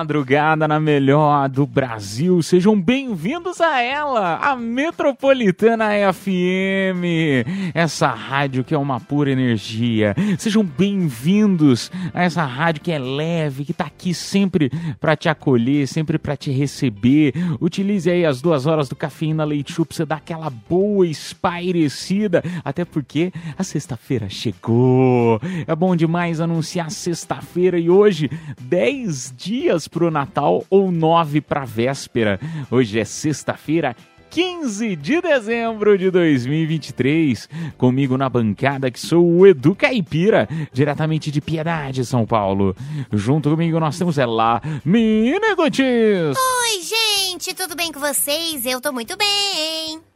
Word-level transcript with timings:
Madrugada 0.00 0.66
na 0.66 0.80
melhor 0.80 1.46
do 1.46 1.66
Brasil. 1.66 2.40
Sejam 2.40 2.80
bem-vindos 2.80 3.60
a 3.60 3.82
ela, 3.82 4.36
a 4.38 4.56
Metropolitana 4.56 5.90
FM. 6.10 7.44
Essa 7.74 8.08
rádio 8.08 8.64
que 8.64 8.74
é 8.74 8.78
uma 8.78 8.98
pura 8.98 9.30
energia. 9.30 10.16
Sejam 10.38 10.64
bem-vindos 10.64 11.92
a 12.14 12.22
essa 12.22 12.42
rádio 12.46 12.80
que 12.80 12.90
é 12.90 12.98
leve, 12.98 13.66
que 13.66 13.74
tá 13.74 13.84
aqui 13.84 14.14
sempre 14.14 14.72
para 14.98 15.14
te 15.14 15.28
acolher, 15.28 15.86
sempre 15.86 16.18
para 16.18 16.34
te 16.34 16.50
receber. 16.50 17.34
Utilize 17.60 18.10
aí 18.10 18.24
as 18.24 18.40
duas 18.40 18.64
horas 18.64 18.88
do 18.88 18.96
Cafeína 18.96 19.44
Leite 19.44 19.74
pra 19.74 19.84
você 19.90 20.06
dar 20.06 20.16
aquela 20.16 20.48
boa 20.48 21.06
espairecida. 21.06 22.42
Até 22.64 22.86
porque 22.86 23.30
a 23.58 23.62
sexta-feira 23.62 24.30
chegou. 24.30 25.38
É 25.66 25.76
bom 25.76 25.94
demais 25.94 26.40
anunciar 26.40 26.90
sexta-feira 26.90 27.78
e 27.78 27.90
hoje, 27.90 28.30
10 28.62 29.34
dias 29.36 29.89
pro 29.90 30.10
Natal 30.10 30.64
ou 30.70 30.90
9 30.90 31.40
pra 31.40 31.64
véspera. 31.64 32.38
Hoje 32.70 32.98
é 32.98 33.04
sexta-feira. 33.04 33.94
15 34.30 34.94
de 34.94 35.20
dezembro 35.20 35.98
de 35.98 36.08
2023, 36.08 37.48
comigo 37.76 38.16
na 38.16 38.28
bancada 38.28 38.88
que 38.88 39.00
sou 39.00 39.26
o 39.26 39.44
Edu 39.44 39.74
Caipira, 39.74 40.48
diretamente 40.72 41.32
de 41.32 41.40
Piedade, 41.40 42.06
São 42.06 42.24
Paulo. 42.24 42.76
Junto 43.12 43.50
comigo 43.50 43.80
nós 43.80 43.98
temos 43.98 44.18
ela, 44.18 44.62
Mine 44.84 45.54
Gotis. 45.56 46.36
Oi, 46.36 46.80
gente, 46.80 47.52
tudo 47.54 47.74
bem 47.74 47.90
com 47.90 47.98
vocês? 47.98 48.64
Eu 48.64 48.80
tô 48.80 48.92
muito 48.92 49.16
bem. 49.16 50.09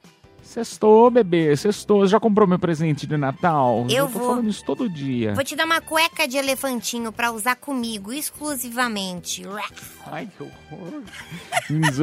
Sextou, 0.55 1.11
bebê, 1.11 1.57
sextou. 1.57 2.07
Já 2.07 2.21
comprou 2.21 2.47
meu 2.47 2.61
presente 2.61 3.09
de 3.09 3.17
Natal? 3.17 3.85
Eu 3.91 4.07
tô 4.07 4.21
vou. 4.21 4.29
falando 4.29 4.49
isso 4.49 4.65
todo 4.65 4.89
dia. 4.89 5.35
Vou 5.35 5.43
te 5.43 5.57
dar 5.57 5.65
uma 5.65 5.81
cueca 5.81 6.29
de 6.29 6.37
elefantinho 6.37 7.11
pra 7.11 7.33
usar 7.33 7.57
comigo, 7.57 8.13
exclusivamente. 8.13 9.43
Ai, 10.07 10.29
que 10.29 10.45
horror. 10.45 11.03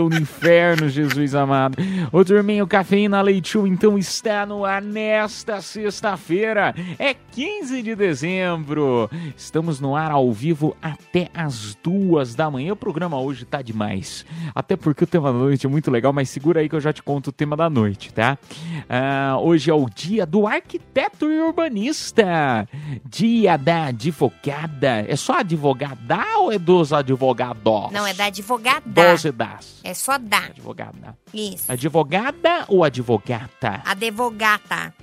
Do 0.10 0.18
inferno, 0.18 0.90
Jesus 0.90 1.34
amado. 1.34 1.78
Ô, 2.12 2.20
o 2.62 2.68
Cafeína 2.68 3.22
Leite 3.22 3.52
Show, 3.52 3.66
então, 3.66 3.98
está 3.98 4.46
no 4.46 4.66
ar 4.66 4.82
nesta 4.82 5.62
sexta-feira. 5.62 6.76
É 7.00 7.14
15 7.14 7.82
de 7.82 7.96
dezembro. 7.96 9.10
Estamos 9.38 9.80
no 9.80 9.96
ar 9.96 10.12
ao 10.12 10.30
vivo 10.34 10.76
até 10.82 11.30
as 11.34 11.74
duas 11.76 12.36
da 12.36 12.52
manhã. 12.52 12.74
O 12.74 12.76
programa 12.76 13.18
hoje 13.18 13.46
tá 13.46 13.62
demais. 13.62 14.26
Até 14.54 14.76
porque 14.76 15.06
o 15.06 15.08
tema 15.08 15.32
da 15.32 15.40
noite 15.40 15.66
é 15.66 15.70
muito 15.70 15.90
legal, 15.90 16.12
mas 16.12 16.30
segura 16.30 16.60
aí 16.60 16.68
que 16.68 16.76
eu 16.76 16.82
já 16.82 16.92
te 16.92 17.02
conto 17.02 17.28
o 17.28 17.32
tema 17.32 17.56
da 17.56 17.70
noite, 17.70 18.12
tá? 18.14 18.38
Ah, 18.90 19.38
hoje 19.40 19.70
é 19.70 19.74
o 19.74 19.88
dia 19.90 20.26
do 20.26 20.48
arquiteto 20.48 21.30
e 21.30 21.40
urbanista. 21.40 22.68
Dia 23.06 23.58
da 23.58 23.86
advogada. 23.86 25.06
É 25.08 25.16
só 25.16 25.40
advogada 25.40 26.20
ou 26.38 26.52
é 26.52 26.60
dos 26.60 26.92
advogados? 26.94 27.92
Não, 27.92 28.06
é 28.06 28.14
da 28.14 28.26
advogada. 28.26 28.82
Doze 28.86 29.32
das. 29.32 29.80
É 29.84 29.94
só 29.94 30.18
da. 30.18 30.46
Advogada. 30.46 31.18
Isso. 31.34 31.72
Advogada 31.72 32.66
ou 32.68 32.84
advogata? 32.84 33.82
Advogata. 33.86 34.94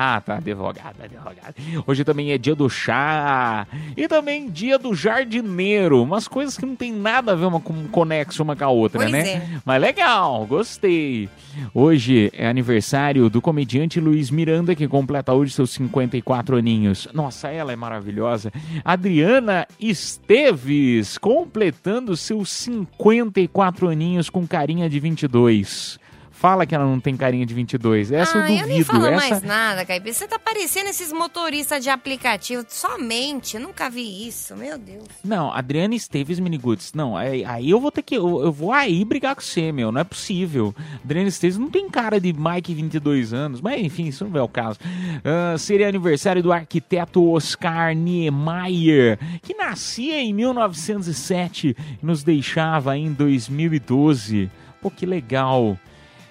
Ah, 0.00 0.20
tá, 0.20 0.36
advogada, 0.36 1.04
advogada. 1.04 1.54
Hoje 1.84 2.04
também 2.04 2.30
é 2.30 2.38
dia 2.38 2.54
do 2.54 2.70
chá 2.70 3.66
e 3.96 4.06
também 4.06 4.48
dia 4.48 4.78
do 4.78 4.94
jardineiro. 4.94 6.00
Umas 6.00 6.28
coisas 6.28 6.56
que 6.56 6.64
não 6.64 6.76
tem 6.76 6.92
nada 6.92 7.32
a 7.32 7.34
ver 7.34 7.46
uma 7.46 7.60
com 7.60 7.88
conexo 7.88 8.44
uma 8.44 8.54
com 8.54 8.64
a 8.64 8.68
outra, 8.68 9.00
Pois 9.00 9.10
né? 9.10 9.28
é. 9.28 9.48
Mas 9.64 9.82
legal, 9.82 10.46
gostei. 10.46 11.28
Hoje 11.74 12.30
é 12.32 12.46
aniversário 12.46 13.28
do 13.28 13.42
comediante 13.42 13.98
Luiz 13.98 14.30
Miranda, 14.30 14.72
que 14.76 14.86
completa 14.86 15.32
hoje 15.34 15.52
seus 15.52 15.70
54 15.70 16.56
aninhos. 16.56 17.08
Nossa, 17.12 17.48
ela 17.48 17.72
é 17.72 17.76
maravilhosa. 17.76 18.52
Adriana 18.84 19.66
Esteves, 19.80 21.18
completando 21.18 22.16
seus 22.16 22.50
54 22.50 23.88
aninhos 23.88 24.30
com 24.30 24.46
carinha 24.46 24.88
de 24.88 25.00
22. 25.00 25.98
Fala 26.38 26.64
que 26.64 26.72
ela 26.72 26.84
não 26.84 27.00
tem 27.00 27.16
carinha 27.16 27.44
de 27.44 27.52
22. 27.52 28.12
Essa 28.12 28.38
ah, 28.38 28.42
eu 28.42 28.46
duvido. 28.46 28.62
eu 28.62 28.68
nem 28.68 28.84
falo 28.84 29.06
Essa... 29.06 29.30
mais 29.30 29.42
nada, 29.42 29.84
Caipira. 29.84 30.14
Você 30.14 30.28
tá 30.28 30.38
parecendo 30.38 30.88
esses 30.88 31.12
motoristas 31.12 31.82
de 31.82 31.90
aplicativo. 31.90 32.64
Somente, 32.68 33.56
eu 33.56 33.62
nunca 33.62 33.90
vi 33.90 34.28
isso, 34.28 34.56
meu 34.56 34.78
Deus. 34.78 35.08
Não, 35.24 35.52
Adriana 35.52 35.96
Esteves 35.96 36.38
Miniguts. 36.38 36.92
Não, 36.94 37.16
aí, 37.16 37.44
aí 37.44 37.68
eu 37.68 37.80
vou 37.80 37.90
ter 37.90 38.02
que. 38.02 38.14
Eu, 38.14 38.40
eu 38.40 38.52
vou 38.52 38.72
aí 38.72 39.04
brigar 39.04 39.34
com 39.34 39.40
você, 39.40 39.72
meu. 39.72 39.90
Não 39.90 40.00
é 40.00 40.04
possível. 40.04 40.72
Adriana 41.04 41.28
Esteves 41.28 41.58
não 41.58 41.68
tem 41.68 41.90
cara 41.90 42.20
de 42.20 42.32
Mike 42.32 42.72
22 42.72 43.34
anos. 43.34 43.60
Mas 43.60 43.80
enfim, 43.80 44.06
isso 44.06 44.24
não 44.24 44.38
é 44.38 44.42
o 44.42 44.48
caso. 44.48 44.78
Ah, 45.24 45.58
seria 45.58 45.88
aniversário 45.88 46.40
do 46.40 46.52
arquiteto 46.52 47.32
Oscar 47.32 47.96
Niemeyer, 47.96 49.18
que 49.42 49.54
nascia 49.54 50.20
em 50.20 50.32
1907 50.32 51.76
e 52.00 52.06
nos 52.06 52.22
deixava 52.22 52.96
em 52.96 53.12
2012. 53.12 54.48
Pô, 54.80 54.88
que 54.88 55.04
legal. 55.04 55.76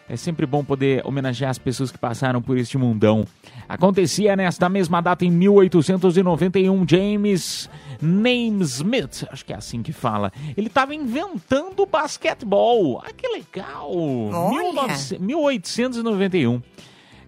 É 0.10 0.16
sempre 0.16 0.46
bom 0.46 0.64
poder 0.64 1.06
homenagear 1.06 1.52
as 1.52 1.58
pessoas 1.58 1.92
que 1.92 1.98
passaram 1.98 2.42
por 2.42 2.58
este 2.58 2.78
mundão. 2.78 3.26
Acontecia 3.68 4.36
nesta 4.36 4.70
mesma 4.70 5.02
data 5.02 5.26
em 5.26 5.32
1891, 5.32 6.86
James 6.88 7.70
Naismith, 8.02 9.28
acho 9.30 9.46
que 9.46 9.52
é 9.52 9.58
assim 9.58 9.84
que 9.84 9.92
fala. 9.92 10.32
Ele 10.56 10.68
estava 10.68 10.96
inventando 10.96 11.86
basquetebol. 11.86 13.02
Ah, 13.06 13.12
que 13.12 13.28
legal! 13.28 13.92
Olha! 13.92 14.88
19 14.88 15.20
1891. 15.20 16.62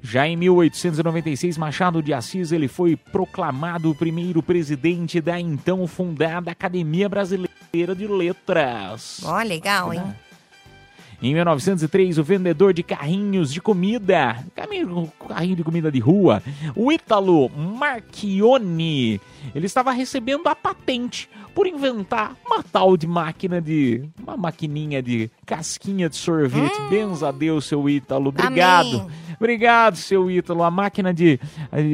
Já 0.02 0.26
em 0.26 0.38
1896, 0.38 1.58
Machado 1.58 2.02
de 2.02 2.14
Assis 2.14 2.54
ele 2.54 2.70
foi 2.70 2.96
proclamado 2.96 3.92
o 3.92 3.96
primeiro 3.96 4.42
presidente 4.42 5.20
da 5.20 5.38
então 5.38 5.86
fundada 5.86 6.52
Academia 6.52 7.10
Brasileira 7.10 7.94
de 7.94 8.08
Letras. 8.08 9.20
Ó, 9.26 9.42
legal, 9.44 9.94
hein? 9.94 10.02
Em 11.22 11.34
1903, 11.34 12.18
o 12.18 12.24
vendedor 12.24 12.74
de 12.74 12.82
carrinhos 12.82 13.52
de 13.52 13.60
comida, 13.60 14.42
carrinho 14.56 15.12
carrinho 15.28 15.56
de 15.56 15.64
comida 15.64 15.92
de 15.92 16.00
rua, 16.00 16.42
o 16.76 16.92
Ítalo 16.92 17.50
Marchione, 17.50 19.20
ele 19.54 19.66
estava 19.66 19.92
recebendo 19.92 20.48
a 20.48 20.56
patente 20.56 21.30
por 21.54 21.68
inventar 21.68 22.38
uma 22.46 22.64
tal 22.64 22.96
de 22.96 23.06
máquina 23.06 23.62
de... 23.62 24.10
uma 24.22 24.38
maquininha 24.38 25.02
de 25.02 25.30
casquinha 25.46 26.08
de 26.10 26.16
sorvete. 26.16 26.80
Benza 26.90 27.28
a 27.28 27.32
Deus, 27.34 27.66
seu 27.66 27.90
Ítalo. 27.90 28.30
Obrigado. 28.30 29.02
Amém. 29.02 29.08
Obrigado, 29.38 29.98
seu 29.98 30.32
Ítalo. 30.32 30.64
A 30.64 30.72
máquina 30.72 31.14
de, 31.14 31.38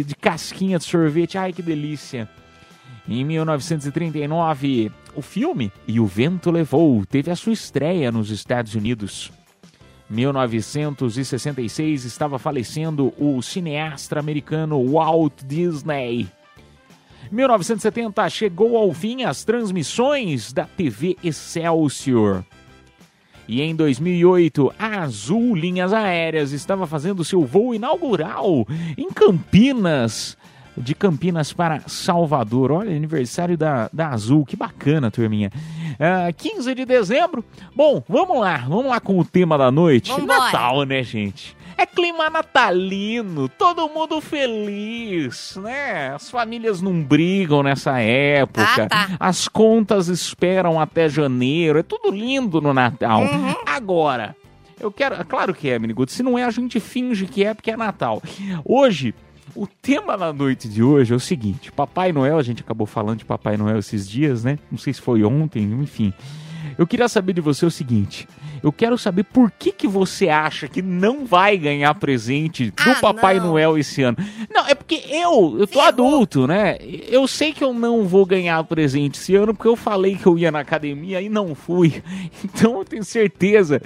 de 0.06 0.16
casquinha 0.16 0.78
de 0.78 0.84
sorvete. 0.84 1.38
Ai, 1.38 1.52
que 1.52 1.64
delícia. 1.64 2.30
Em 3.08 3.24
1939, 3.24 4.92
o 5.16 5.22
filme 5.22 5.72
E 5.88 6.00
o 6.00 6.06
Vento 6.08 6.50
Levou 6.50 7.06
teve 7.06 7.30
a 7.30 7.36
sua 7.36 7.54
estreia 7.54 8.12
nos 8.12 8.32
Estados 8.32 8.74
Unidos. 8.74 9.32
1966 10.10 12.04
estava 12.06 12.40
falecendo 12.40 13.14
o 13.18 13.42
cineasta 13.42 14.20
americano 14.20 14.84
Walt 14.92 15.44
Disney. 15.46 16.28
1970 17.32 18.30
chegou 18.30 18.78
ao 18.78 18.94
fim 18.94 19.24
as 19.24 19.44
transmissões 19.44 20.54
da 20.54 20.66
TV 20.66 21.18
Excelsior. 21.24 22.44
E 23.48 23.62
em 23.62 23.76
2008, 23.76 24.74
a 24.78 25.04
Azul 25.04 25.56
Linhas 25.56 25.94
Aéreas 25.94 26.52
estava 26.52 26.88
fazendo 26.88 27.24
seu 27.24 27.46
voo 27.46 27.76
inaugural 27.76 28.68
em 28.98 29.12
Campinas. 29.12 30.36
De 30.78 30.94
Campinas 30.94 31.54
para 31.54 31.82
Salvador. 31.88 32.72
Olha, 32.72 32.96
aniversário 32.96 33.58
da, 33.58 33.90
da 33.92 34.10
Azul. 34.10 34.46
Que 34.46 34.56
bacana, 34.56 35.10
turminha. 35.10 35.52
Ah, 36.00 36.32
15 36.32 36.76
de 36.76 36.86
dezembro. 36.86 37.44
Bom, 37.76 38.04
vamos 38.08 38.40
lá. 38.40 38.58
Vamos 38.58 38.88
lá 38.88 39.00
com 39.00 39.20
o 39.20 39.26
tema 39.26 39.58
da 39.58 39.72
noite. 39.72 40.12
Vambora. 40.12 40.40
Natal, 40.40 40.84
né, 40.84 41.04
gente? 41.04 41.56
É 41.78 41.86
clima 41.86 42.30
natalino, 42.30 43.50
todo 43.50 43.90
mundo 43.90 44.22
feliz, 44.22 45.58
né? 45.62 46.14
As 46.16 46.30
famílias 46.30 46.82
não 46.82 47.04
brigam 47.04 47.62
nessa 47.62 48.00
época. 48.00 48.64
Ah, 48.64 48.88
tá. 48.88 49.10
As 49.20 49.50
contas 49.50 50.08
esperam 50.08 50.80
até 50.80 51.10
janeiro. 51.10 51.78
É 51.78 51.84
tudo 51.84 52.12
lindo 52.12 52.62
no 52.62 52.74
Natal. 52.74 53.24
Uhum. 53.24 53.56
Agora, 53.66 54.36
eu 54.80 54.90
quero. 54.90 55.24
Claro 55.26 55.54
que 55.54 55.70
é, 55.70 55.78
Miniguto. 55.78 56.14
Se 56.14 56.24
não 56.24 56.38
é, 56.38 56.46
a 56.46 56.52
gente 56.52 56.80
finge 56.80 57.26
que 57.26 57.44
é 57.44 57.54
porque 57.54 57.72
é 57.72 57.78
Natal. 57.78 58.22
Hoje. 58.64 59.14
O 59.56 59.66
tema 59.68 60.18
da 60.18 60.34
noite 60.34 60.68
de 60.68 60.84
hoje 60.84 61.14
é 61.14 61.16
o 61.16 61.20
seguinte: 61.20 61.72
Papai 61.72 62.12
Noel, 62.12 62.38
a 62.38 62.44
gente 62.44 62.62
acabou 62.62 62.86
falando 62.86 63.20
de 63.20 63.26
Papai 63.26 63.56
Noel 63.58 63.80
esses 63.80 64.08
dias, 64.08 64.44
né? 64.44 64.60
Não 64.70 64.78
sei 64.78 64.94
se 64.94 65.02
foi 65.02 65.24
ontem, 65.24 65.64
enfim. 65.82 66.14
Eu 66.78 66.86
queria 66.86 67.08
saber 67.08 67.32
de 67.32 67.40
você 67.40 67.66
o 67.66 67.72
seguinte: 67.72 68.28
eu 68.62 68.72
quero 68.72 68.98
saber 68.98 69.24
por 69.24 69.50
que, 69.52 69.72
que 69.72 69.88
você 69.88 70.28
acha 70.28 70.68
que 70.68 70.82
não 70.82 71.26
vai 71.26 71.58
ganhar 71.58 71.94
presente 71.96 72.72
do 72.72 72.74
Ah, 72.92 72.96
Papai 73.00 73.40
não. 73.40 73.48
Noel 73.52 73.78
esse 73.78 74.02
ano. 74.02 74.18
Não, 74.54 74.68
é 74.68 74.76
porque 74.76 75.02
eu, 75.10 75.56
eu 75.60 75.68
tô 75.68 75.80
Ferrou. 75.80 75.88
adulto, 75.88 76.48
né? 76.48 76.78
Eu 77.08 77.26
sei 77.26 77.54
que 77.54 77.64
eu 77.64 77.74
não 77.74 78.04
vou 78.06 78.26
ganhar 78.26 78.62
presente 78.66 79.20
esse 79.20 79.36
ano 79.36 79.54
porque 79.54 79.70
eu 79.70 79.76
falei 79.78 80.16
que 80.16 80.26
eu 80.26 80.38
ia 80.38 80.52
na 80.52 80.60
academia 80.60 81.22
e 81.22 81.30
não 81.30 81.56
fui. 81.56 82.04
Então 82.44 82.78
eu 82.80 82.84
tenho 82.86 83.04
certeza. 83.06 83.82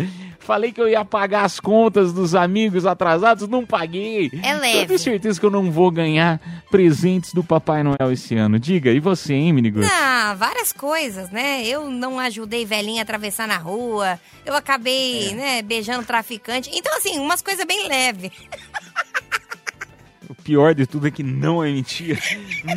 Falei 0.50 0.72
que 0.72 0.81
eu 0.81 0.90
ia 0.90 1.06
pagar 1.06 1.44
as 1.46 1.60
contas 1.60 2.12
dos 2.12 2.34
amigos 2.34 2.84
atrasados, 2.84 3.48
não 3.48 3.63
paguei. 3.63 4.31
É 4.42 4.54
Eu 4.56 4.60
leve. 4.60 4.86
tenho 4.88 4.98
certeza 4.98 5.40
que 5.40 5.46
eu 5.46 5.51
não 5.51 5.69
vou 5.69 5.92
ganhar 5.92 6.42
presentes 6.72 7.36
do 7.36 7.44
Papai 7.44 7.84
Noel 7.84 8.12
esse 8.12 8.34
ano. 8.36 8.57
Diga, 8.57 8.90
e 8.90 9.00
você, 9.00 9.36
hein, 9.36 9.54
Miniguts? 9.54 9.88
Ah, 9.88 10.34
várias 10.36 10.74
coisas, 10.74 11.30
né? 11.30 11.63
Eu 11.68 11.92
não 11.92 12.19
ajudei 12.19 12.66
velhinha 12.66 13.01
a 13.01 13.04
atravessar 13.04 13.48
na 13.48 13.57
rua. 13.57 14.19
Eu 14.44 14.56
acabei, 14.56 15.36
né, 15.36 15.62
beijando 15.62 16.04
traficante. 16.04 16.68
Então, 16.74 16.98
assim, 16.98 17.19
umas 17.19 17.44
coisas 17.44 17.63
bem 17.63 17.88
leves. 17.88 18.31
O 20.28 20.34
pior 20.34 20.74
de 20.74 20.88
tudo 20.88 21.07
é 21.07 21.12
que 21.12 21.22
não 21.22 21.63
é 21.63 21.72
mentira. 21.72 22.19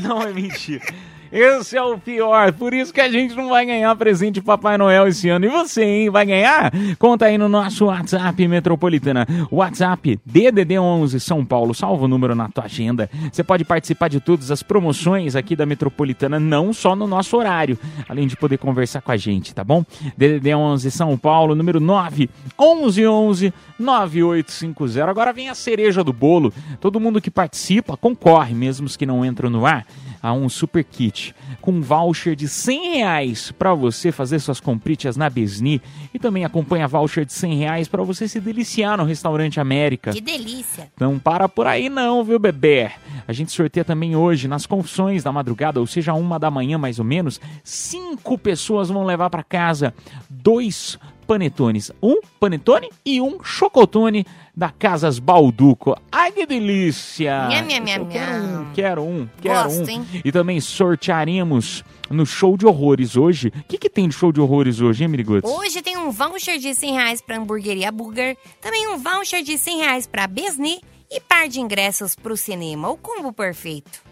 Não 0.02 0.20
é 0.20 0.30
mentira. 0.30 0.84
Esse 1.32 1.78
é 1.78 1.82
o 1.82 1.96
pior, 1.96 2.52
por 2.52 2.74
isso 2.74 2.92
que 2.92 3.00
a 3.00 3.10
gente 3.10 3.34
não 3.34 3.48
vai 3.48 3.64
ganhar 3.64 3.96
presente 3.96 4.34
de 4.34 4.42
Papai 4.42 4.76
Noel 4.76 5.08
esse 5.08 5.30
ano. 5.30 5.46
E 5.46 5.48
você, 5.48 5.82
hein? 5.82 6.10
Vai 6.10 6.26
ganhar? 6.26 6.70
Conta 6.98 7.24
aí 7.24 7.38
no 7.38 7.48
nosso 7.48 7.86
WhatsApp 7.86 8.46
Metropolitana. 8.46 9.26
WhatsApp 9.50 10.20
DDD11 10.30 11.18
São 11.20 11.42
Paulo. 11.42 11.72
Salva 11.72 12.04
o 12.04 12.08
número 12.08 12.34
na 12.34 12.50
tua 12.50 12.64
agenda. 12.64 13.08
Você 13.32 13.42
pode 13.42 13.64
participar 13.64 14.08
de 14.08 14.20
todas 14.20 14.50
as 14.50 14.62
promoções 14.62 15.34
aqui 15.34 15.56
da 15.56 15.64
Metropolitana, 15.64 16.38
não 16.38 16.70
só 16.70 16.94
no 16.94 17.06
nosso 17.06 17.34
horário, 17.38 17.78
além 18.06 18.26
de 18.26 18.36
poder 18.36 18.58
conversar 18.58 19.00
com 19.00 19.10
a 19.10 19.16
gente, 19.16 19.54
tá 19.54 19.64
bom? 19.64 19.82
DDD11 20.20 20.90
São 20.90 21.16
Paulo, 21.16 21.54
número 21.54 21.80
9 21.80 22.28
1111 22.60 23.54
9850. 23.78 25.10
Agora 25.10 25.32
vem 25.32 25.48
a 25.48 25.54
cereja 25.54 26.04
do 26.04 26.12
bolo. 26.12 26.52
Todo 26.78 27.00
mundo 27.00 27.22
que 27.22 27.30
participa 27.30 27.96
concorre, 27.96 28.54
mesmo 28.54 28.84
os 28.84 28.98
que 28.98 29.06
não 29.06 29.24
entram 29.24 29.48
no 29.48 29.64
ar, 29.64 29.86
a 30.22 30.32
um 30.32 30.48
super 30.48 30.84
kit 30.84 31.34
com 31.60 31.80
voucher 31.80 32.36
de 32.36 32.48
100 32.48 32.96
reais 32.96 33.50
para 33.50 33.74
você 33.74 34.12
fazer 34.12 34.38
suas 34.38 34.60
compritas 34.60 35.16
na 35.16 35.28
Besni 35.28 35.82
e 36.14 36.18
também 36.18 36.44
acompanha 36.44 36.86
voucher 36.86 37.24
de 37.24 37.32
100 37.32 37.56
reais 37.56 37.88
para 37.88 38.02
você 38.02 38.28
se 38.28 38.40
deliciar 38.40 38.96
no 38.96 39.04
restaurante 39.04 39.58
América. 39.58 40.12
Que 40.12 40.20
delícia. 40.20 40.90
Não 40.98 41.18
para 41.18 41.48
por 41.48 41.66
aí 41.66 41.88
não, 41.88 42.22
viu, 42.22 42.38
bebê? 42.38 42.90
A 43.26 43.32
gente 43.32 43.52
sorteia 43.52 43.84
também 43.84 44.14
hoje, 44.14 44.48
nas 44.48 44.66
confissões 44.66 45.22
da 45.22 45.32
madrugada, 45.32 45.80
ou 45.80 45.86
seja, 45.86 46.14
uma 46.14 46.38
da 46.38 46.50
manhã 46.50 46.78
mais 46.78 46.98
ou 46.98 47.04
menos, 47.04 47.40
cinco 47.64 48.38
pessoas 48.38 48.88
vão 48.88 49.04
levar 49.04 49.30
para 49.30 49.42
casa 49.42 49.94
dois 50.28 50.98
panetones. 51.26 51.90
Um 52.02 52.20
panetone 52.38 52.90
e 53.04 53.20
um 53.20 53.42
chocotone 53.42 54.26
da 54.54 54.70
Casas 54.70 55.18
Balduco. 55.18 55.96
Ai, 56.10 56.30
que 56.32 56.44
delícia! 56.44 57.48
Nham, 57.48 57.66
nham, 57.80 57.96
Eu 57.96 58.06
quero 58.06 58.34
um, 58.44 58.72
quero 58.74 59.02
um, 59.02 59.28
quero 59.40 59.62
Gosto, 59.64 59.84
um. 59.86 59.88
hein? 59.90 60.06
E 60.24 60.30
também 60.32 60.60
sortearemos 60.60 61.82
no 62.10 62.26
show 62.26 62.56
de 62.56 62.66
horrores 62.66 63.16
hoje. 63.16 63.48
O 63.48 63.62
que, 63.64 63.78
que 63.78 63.88
tem 63.88 64.08
de 64.08 64.14
show 64.14 64.30
de 64.32 64.40
horrores 64.40 64.80
hoje, 64.80 65.04
hein, 65.04 65.08
Miriguts? 65.08 65.50
Hoje 65.50 65.80
tem 65.80 65.96
um 65.96 66.10
voucher 66.10 66.58
de 66.58 66.74
100 66.74 66.92
reais 66.92 67.20
pra 67.22 67.36
hamburgueria 67.38 67.90
Burger, 67.90 68.36
também 68.60 68.86
um 68.88 68.98
voucher 68.98 69.42
de 69.42 69.56
100 69.56 69.78
reais 69.78 70.06
pra 70.06 70.26
Besni 70.26 70.80
e 71.10 71.20
par 71.20 71.48
de 71.48 71.60
ingressos 71.60 72.14
pro 72.14 72.36
cinema. 72.36 72.88
O 72.90 72.96
combo 72.98 73.32
perfeito. 73.32 74.02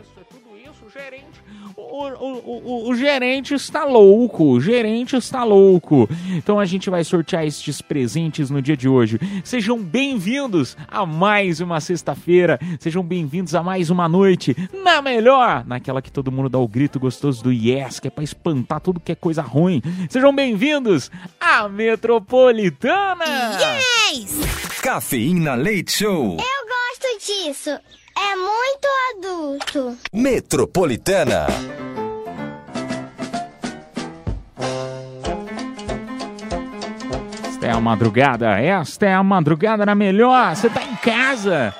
Isso, 0.00 0.12
é 0.20 0.24
tudo 0.24 0.56
isso, 0.56 0.90
gerente. 0.92 1.42
O, 1.76 2.06
o, 2.06 2.86
o, 2.86 2.88
o 2.90 2.94
gerente 2.94 3.52
está 3.52 3.84
louco, 3.84 4.44
o 4.44 4.60
gerente 4.60 5.16
está 5.16 5.42
louco. 5.42 6.08
Então 6.30 6.60
a 6.60 6.64
gente 6.64 6.88
vai 6.88 7.02
sortear 7.02 7.44
estes 7.44 7.82
presentes 7.82 8.48
no 8.48 8.62
dia 8.62 8.76
de 8.76 8.88
hoje. 8.88 9.18
Sejam 9.42 9.82
bem-vindos 9.82 10.76
a 10.86 11.04
mais 11.04 11.60
uma 11.60 11.80
sexta-feira. 11.80 12.60
Sejam 12.78 13.02
bem-vindos 13.02 13.56
a 13.56 13.62
mais 13.62 13.90
uma 13.90 14.08
noite 14.08 14.54
na 14.84 15.02
melhor, 15.02 15.64
naquela 15.66 16.00
que 16.00 16.12
todo 16.12 16.30
mundo 16.30 16.48
dá 16.48 16.58
o 16.58 16.68
grito 16.68 17.00
gostoso 17.00 17.42
do 17.42 17.52
yes, 17.52 17.98
que 17.98 18.06
é 18.06 18.10
pra 18.10 18.22
espantar 18.22 18.80
tudo 18.80 19.00
que 19.00 19.10
é 19.12 19.16
coisa 19.16 19.42
ruim. 19.42 19.82
Sejam 20.08 20.34
bem-vindos 20.34 21.10
à 21.40 21.68
Metropolitana. 21.68 23.24
Yes! 24.12 24.80
Cafeína 24.80 25.54
Leite 25.54 25.90
Show. 25.92 26.36
Eu 26.36 26.38
gosto 26.38 27.26
disso. 27.26 27.70
É 28.16 28.36
muito 28.36 28.88
adulto. 29.16 29.98
Metropolitana. 30.12 31.46
Esta 37.46 37.66
é 37.66 37.70
a 37.70 37.80
madrugada, 37.80 38.60
esta 38.60 39.06
é 39.06 39.14
a 39.14 39.22
madrugada 39.22 39.86
na 39.86 39.94
melhor. 39.94 40.54
Você 40.54 40.68
tá 40.68 40.82
em 40.82 40.96
casa. 40.96 41.74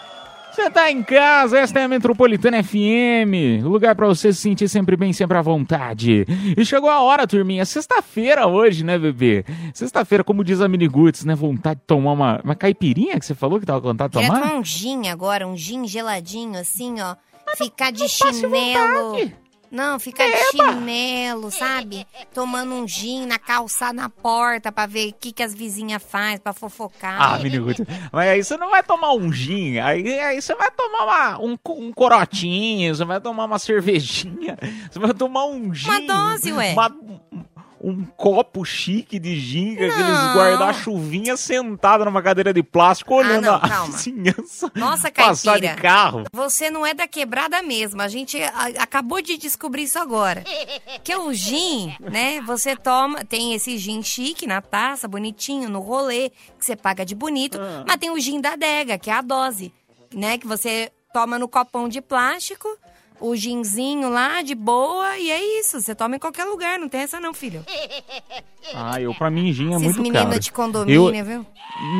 Você 0.54 0.70
tá 0.70 0.88
em 0.88 1.02
casa, 1.02 1.58
esta 1.58 1.80
é 1.80 1.82
a 1.82 1.88
Metropolitana 1.88 2.62
FM, 2.62 3.64
o 3.64 3.68
lugar 3.68 3.96
pra 3.96 4.06
você 4.06 4.32
se 4.32 4.40
sentir 4.40 4.68
sempre 4.68 4.96
bem, 4.96 5.12
sempre 5.12 5.36
à 5.36 5.42
vontade. 5.42 6.24
E 6.56 6.64
chegou 6.64 6.88
a 6.88 7.00
hora, 7.00 7.26
turminha, 7.26 7.64
sexta-feira 7.64 8.46
hoje, 8.46 8.84
né, 8.84 8.96
bebê? 8.96 9.44
Sexta-feira, 9.74 10.22
como 10.22 10.44
diz 10.44 10.60
a 10.60 10.68
Miniguts, 10.68 11.24
né, 11.24 11.34
vontade 11.34 11.80
de 11.80 11.86
tomar 11.86 12.12
uma, 12.12 12.40
uma 12.44 12.54
caipirinha 12.54 13.18
que 13.18 13.26
você 13.26 13.34
falou 13.34 13.58
que 13.58 13.66
tava 13.66 13.80
com 13.80 13.88
vontade 13.88 14.12
de 14.12 14.24
tomar? 14.24 14.40
tomar 14.40 14.54
um 14.54 14.64
gin 14.64 15.08
agora, 15.08 15.44
um 15.44 15.56
gin 15.56 15.88
geladinho, 15.88 16.56
assim, 16.56 17.00
ó. 17.00 17.16
Ficar 17.56 17.90
de 17.90 18.02
passe 18.02 18.40
chinelo. 18.40 19.43
Não, 19.74 19.98
ficar 19.98 20.24
de 20.30 20.36
chinelo, 20.52 21.50
sabe? 21.50 22.06
Tomando 22.32 22.74
um 22.74 22.86
gin 22.86 23.26
na 23.26 23.38
calçada 23.40 23.92
na 23.92 24.08
porta 24.08 24.70
pra 24.70 24.86
ver 24.86 25.08
o 25.08 25.12
que, 25.12 25.32
que 25.32 25.42
as 25.42 25.52
vizinhas 25.52 26.00
fazem 26.02 26.38
pra 26.38 26.52
fofocar. 26.52 27.20
Ah, 27.20 27.38
Miniguts, 27.38 27.84
mas 28.12 28.28
aí 28.28 28.44
você 28.44 28.56
não 28.56 28.70
vai 28.70 28.82
tomar 28.84 29.12
um 29.14 29.32
gin, 29.32 29.78
aí, 29.78 30.20
aí 30.20 30.40
você 30.40 30.54
vai 30.54 30.70
tomar 30.70 31.04
uma- 31.04 31.38
um, 31.40 31.58
um 31.70 31.92
corotinho, 31.92 32.94
você 32.94 33.04
vai 33.04 33.20
tomar 33.20 33.46
uma 33.46 33.58
cervejinha, 33.58 34.56
você 34.90 34.98
vai 35.00 35.12
tomar 35.12 35.46
um 35.46 35.74
gin. 35.74 35.88
Uma 35.88 36.00
dose, 36.00 36.52
ué. 36.52 36.72
uma- 36.72 36.96
um 37.84 38.04
copo 38.04 38.64
chique 38.64 39.18
de 39.18 39.38
gin, 39.38 39.76
com 39.76 39.84
aqueles 39.84 39.98
Não. 39.98 40.34
guarda-chuvinha 40.34 41.36
sentado 41.36 42.04
numa 42.04 42.22
cadeira 42.22 42.52
de 42.52 42.62
plástico, 42.62 43.14
olhando 43.14 43.44
não, 43.44 43.56
a 43.56 43.84
vizinhança 43.84 44.72
Nossa, 44.74 45.12
passar 45.12 45.60
de 45.60 45.68
carro. 45.74 46.24
Você 46.32 46.70
não 46.70 46.86
é 46.86 46.94
da 46.94 47.06
quebrada 47.06 47.62
mesmo. 47.62 48.00
A 48.00 48.08
gente 48.08 48.38
acabou 48.78 49.20
de 49.20 49.36
descobrir 49.36 49.82
isso 49.82 49.98
agora. 49.98 50.42
Que 51.02 51.14
o 51.14 51.32
gin, 51.34 51.94
né? 52.00 52.40
Você 52.42 52.74
toma, 52.74 53.24
tem 53.24 53.54
esse 53.54 53.76
gin 53.76 54.02
chique 54.02 54.46
na 54.46 54.62
taça, 54.62 55.06
bonitinho, 55.06 55.68
no 55.68 55.80
rolê, 55.80 56.30
que 56.58 56.64
você 56.64 56.74
paga 56.74 57.04
de 57.04 57.14
bonito. 57.14 57.58
Ah. 57.60 57.84
Mas 57.86 57.96
tem 57.96 58.10
o 58.10 58.18
gin 58.18 58.40
da 58.40 58.52
adega, 58.52 58.98
que 58.98 59.10
é 59.10 59.12
a 59.12 59.20
dose, 59.20 59.72
né? 60.12 60.38
Que 60.38 60.46
você 60.46 60.90
toma 61.12 61.38
no 61.38 61.46
copão 61.46 61.88
de 61.88 62.00
plástico, 62.00 62.66
o 63.28 63.36
ginzinho 63.36 64.08
lá, 64.10 64.42
de 64.42 64.54
boa, 64.54 65.16
e 65.18 65.30
é 65.30 65.60
isso. 65.60 65.80
Você 65.80 65.94
toma 65.94 66.16
em 66.16 66.18
qualquer 66.18 66.44
lugar, 66.44 66.78
não 66.78 66.88
tem 66.88 67.00
essa 67.02 67.18
não, 67.20 67.32
filho. 67.34 67.64
Ah, 68.74 68.98
eu 68.98 69.14
pra 69.14 69.30
mim 69.30 69.52
gin 69.52 69.72
é 69.72 69.76
Esses 69.76 69.82
muito 69.84 70.00
meninos 70.02 70.22
caro. 70.30 70.40
de 70.40 70.50
condomínio, 70.50 71.14
Eu- 71.14 71.24
viu? 71.24 71.46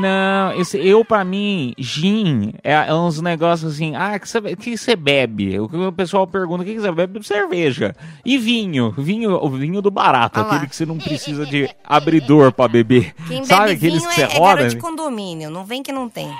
Não, 0.01 0.59
esse, 0.59 0.79
eu 0.79 1.05
pra 1.05 1.23
mim, 1.23 1.75
gin 1.79 2.55
é, 2.65 2.73
é 2.73 2.95
uns 2.95 3.21
negócios 3.21 3.75
assim, 3.75 3.95
ah, 3.95 4.19
que 4.19 4.27
você 4.27 4.57
que 4.57 4.75
você 4.79 4.97
bebe? 4.97 5.61
O 5.61 5.69
que 5.69 5.77
o 5.77 5.93
pessoal 5.93 6.27
pergunta, 6.27 6.63
o 6.63 6.67
que 6.67 6.81
você 6.81 6.91
bebe? 6.91 7.23
Cerveja. 7.23 7.95
E 8.25 8.39
vinho, 8.39 8.93
vinho, 8.97 9.35
o 9.45 9.51
vinho 9.51 9.83
do 9.83 9.91
barato, 9.91 10.41
Ah 10.41 10.43
lá. 10.45 10.49
aquele 10.55 10.67
que 10.71 10.75
você 10.75 10.87
não 10.87 10.97
precisa 10.97 11.45
de 11.45 11.69
abridor 11.85 12.51
pra 12.51 12.67
beber. 12.67 13.15
Quem 13.29 13.45
Sabe 13.45 13.67
bebe 13.67 13.77
aqueles 13.77 13.99
vinho 13.99 14.09
que 14.09 14.15
você 14.15 14.23
é, 14.23 14.35
é 14.37 14.39
roda? 14.39 14.67
de 14.69 14.77
condomínio, 14.79 15.51
não 15.51 15.67
vem 15.67 15.83
que 15.83 15.93
não 15.93 16.09
tem. 16.09 16.33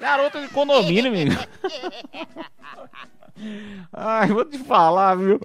Garota 0.00 0.40
de 0.40 0.48
condomínio, 0.48 1.08
amigo. 1.10 1.36
Ai, 3.92 4.28
vou 4.28 4.44
te 4.44 4.58
falar, 4.58 5.14
viu? 5.16 5.40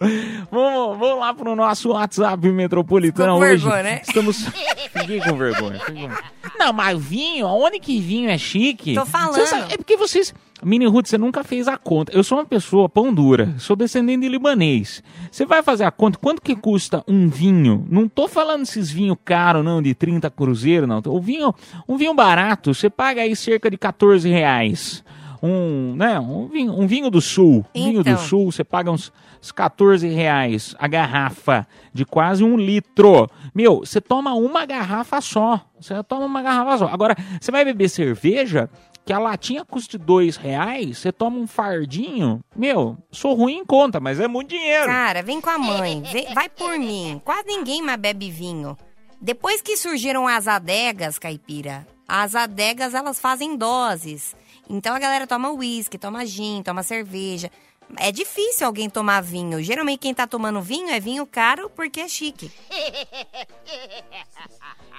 Vamos, 0.51 0.97
vamos 0.97 1.19
lá 1.19 1.33
pro 1.33 1.55
nosso 1.55 1.89
WhatsApp 1.89 2.47
metropolitano 2.51 3.33
Ficou 3.35 3.47
hoje. 3.49 3.63
vergonha, 3.63 3.83
né? 3.83 4.01
Estamos. 4.07 4.45
Fiquei 4.91 5.19
com 5.21 5.35
vergonha. 5.37 5.79
fiquei 5.79 6.07
com- 6.07 6.57
Não, 6.59 6.73
mas 6.73 6.99
vinho, 7.01 7.47
aonde 7.47 7.79
que 7.79 7.99
vinho 7.99 8.29
é 8.29 8.37
chique? 8.37 8.93
Tô 8.95 9.05
falando. 9.05 9.45
Sabe- 9.47 9.73
é 9.73 9.77
porque 9.77 9.95
vocês. 9.97 10.33
Mini 10.65 10.85
Ruth, 10.85 11.07
você 11.07 11.17
nunca 11.17 11.43
fez 11.43 11.67
a 11.67 11.75
conta. 11.77 12.13
Eu 12.13 12.23
sou 12.23 12.37
uma 12.37 12.45
pessoa 12.45 12.87
pão 12.87 13.13
dura, 13.13 13.53
sou 13.57 13.75
descendente 13.75 14.21
de 14.21 14.29
libanês. 14.29 15.03
Você 15.29 15.45
vai 15.45 15.61
fazer 15.61 15.83
a 15.83 15.91
conta, 15.91 16.17
quanto 16.17 16.41
que 16.41 16.55
custa 16.55 17.03
um 17.05 17.27
vinho? 17.27 17.85
Não 17.89 18.07
tô 18.07 18.29
falando 18.29 18.61
esses 18.61 18.89
vinhos 18.89 19.17
caros, 19.25 19.63
não, 19.65 19.81
de 19.81 19.93
30 19.93 20.29
cruzeiro, 20.31 20.87
não. 20.87 21.01
O 21.07 21.19
vinho, 21.19 21.53
um 21.85 21.97
vinho 21.97 22.13
barato, 22.13 22.73
você 22.73 22.89
paga 22.89 23.21
aí 23.23 23.35
cerca 23.35 23.69
de 23.69 23.77
14 23.77 24.29
reais. 24.29 25.03
Um, 25.45 25.93
né, 25.97 26.17
um 26.21 26.47
vinho, 26.47 26.71
um 26.73 26.87
vinho 26.87 27.09
do 27.09 27.19
sul. 27.19 27.65
Um 27.75 27.83
Vinho 27.83 28.01
do 28.01 28.09
Então. 28.09 28.23
sul, 28.23 28.49
você 28.49 28.63
paga 28.63 28.89
uns, 28.89 29.11
uns 29.41 29.51
14 29.51 30.07
reais 30.07 30.73
a 30.79 30.87
garrafa 30.87 31.67
de 31.93 32.05
quase 32.05 32.45
um 32.45 32.55
litro. 32.55 33.29
Meu, 33.53 33.79
você 33.79 33.99
toma 33.99 34.33
uma 34.33 34.65
garrafa 34.65 35.19
só. 35.19 35.59
Você 35.77 36.01
toma 36.03 36.25
uma 36.25 36.41
garrafa 36.41 36.77
só. 36.77 36.85
Agora, 36.87 37.13
você 37.41 37.51
vai 37.51 37.65
beber 37.65 37.89
cerveja, 37.89 38.69
que 39.05 39.11
a 39.11 39.19
latinha 39.19 39.65
custa 39.65 39.97
dois 39.97 40.37
reais, 40.37 40.99
você 40.99 41.11
toma 41.11 41.37
um 41.37 41.45
fardinho. 41.45 42.39
Meu, 42.55 42.97
sou 43.11 43.33
ruim 43.33 43.57
em 43.57 43.65
conta, 43.65 43.99
mas 43.99 44.21
é 44.21 44.29
muito 44.29 44.51
dinheiro. 44.51 44.85
Cara, 44.85 45.21
vem 45.21 45.41
com 45.41 45.49
a 45.49 45.57
mãe, 45.57 46.01
vem- 46.09 46.33
vai 46.33 46.47
por 46.47 46.79
mim. 46.79 47.21
Quase 47.25 47.43
ninguém 47.47 47.81
mais 47.81 47.99
bebe 47.99 48.31
vinho. 48.31 48.77
Depois 49.19 49.61
que 49.61 49.75
surgiram 49.75 50.25
as 50.25 50.47
adegas, 50.47 51.19
caipira, 51.19 51.85
as 52.07 52.33
adegas 52.33 52.93
elas 52.93 53.19
fazem 53.19 53.57
doses. 53.57 54.35
Então 54.69 54.95
a 54.95 54.99
galera 54.99 55.27
toma 55.27 55.51
uísque, 55.51 55.97
toma 55.97 56.25
gin, 56.25 56.61
toma 56.63 56.83
cerveja. 56.83 57.49
É 57.97 58.11
difícil 58.11 58.65
alguém 58.65 58.89
tomar 58.89 59.21
vinho. 59.21 59.61
Geralmente 59.61 59.99
quem 59.99 60.13
tá 60.13 60.25
tomando 60.25 60.61
vinho 60.61 60.89
é 60.89 60.99
vinho 60.99 61.25
caro 61.25 61.69
porque 61.75 61.99
é 61.99 62.07
chique. 62.07 62.51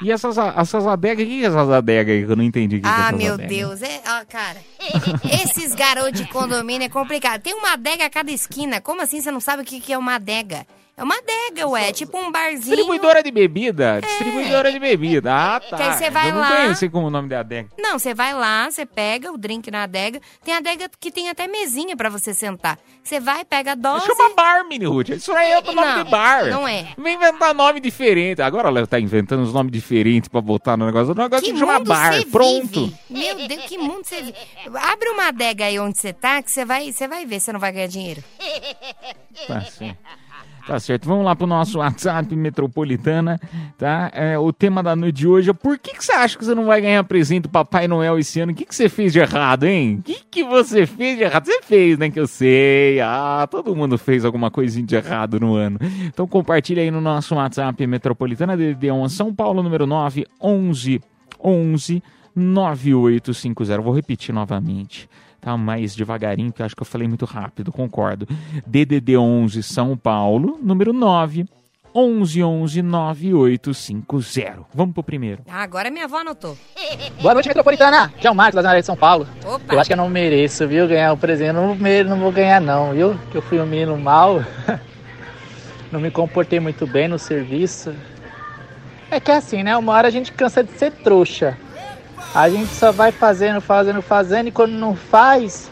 E 0.02 0.10
essas, 0.10 0.36
essas 0.36 0.86
adegas, 0.88 1.24
o 1.24 1.28
que 1.28 1.44
é 1.44 1.46
essas 1.46 1.70
adegas 1.70 2.14
aí 2.16 2.26
que 2.26 2.32
eu 2.32 2.36
não 2.36 2.42
entendi? 2.42 2.76
que 2.76 2.82
que 2.82 2.88
é 2.88 2.90
Ah, 2.90 3.12
meu 3.12 3.34
adegas? 3.34 3.78
Deus. 3.78 3.82
É, 3.82 4.02
ó, 4.04 4.24
cara, 4.28 4.60
esses 5.44 5.72
garotos 5.72 6.20
de 6.20 6.26
condomínio 6.28 6.86
é 6.86 6.88
complicado. 6.88 7.40
Tem 7.40 7.54
uma 7.54 7.74
adega 7.74 8.04
a 8.06 8.10
cada 8.10 8.30
esquina. 8.32 8.80
Como 8.80 9.00
assim 9.00 9.20
você 9.20 9.30
não 9.30 9.40
sabe 9.40 9.62
o 9.62 9.64
que 9.64 9.80
que 9.80 9.92
é 9.92 9.98
uma 9.98 10.16
adega? 10.16 10.66
É 10.96 11.02
uma 11.02 11.16
adega, 11.16 11.66
ué. 11.66 11.90
Tipo 11.92 12.16
um 12.18 12.30
barzinho. 12.30 12.76
Distribuidora 12.76 13.20
de 13.20 13.30
bebida? 13.32 14.00
Distribuidora 14.00 14.70
de 14.70 14.78
bebida. 14.78 15.34
Ah, 15.34 15.58
tá. 15.58 15.76
Que 15.76 15.82
aí 15.82 15.92
você 15.94 16.08
vai 16.10 16.30
eu 16.30 16.34
não 16.34 16.40
lá- 16.40 16.56
conheci 16.56 16.88
como 16.88 17.08
o 17.08 17.10
nome 17.10 17.28
da 17.28 17.40
adega. 17.40 17.68
Não, 17.76 17.98
você 17.98 18.14
vai 18.14 18.32
lá, 18.32 18.70
você 18.70 18.86
pega 18.86 19.32
o 19.32 19.36
drink 19.36 19.70
na 19.72 19.82
adega. 19.82 20.20
Tem 20.44 20.54
adega 20.54 20.88
que 21.00 21.10
tem 21.10 21.28
até 21.28 21.48
mesinha 21.48 21.96
pra 21.96 22.08
você 22.08 22.32
sentar. 22.32 22.78
Você 23.02 23.18
vai, 23.18 23.44
pega 23.44 23.72
a 23.72 23.74
dose. 23.74 24.06
Chama 24.06 24.34
bar, 24.36 24.64
Mini 24.68 24.84
Ruth. 24.86 25.08
Isso 25.08 25.32
aí 25.32 25.50
é 25.50 25.56
outro 25.56 25.72
nome 25.74 25.88
Não, 25.88 26.04
de 26.04 26.10
bar. 26.10 26.46
não 26.46 26.68
é. 26.68 26.86
Vem 26.96 27.14
inventar 27.16 27.52
nome 27.52 27.80
diferente. 27.80 28.40
Agora 28.40 28.68
ela 28.68 28.86
tá 28.86 29.00
inventando 29.00 29.42
uns 29.42 29.52
nomes 29.52 29.72
diferentes 29.72 30.28
pra 30.28 30.40
botar 30.40 30.76
no 30.76 30.86
negócio. 30.86 31.12
O 31.12 31.16
negócio 31.16 31.44
Que 31.52 31.58
chama 31.58 31.80
bar. 31.80 32.24
Pronto. 32.30 32.86
vive? 32.86 32.96
Meu 33.10 33.48
Deus, 33.48 33.64
que 33.64 33.76
mundo 33.78 34.04
você 34.04 34.22
vive? 34.22 34.34
Abre 34.80 35.08
uma 35.08 35.26
adega 35.28 35.64
aí 35.64 35.76
onde 35.78 35.98
você 35.98 36.12
tá, 36.12 36.40
que 36.40 36.50
você 36.52 36.64
vai, 36.64 36.92
você 36.92 37.08
vai 37.08 37.26
ver 37.26 37.40
se 37.40 37.46
você 37.46 37.52
não 37.52 37.58
vai 37.60 37.72
ganhar 37.72 37.88
dinheiro. 37.88 38.22
Tá 39.48 39.60
certo. 39.62 39.96
Tá 40.66 40.80
certo. 40.80 41.06
Vamos 41.06 41.26
lá 41.26 41.36
pro 41.36 41.46
nosso 41.46 41.78
WhatsApp 41.78 42.34
metropolitana, 42.34 43.38
tá? 43.76 44.10
É, 44.14 44.38
o 44.38 44.50
tema 44.50 44.82
da 44.82 44.96
noite 44.96 45.16
de 45.16 45.28
hoje 45.28 45.50
é 45.50 45.52
por 45.52 45.78
que, 45.78 45.92
que 45.92 46.02
você 46.02 46.12
acha 46.12 46.38
que 46.38 46.44
você 46.44 46.54
não 46.54 46.64
vai 46.66 46.80
ganhar 46.80 47.04
presente 47.04 47.42
do 47.42 47.48
Papai 47.50 47.86
Noel 47.86 48.18
esse 48.18 48.40
ano? 48.40 48.52
O 48.52 48.54
que, 48.54 48.64
que 48.64 48.74
você 48.74 48.88
fez 48.88 49.12
de 49.12 49.18
errado, 49.18 49.64
hein? 49.64 49.98
O 50.00 50.02
que, 50.02 50.24
que 50.30 50.42
você 50.42 50.86
fez 50.86 51.18
de 51.18 51.24
errado? 51.24 51.44
Você 51.44 51.60
fez, 51.62 51.98
né? 51.98 52.10
Que 52.10 52.18
eu 52.18 52.26
sei. 52.26 52.98
Ah, 53.00 53.46
todo 53.50 53.76
mundo 53.76 53.98
fez 53.98 54.24
alguma 54.24 54.50
coisinha 54.50 54.86
de 54.86 54.96
errado 54.96 55.38
no 55.38 55.54
ano. 55.54 55.78
Então 56.06 56.26
compartilha 56.26 56.82
aí 56.82 56.90
no 56.90 57.00
nosso 57.00 57.34
WhatsApp 57.34 57.86
metropolitana 57.86 58.56
DDD 58.56 58.90
1 58.90 59.08
São 59.10 59.34
Paulo, 59.34 59.62
número 59.62 59.86
9 59.86 60.26
11 60.40 61.00
11 61.42 62.02
9850. 62.34 63.82
Vou 63.82 63.94
repetir 63.94 64.34
novamente. 64.34 65.08
Tá 65.44 65.58
mais 65.58 65.94
devagarinho, 65.94 66.50
que 66.50 66.62
eu 66.62 66.66
acho 66.66 66.74
que 66.74 66.80
eu 66.80 66.86
falei 66.86 67.06
muito 67.06 67.26
rápido, 67.26 67.70
concordo. 67.70 68.26
DDD 68.66 69.18
11 69.18 69.62
São 69.62 69.94
Paulo, 69.94 70.58
número 70.62 70.90
9 70.90 71.44
11 71.94 72.42
11 72.42 72.80
9850. 72.80 74.64
Vamos 74.72 74.94
pro 74.94 75.02
primeiro. 75.02 75.42
Ah, 75.46 75.62
agora 75.62 75.90
minha 75.90 76.06
avó 76.06 76.16
anotou. 76.16 76.56
Boa 77.20 77.34
noite, 77.34 77.46
metropolitana. 77.46 78.04
Aqui 78.04 78.26
é 78.26 78.30
o 78.30 78.34
Marcos, 78.34 78.56
lá 78.56 78.62
na 78.62 78.70
área 78.70 78.80
de 78.80 78.86
São 78.86 78.96
Paulo. 78.96 79.28
Opa. 79.44 79.74
Eu 79.74 79.80
acho 79.80 79.88
que 79.88 79.92
eu 79.92 79.98
não 79.98 80.08
mereço, 80.08 80.66
viu, 80.66 80.88
ganhar 80.88 81.12
o 81.12 81.16
presente. 81.18 81.48
Eu 81.48 81.54
Não, 81.54 81.74
não 81.76 82.18
vou 82.18 82.32
ganhar, 82.32 82.58
não, 82.58 82.94
viu? 82.94 83.14
Que 83.30 83.36
eu 83.36 83.42
fui 83.42 83.60
um 83.60 83.66
menino 83.66 83.98
mal. 83.98 84.42
Não 85.92 86.00
me 86.00 86.10
comportei 86.10 86.58
muito 86.58 86.88
bem 86.88 87.06
no 87.06 87.20
serviço. 87.20 87.94
É 89.08 89.20
que 89.20 89.30
é 89.30 89.36
assim, 89.36 89.62
né? 89.62 89.76
Uma 89.76 89.92
hora 89.92 90.08
a 90.08 90.10
gente 90.10 90.32
cansa 90.32 90.64
de 90.64 90.72
ser 90.72 90.90
trouxa. 90.90 91.56
A 92.34 92.48
gente 92.48 92.74
só 92.74 92.90
vai 92.90 93.12
fazendo, 93.12 93.60
fazendo, 93.60 94.02
fazendo, 94.02 94.48
e 94.48 94.52
quando 94.52 94.72
não 94.72 94.96
faz, 94.96 95.70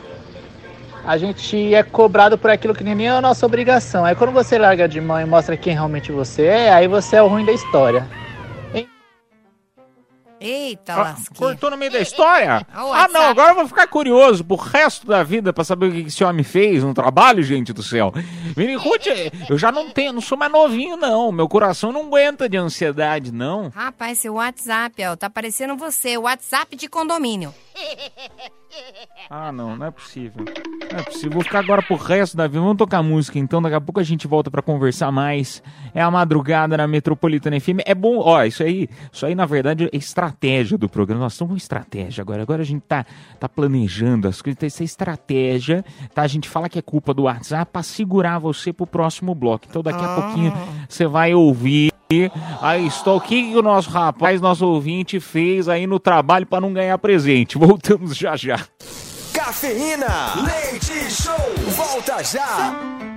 a 1.04 1.16
gente 1.16 1.74
é 1.74 1.82
cobrado 1.82 2.38
por 2.38 2.50
aquilo 2.50 2.72
que 2.72 2.84
nem 2.84 3.08
é 3.08 3.10
a 3.10 3.20
nossa 3.20 3.44
obrigação. 3.44 4.04
Aí 4.04 4.14
quando 4.14 4.30
você 4.32 4.56
larga 4.58 4.88
de 4.88 5.00
mão 5.00 5.20
e 5.20 5.24
mostra 5.24 5.56
quem 5.56 5.72
realmente 5.72 6.12
você 6.12 6.44
é, 6.44 6.72
aí 6.72 6.86
você 6.86 7.16
é 7.16 7.22
o 7.22 7.26
ruim 7.26 7.44
da 7.44 7.52
história. 7.52 8.06
Eita, 10.42 10.92
Ah, 10.94 11.02
lasqueira. 11.02 11.34
cortou 11.38 11.70
no 11.70 11.76
meio 11.76 11.92
da 11.92 12.00
história? 12.00 12.66
Ah, 12.72 13.08
não, 13.08 13.22
agora 13.22 13.50
eu 13.52 13.54
vou 13.56 13.66
ficar 13.68 13.86
curioso 13.86 14.44
pro 14.44 14.56
resto 14.56 15.06
da 15.06 15.22
vida 15.22 15.52
pra 15.52 15.64
saber 15.64 15.86
o 15.86 15.92
que 15.92 16.02
que 16.02 16.08
esse 16.08 16.22
homem 16.24 16.44
fez 16.44 16.82
no 16.82 16.92
trabalho, 16.94 17.42
gente 17.42 17.72
do 17.72 17.82
céu. 17.82 18.12
Mini 18.56 18.74
Ruth, 18.74 19.06
eu 19.48 19.56
já 19.58 19.70
não 19.72 19.90
tenho, 19.90 20.12
não 20.12 20.20
sou 20.20 20.36
mais 20.36 20.50
novinho, 20.52 20.96
não. 20.96 21.30
Meu 21.32 21.48
coração 21.48 21.92
não 21.92 22.02
aguenta 22.06 22.48
de 22.48 22.56
ansiedade, 22.56 23.32
não. 23.32 23.68
Rapaz, 23.70 24.18
seu 24.18 24.34
WhatsApp, 24.34 25.04
ó, 25.04 25.16
tá 25.16 25.28
parecendo 25.30 25.76
você, 25.76 26.16
o 26.16 26.22
WhatsApp 26.22 26.74
de 26.76 26.88
condomínio. 26.88 27.54
Ah, 29.30 29.50
não, 29.50 29.76
não 29.76 29.86
é 29.86 29.90
possível. 29.90 30.44
Não 30.44 30.98
é 30.98 31.02
possível. 31.02 31.32
Vou 31.32 31.42
ficar 31.42 31.60
agora 31.60 31.82
pro 31.82 31.96
resto 31.96 32.36
da 32.36 32.46
vida. 32.46 32.60
Vamos 32.60 32.76
tocar 32.76 33.02
música 33.02 33.38
então. 33.38 33.62
Daqui 33.62 33.74
a 33.74 33.80
pouco 33.80 34.00
a 34.00 34.02
gente 34.02 34.26
volta 34.26 34.50
pra 34.50 34.60
conversar 34.60 35.10
mais. 35.10 35.62
É 35.94 36.02
a 36.02 36.10
madrugada 36.10 36.76
na 36.76 36.86
Metropolitana 36.86 37.58
FM. 37.58 37.80
É 37.86 37.94
bom, 37.94 38.18
ó, 38.18 38.44
isso 38.44 38.62
aí, 38.62 38.88
isso 39.10 39.24
aí 39.24 39.34
na 39.34 39.46
verdade 39.46 39.88
é 39.92 39.96
estratégia 39.96 40.76
do 40.76 40.88
programa. 40.88 41.22
Nós 41.22 41.32
estamos 41.32 41.52
com 41.52 41.56
estratégia 41.56 42.22
agora. 42.22 42.42
Agora 42.42 42.62
a 42.62 42.64
gente 42.64 42.82
tá, 42.82 43.06
tá 43.38 43.48
planejando 43.48 44.28
as 44.28 44.42
coisas. 44.42 44.56
Então, 44.56 44.66
Essa 44.66 44.84
estratégia, 44.84 45.84
tá? 46.14 46.22
A 46.22 46.26
gente 46.26 46.48
fala 46.48 46.68
que 46.68 46.78
é 46.78 46.82
culpa 46.82 47.14
do 47.14 47.22
WhatsApp 47.22 47.70
pra 47.72 47.82
segurar 47.82 48.38
você 48.38 48.72
pro 48.72 48.86
próximo 48.86 49.34
bloco. 49.34 49.66
Então 49.68 49.82
daqui 49.82 50.04
a 50.04 50.14
pouquinho 50.14 50.52
você 50.88 51.06
vai 51.06 51.34
ouvir. 51.34 51.92
Aí 52.60 52.86
estou, 52.86 53.16
o 53.16 53.20
que, 53.20 53.54
o 53.54 53.62
nosso 53.62 53.90
rapaz, 53.90 54.40
nosso 54.40 54.66
ouvinte, 54.66 55.20
fez 55.20 55.68
aí 55.68 55.86
no 55.86 55.98
trabalho 55.98 56.46
pra 56.46 56.60
não 56.60 56.72
ganhar 56.72 56.96
presente? 56.98 57.56
Voltamos 57.58 58.16
já 58.16 58.36
já. 58.36 58.60
Cafeína. 59.32 60.34
Leite 60.44 61.10
Show. 61.10 61.72
Volta 61.76 62.22
já. 62.22 63.11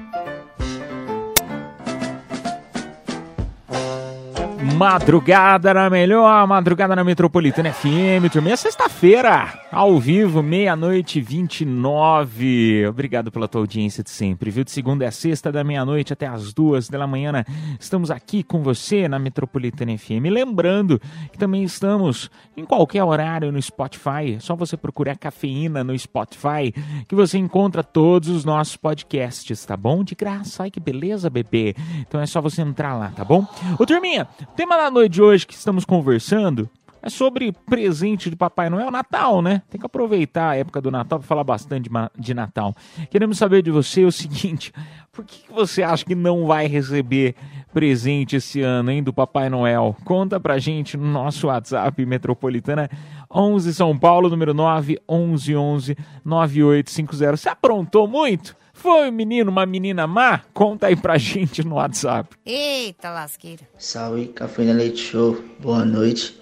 Madrugada 4.75 5.73
na 5.73 5.89
melhor, 5.89 6.45
madrugada 6.45 6.93
na 6.97 7.03
Metropolitana 7.03 7.71
FM, 7.71 8.29
turma. 8.29 8.49
É 8.49 8.55
sexta-feira, 8.57 9.57
ao 9.71 9.97
vivo, 9.97 10.43
meia-noite 10.43 11.21
29. 11.21 12.85
Obrigado 12.85 13.31
pela 13.31 13.47
tua 13.47 13.61
audiência 13.61 14.03
de 14.03 14.09
sempre, 14.09 14.51
viu? 14.51 14.65
De 14.65 14.71
segunda 14.71 15.07
a 15.07 15.11
sexta, 15.11 15.49
da 15.49 15.63
meia-noite 15.63 16.11
até 16.11 16.27
as 16.27 16.53
duas 16.53 16.89
da 16.89 17.07
manhã, 17.07 17.31
né? 17.31 17.45
estamos 17.79 18.11
aqui 18.11 18.43
com 18.43 18.61
você 18.61 19.07
na 19.07 19.17
Metropolitana 19.17 19.97
FM. 19.97 20.27
Lembrando 20.29 20.99
que 21.31 21.37
também 21.37 21.63
estamos 21.63 22.29
em 22.57 22.65
qualquer 22.65 23.03
horário 23.03 23.53
no 23.53 23.61
Spotify. 23.61 24.35
É 24.35 24.39
só 24.39 24.57
você 24.57 24.75
procurar 24.75 25.17
cafeína 25.17 25.85
no 25.85 25.97
Spotify 25.97 26.73
que 27.07 27.15
você 27.15 27.37
encontra 27.37 27.81
todos 27.81 28.27
os 28.27 28.43
nossos 28.43 28.75
podcasts, 28.75 29.65
tá 29.65 29.77
bom? 29.77 30.03
De 30.03 30.15
graça. 30.15 30.63
Ai, 30.63 30.71
que 30.71 30.81
beleza, 30.81 31.29
bebê. 31.29 31.73
Então 32.01 32.19
é 32.19 32.25
só 32.25 32.41
você 32.41 32.61
entrar 32.61 32.93
lá, 32.93 33.11
tá 33.15 33.23
bom? 33.23 33.47
Ô, 33.79 33.85
turminha, 33.85 34.27
o 34.41 34.64
tema 34.65 34.77
da 34.77 34.89
noite 34.89 35.11
de 35.11 35.21
hoje 35.21 35.45
que 35.45 35.53
estamos 35.53 35.85
conversando 35.85 36.67
é 36.99 37.07
sobre 37.07 37.51
presente 37.51 38.31
de 38.31 38.35
Papai 38.35 38.67
Noel, 38.67 38.89
Natal, 38.89 39.39
né? 39.39 39.61
Tem 39.69 39.79
que 39.79 39.85
aproveitar 39.85 40.49
a 40.49 40.55
época 40.55 40.81
do 40.81 40.89
Natal 40.89 41.19
para 41.19 41.27
falar 41.27 41.43
bastante 41.43 41.87
de, 42.17 42.33
Natal. 42.33 42.73
Queremos 43.11 43.37
saber 43.37 43.61
de 43.61 43.69
você 43.69 44.03
o 44.05 44.11
seguinte: 44.11 44.73
por 45.13 45.23
que 45.23 45.43
você 45.53 45.83
acha 45.83 46.03
que 46.03 46.15
não 46.15 46.47
vai 46.47 46.65
receber 46.65 47.35
presente 47.71 48.37
esse 48.37 48.59
ano, 48.61 48.89
hein, 48.89 49.03
do 49.03 49.13
Papai 49.13 49.49
Noel? 49.49 49.95
Conta 50.03 50.39
pra 50.39 50.57
gente 50.57 50.97
no 50.97 51.05
nosso 51.05 51.45
WhatsApp 51.45 52.03
Metropolitana 52.03 52.89
11 53.31 53.71
São 53.71 53.95
Paulo, 53.95 54.29
número 54.29 54.51
9 54.51 54.99
11 55.07 55.55
11 55.55 55.97
9850. 56.25 57.37
Você 57.37 57.49
aprontou 57.49 58.07
muito? 58.07 58.57
Foi 58.75 59.09
um 59.09 59.11
menino, 59.11 59.49
uma 59.49 59.65
menina 59.65 60.05
má? 60.05 60.41
Conta 60.53 60.87
aí 60.87 60.95
pra 60.95 61.17
gente 61.17 61.63
no 61.63 61.75
WhatsApp. 61.75 62.35
Eita, 62.45 63.09
lasqueira. 63.09 63.63
Salve, 63.79 64.27
Café 64.27 64.65
na 64.65 64.73
Leite 64.73 64.99
Show, 64.99 65.41
boa 65.59 65.85
noite. 65.85 66.39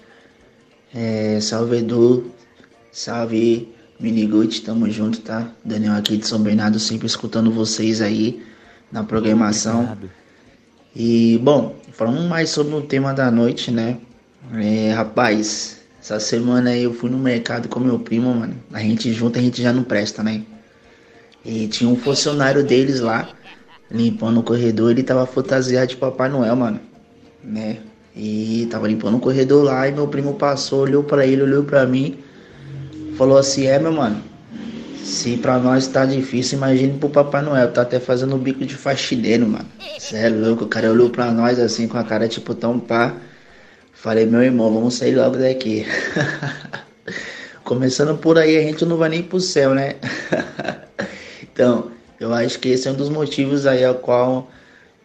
É, 0.94 1.40
salve 1.40 1.78
Edu, 1.78 2.32
salve 2.92 3.72
Miniguti, 4.00 4.62
tamo 4.64 4.90
junto, 4.90 5.22
tá? 5.22 5.48
Daniel 5.64 5.94
aqui 5.94 6.18
de 6.18 6.28
São 6.28 6.40
Bernardo, 6.42 6.80
sempre 6.80 7.06
escutando 7.06 7.52
vocês 7.52 8.02
aí 8.02 8.44
na 8.92 9.04
programação. 9.04 9.84
Obrigado. 9.84 10.10
E, 10.96 11.40
bom, 11.42 11.76
falando 11.94 12.28
mais 12.28 12.50
sobre 12.50 12.74
o 12.76 12.82
tema 12.82 13.14
da 13.14 13.30
noite, 13.32 13.72
né? 13.72 14.00
É, 14.56 14.92
rapaz, 14.92 15.82
essa 16.02 16.20
semana 16.20 16.72
aí 16.72 16.84
eu 16.84 16.94
fui 16.94 17.10
no 17.10 17.18
mercado 17.18 17.70
com 17.70 17.80
meu 17.80 18.00
primo, 18.00 18.34
mano. 18.34 18.56
A 18.74 18.80
gente 18.80 19.14
junto, 19.14 19.38
a 19.38 19.42
gente 19.42 19.62
já 19.62 19.72
não 19.72 19.84
presta, 19.84 20.22
né? 20.24 20.44
E 21.46 21.68
tinha 21.68 21.90
um 21.90 21.96
funcionário 21.96 22.64
deles 22.64 23.00
lá, 23.00 23.30
limpando 23.92 24.40
o 24.40 24.44
corredor, 24.44 24.92
ele 24.92 25.04
tava 25.04 25.26
fantasiado 25.26 25.88
de 25.88 25.98
Papai 25.98 26.30
Noel, 26.30 26.56
mano. 26.56 26.80
Né? 27.44 27.80
E 28.16 28.68
tava 28.72 28.88
limpando 28.88 29.18
o 29.18 29.20
corredor 29.20 29.64
lá 29.64 29.88
e 29.88 29.92
meu 29.92 30.08
primo 30.08 30.36
passou, 30.36 30.82
olhou 30.82 31.04
pra 31.04 31.26
ele, 31.26 31.42
olhou 31.42 31.64
pra 31.64 31.86
mim, 31.86 32.20
falou 33.18 33.38
assim, 33.38 33.66
é 33.66 33.80
meu 33.80 33.92
mano, 33.92 34.22
se 35.04 35.36
pra 35.36 35.60
nós 35.60 35.88
tá 35.88 36.06
difícil, 36.06 36.58
imagine 36.58 36.98
pro 36.98 37.10
Papai 37.10 37.42
Noel, 37.42 37.72
tá 37.72 37.82
até 37.82 38.00
fazendo 38.00 38.38
bico 38.38 38.66
de 38.66 38.76
faxineiro, 38.76 39.48
mano. 39.48 39.66
Cê 40.00 40.18
é 40.18 40.30
louco, 40.30 40.64
o 40.64 40.68
cara 40.68 40.90
olhou 40.90 41.10
pra 41.10 41.32
nós 41.32 41.60
assim 41.60 41.88
com 41.88 41.98
a 41.98 42.04
cara 42.04 42.28
tipo 42.28 42.56
tão 42.56 42.80
pá. 42.80 43.14
Falei, 43.92 44.26
meu 44.26 44.42
irmão, 44.42 44.74
vamos 44.74 44.96
sair 44.96 45.16
logo 45.16 45.38
daqui. 45.38 45.86
Começando 47.64 48.18
por 48.18 48.38
aí, 48.38 48.58
a 48.58 48.62
gente 48.62 48.86
não 48.86 48.98
vai 48.98 49.10
nem 49.10 49.24
pro 49.24 49.40
céu, 49.40 49.74
né? 49.74 49.96
então, 51.54 51.92
eu 52.20 52.34
acho 52.34 52.60
que 52.60 52.70
esse 52.70 52.88
é 52.88 52.92
um 52.92 52.96
dos 52.96 53.10
motivos 53.10 53.66
aí 53.66 53.86
ao 53.86 53.96
qual 53.96 54.50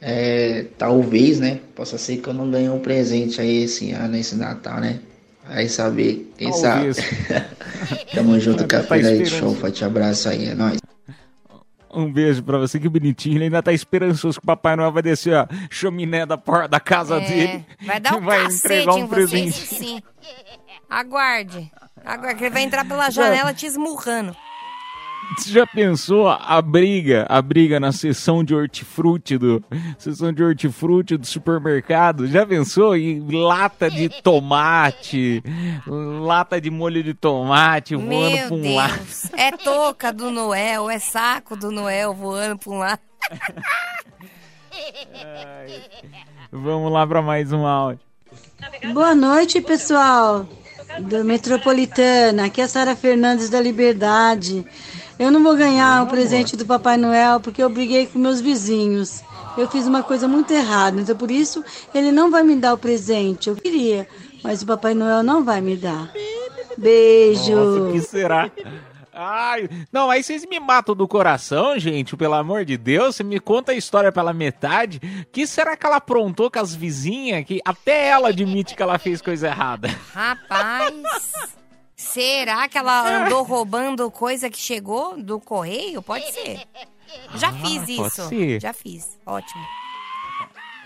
é, 0.00 0.66
talvez, 0.76 1.38
né? 1.40 1.60
Possa 1.74 1.98
ser 1.98 2.16
que 2.18 2.28
eu 2.28 2.34
não 2.34 2.50
ganhe 2.50 2.68
um 2.68 2.78
presente 2.80 3.40
aí 3.40 3.64
esse 3.64 3.92
ano, 3.92 4.16
esse 4.16 4.34
Natal, 4.36 4.80
né? 4.80 5.00
Vai 5.46 5.66
saber, 5.68 6.30
quem 6.36 6.50
Talvez. 6.50 6.96
sabe. 6.96 7.46
Tamo 8.14 8.38
junto, 8.38 8.64
Tá 8.66 8.78
Café 8.82 8.98
esperando. 9.00 9.26
Show. 9.26 9.54
Forte 9.54 9.84
abraço 9.84 10.28
aí, 10.28 10.48
é 10.50 10.54
nóis. 10.54 10.78
Um 11.90 12.12
beijo 12.12 12.42
pra 12.42 12.58
você, 12.58 12.78
que 12.78 12.86
bonitinho. 12.88 13.36
Ele 13.38 13.44
ainda 13.44 13.62
tá 13.62 13.72
esperançoso 13.72 14.38
que 14.38 14.44
o 14.44 14.46
Papai 14.46 14.76
Noel 14.76 14.92
vai 14.92 15.02
descer 15.02 15.34
a 15.34 15.48
chaminé 15.70 16.26
da 16.26 16.36
porta 16.36 16.68
da 16.68 16.78
casa 16.78 17.16
É, 17.16 17.20
dele. 17.26 17.66
vai 17.82 17.98
dar 17.98 18.16
um 18.16 18.20
vai 18.20 18.42
cacete 18.42 18.66
entregar 18.66 18.94
um 18.94 18.98
em 18.98 19.06
vocês, 19.06 19.30
presente. 19.30 19.66
sim. 19.66 20.02
Aguarde. 20.88 21.70
Aguarde, 22.04 22.36
que 22.38 22.44
ele 22.44 22.50
vai 22.54 22.62
entrar 22.62 22.84
pela 22.86 23.08
janela 23.10 23.54
te 23.54 23.64
esmurrando. 23.66 24.36
Você 25.36 25.52
já 25.52 25.66
pensou 25.66 26.28
a 26.28 26.60
briga, 26.62 27.26
a 27.28 27.40
briga 27.40 27.78
na 27.78 27.92
seção 27.92 28.42
de 28.42 28.54
hortifruti 28.54 29.36
do 29.36 29.62
seção 29.98 30.32
de 30.32 30.42
hortifruti 30.42 31.16
do 31.16 31.26
supermercado? 31.26 32.26
Já 32.26 32.46
pensou 32.46 32.96
e 32.96 33.20
lata 33.20 33.90
de 33.90 34.08
tomate, 34.08 35.42
lata 35.86 36.60
de 36.60 36.70
molho 36.70 37.02
de 37.02 37.14
tomate 37.14 37.94
voando 37.94 38.36
Meu 38.36 38.48
pra 38.48 38.56
um 38.56 38.74
lado. 38.74 38.98
É 39.36 39.52
touca 39.52 40.12
do 40.12 40.30
Noel, 40.30 40.90
é 40.90 40.98
saco 40.98 41.56
do 41.56 41.70
Noel 41.70 42.14
voando 42.14 42.58
pra 42.58 42.72
um 42.72 42.78
lado. 42.78 43.00
Vamos 46.50 46.92
lá 46.92 47.06
pra 47.06 47.20
mais 47.20 47.52
um 47.52 47.66
áudio. 47.66 48.00
Boa 48.92 49.14
noite, 49.14 49.60
pessoal 49.60 50.48
do 51.00 51.24
Metropolitana. 51.24 52.46
Aqui 52.46 52.60
é 52.60 52.64
a 52.64 52.68
Sara 52.68 52.96
Fernandes 52.96 53.50
da 53.50 53.60
Liberdade. 53.60 54.64
Eu 55.18 55.32
não 55.32 55.42
vou 55.42 55.56
ganhar 55.56 56.04
o 56.04 56.06
presente 56.06 56.56
do 56.56 56.64
Papai 56.64 56.96
Noel 56.96 57.40
porque 57.40 57.62
eu 57.62 57.68
briguei 57.68 58.06
com 58.06 58.18
meus 58.18 58.40
vizinhos. 58.40 59.22
Eu 59.56 59.68
fiz 59.68 59.86
uma 59.86 60.02
coisa 60.02 60.28
muito 60.28 60.52
errada, 60.52 61.00
então 61.00 61.16
por 61.16 61.30
isso 61.30 61.64
ele 61.92 62.12
não 62.12 62.30
vai 62.30 62.44
me 62.44 62.54
dar 62.54 62.74
o 62.74 62.78
presente. 62.78 63.48
Eu 63.48 63.56
queria, 63.56 64.06
mas 64.44 64.62
o 64.62 64.66
Papai 64.66 64.94
Noel 64.94 65.22
não 65.24 65.42
vai 65.42 65.60
me 65.60 65.76
dar. 65.76 66.12
Beijo. 66.76 67.56
Nossa, 67.56 67.82
o 67.82 67.92
que 67.92 68.00
será? 68.00 68.48
Ai, 69.12 69.68
não, 69.92 70.08
aí 70.08 70.22
vocês 70.22 70.46
me 70.46 70.60
matam 70.60 70.94
do 70.94 71.08
coração, 71.08 71.76
gente, 71.76 72.16
pelo 72.16 72.34
amor 72.34 72.64
de 72.64 72.76
Deus. 72.76 73.16
Você 73.16 73.24
me 73.24 73.40
conta 73.40 73.72
a 73.72 73.74
história 73.74 74.12
pela 74.12 74.32
metade. 74.32 75.00
que 75.32 75.44
será 75.44 75.76
que 75.76 75.84
ela 75.84 75.96
aprontou 75.96 76.48
com 76.48 76.60
as 76.60 76.72
vizinhas? 76.72 77.44
Que 77.44 77.60
até 77.64 78.10
ela 78.10 78.28
admite 78.28 78.76
que 78.76 78.82
ela 78.82 78.96
fez 78.96 79.20
coisa 79.20 79.48
errada. 79.48 79.88
Rapaz, 80.14 80.94
será 82.20 82.68
que 82.68 82.76
ela 82.76 83.24
andou 83.24 83.44
roubando 83.44 84.10
coisa 84.10 84.50
que 84.50 84.58
chegou 84.58 85.16
do 85.22 85.38
correio? 85.38 86.02
Pode 86.02 86.30
ser. 86.32 86.62
Já 87.36 87.52
fiz 87.52 87.82
Ah, 87.82 87.86
pode 87.86 87.92
isso. 87.92 88.28
ser. 88.28 88.60
Já 88.60 88.72
fiz. 88.72 89.18
Ótimo. 89.24 89.64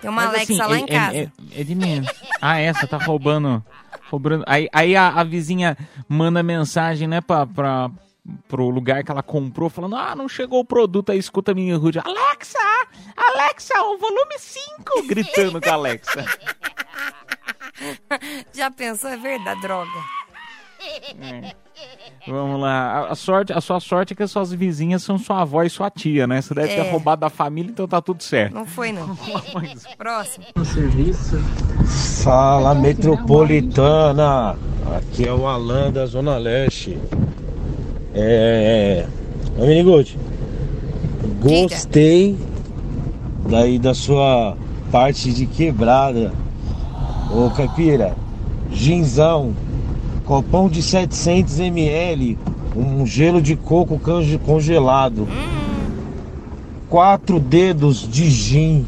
Tem 0.01 0.11
uma 0.11 0.23
Mas, 0.27 0.35
Alexa 0.35 0.53
assim, 0.53 0.63
lá 0.63 0.77
é- 0.77 0.81
em 0.81 0.85
é- 0.85 0.87
casa. 0.89 1.17
É, 1.17 1.31
é 1.61 1.65
de 1.65 1.75
menos. 1.75 2.11
Ah, 2.41 2.59
essa 2.59 2.87
tá 2.87 2.99
roubando. 2.99 3.65
roubando. 4.11 4.45
Aí, 4.47 4.69
aí 4.73 4.95
a, 4.97 5.09
a 5.09 5.25
vizinha 5.25 5.77
manda 6.09 6.43
mensagem, 6.43 7.07
né, 7.09 7.21
pra, 7.21 7.47
pra, 7.47 7.89
pro 8.49 8.69
lugar 8.69 9.05
que 9.05 9.11
ela 9.11 9.23
comprou, 9.23 9.71
falando: 9.71 9.97
Ah, 9.97 10.15
não 10.17 10.29
chegou 10.29 10.61
o 10.61 10.65
produto. 10.65 11.11
Aí 11.13 11.19
escuta 11.19 11.53
a 11.53 11.55
minha 11.55 11.77
rude: 11.77 11.99
Alexa! 12.01 12.59
Alexa, 13.17 13.81
o 13.83 13.97
volume 13.99 14.39
5! 14.39 15.07
Gritando 15.07 15.61
com 15.61 15.71
a 15.71 15.75
Alexa. 15.75 16.25
Já 18.53 18.71
pensou? 18.71 19.11
É 19.11 19.17
verdade, 19.17 19.61
droga. 19.61 19.91
Vamos 22.27 22.61
lá. 22.61 23.09
A, 23.09 23.15
sorte, 23.15 23.53
a 23.53 23.61
sua 23.61 23.81
sorte 23.81 24.13
é 24.13 24.17
que 24.17 24.23
as 24.23 24.31
suas 24.31 24.53
vizinhas 24.53 25.03
são 25.03 25.19
sua 25.19 25.43
avó 25.43 25.63
e 25.63 25.71
sua 25.71 25.91
tia, 25.91 26.27
né? 26.27 26.41
Você 26.41 26.55
deve 26.55 26.73
É. 26.73 26.85
ter 26.85 26.91
roubado 26.91 27.21
da 27.23 27.31
família, 27.31 27.71
então 27.71 27.89
tá 27.89 28.01
tudo 28.01 28.23
certo. 28.23 28.55
Não 28.55 28.65
foi, 28.67 28.93
não. 28.93 29.17
Próximo. 29.99 30.45
Fala 32.23 32.75
metropolitana, 32.75 34.57
aqui 34.97 35.27
é 35.27 35.33
o 35.33 35.47
Alan 35.47 35.91
da 35.91 36.07
Zona 36.07 36.37
Leste. 36.37 36.99
É. 38.15 39.07
Ô 39.59 39.67
Miniguti, 39.67 40.17
gostei 41.41 42.39
daí 43.49 43.79
da 43.79 43.95
sua 43.95 44.57
parte 44.91 45.33
de 45.33 45.47
quebrada. 45.47 46.33
Ô 47.31 47.51
Caipira, 47.51 48.15
ginzão, 48.71 49.55
copão 50.25 50.69
de 50.69 50.83
700 50.83 51.59
ml, 51.61 52.39
um 52.77 53.05
gelo 53.07 53.41
de 53.43 53.57
coco 53.57 53.99
conge- 53.99 54.39
congelado, 54.39 55.27
quatro 56.89 57.39
dedos 57.41 58.09
de 58.11 58.31
gin 58.31 58.87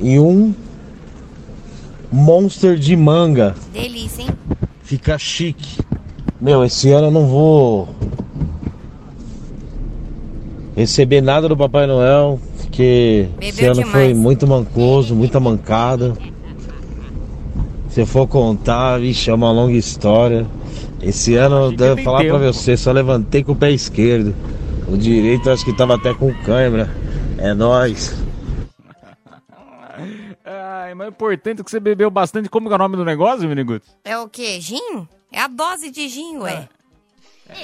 e 0.00 0.18
um 0.18 0.54
Monster 2.12 2.76
de 2.78 2.94
manga. 2.94 3.56
Delícia, 3.72 4.22
hein? 4.22 4.28
Fica 4.84 5.18
chique. 5.18 5.78
Meu, 6.40 6.64
esse 6.64 6.90
ano 6.92 7.08
eu 7.08 7.10
não 7.10 7.26
vou 7.26 7.88
receber 10.76 11.20
nada 11.20 11.48
do 11.48 11.56
Papai 11.56 11.86
Noel, 11.86 12.38
porque 12.58 13.28
esse 13.40 13.56
Bebeu 13.56 13.72
ano 13.72 13.80
demais. 13.84 13.92
foi 13.92 14.14
muito 14.14 14.46
mancoso, 14.46 15.14
muita 15.14 15.40
mancada. 15.40 16.14
Se 17.94 18.04
for 18.04 18.26
contar, 18.26 18.98
vixe, 18.98 19.30
é 19.30 19.34
uma 19.34 19.52
longa 19.52 19.74
história. 19.76 20.44
Esse 21.00 21.36
ano, 21.36 21.66
eu 21.66 21.70
devo 21.70 22.02
falar 22.02 22.24
pra 22.24 22.40
tempo. 22.40 22.52
você, 22.52 22.76
só 22.76 22.90
levantei 22.90 23.44
com 23.44 23.52
o 23.52 23.56
pé 23.56 23.70
esquerdo. 23.70 24.34
O 24.88 24.96
direito 24.96 25.48
acho 25.48 25.64
que 25.64 25.72
tava 25.76 25.94
até 25.94 26.12
com 26.12 26.34
câimbra. 26.42 26.92
É 27.38 27.54
nóis. 27.54 28.12
Ai, 30.44 30.92
mas 30.92 31.06
é 31.06 31.10
importante 31.10 31.62
que 31.62 31.70
você 31.70 31.78
bebeu 31.78 32.10
bastante. 32.10 32.48
Como 32.48 32.68
é 32.68 32.74
o 32.74 32.78
nome 32.78 32.96
do 32.96 33.04
negócio, 33.04 33.48
Miniguts? 33.48 33.88
É 34.04 34.18
o 34.18 34.28
quê? 34.28 34.60
Gin? 34.60 35.06
É 35.30 35.42
a 35.42 35.46
dose 35.46 35.88
de 35.92 36.08
gin, 36.08 36.38
ué. 36.38 36.68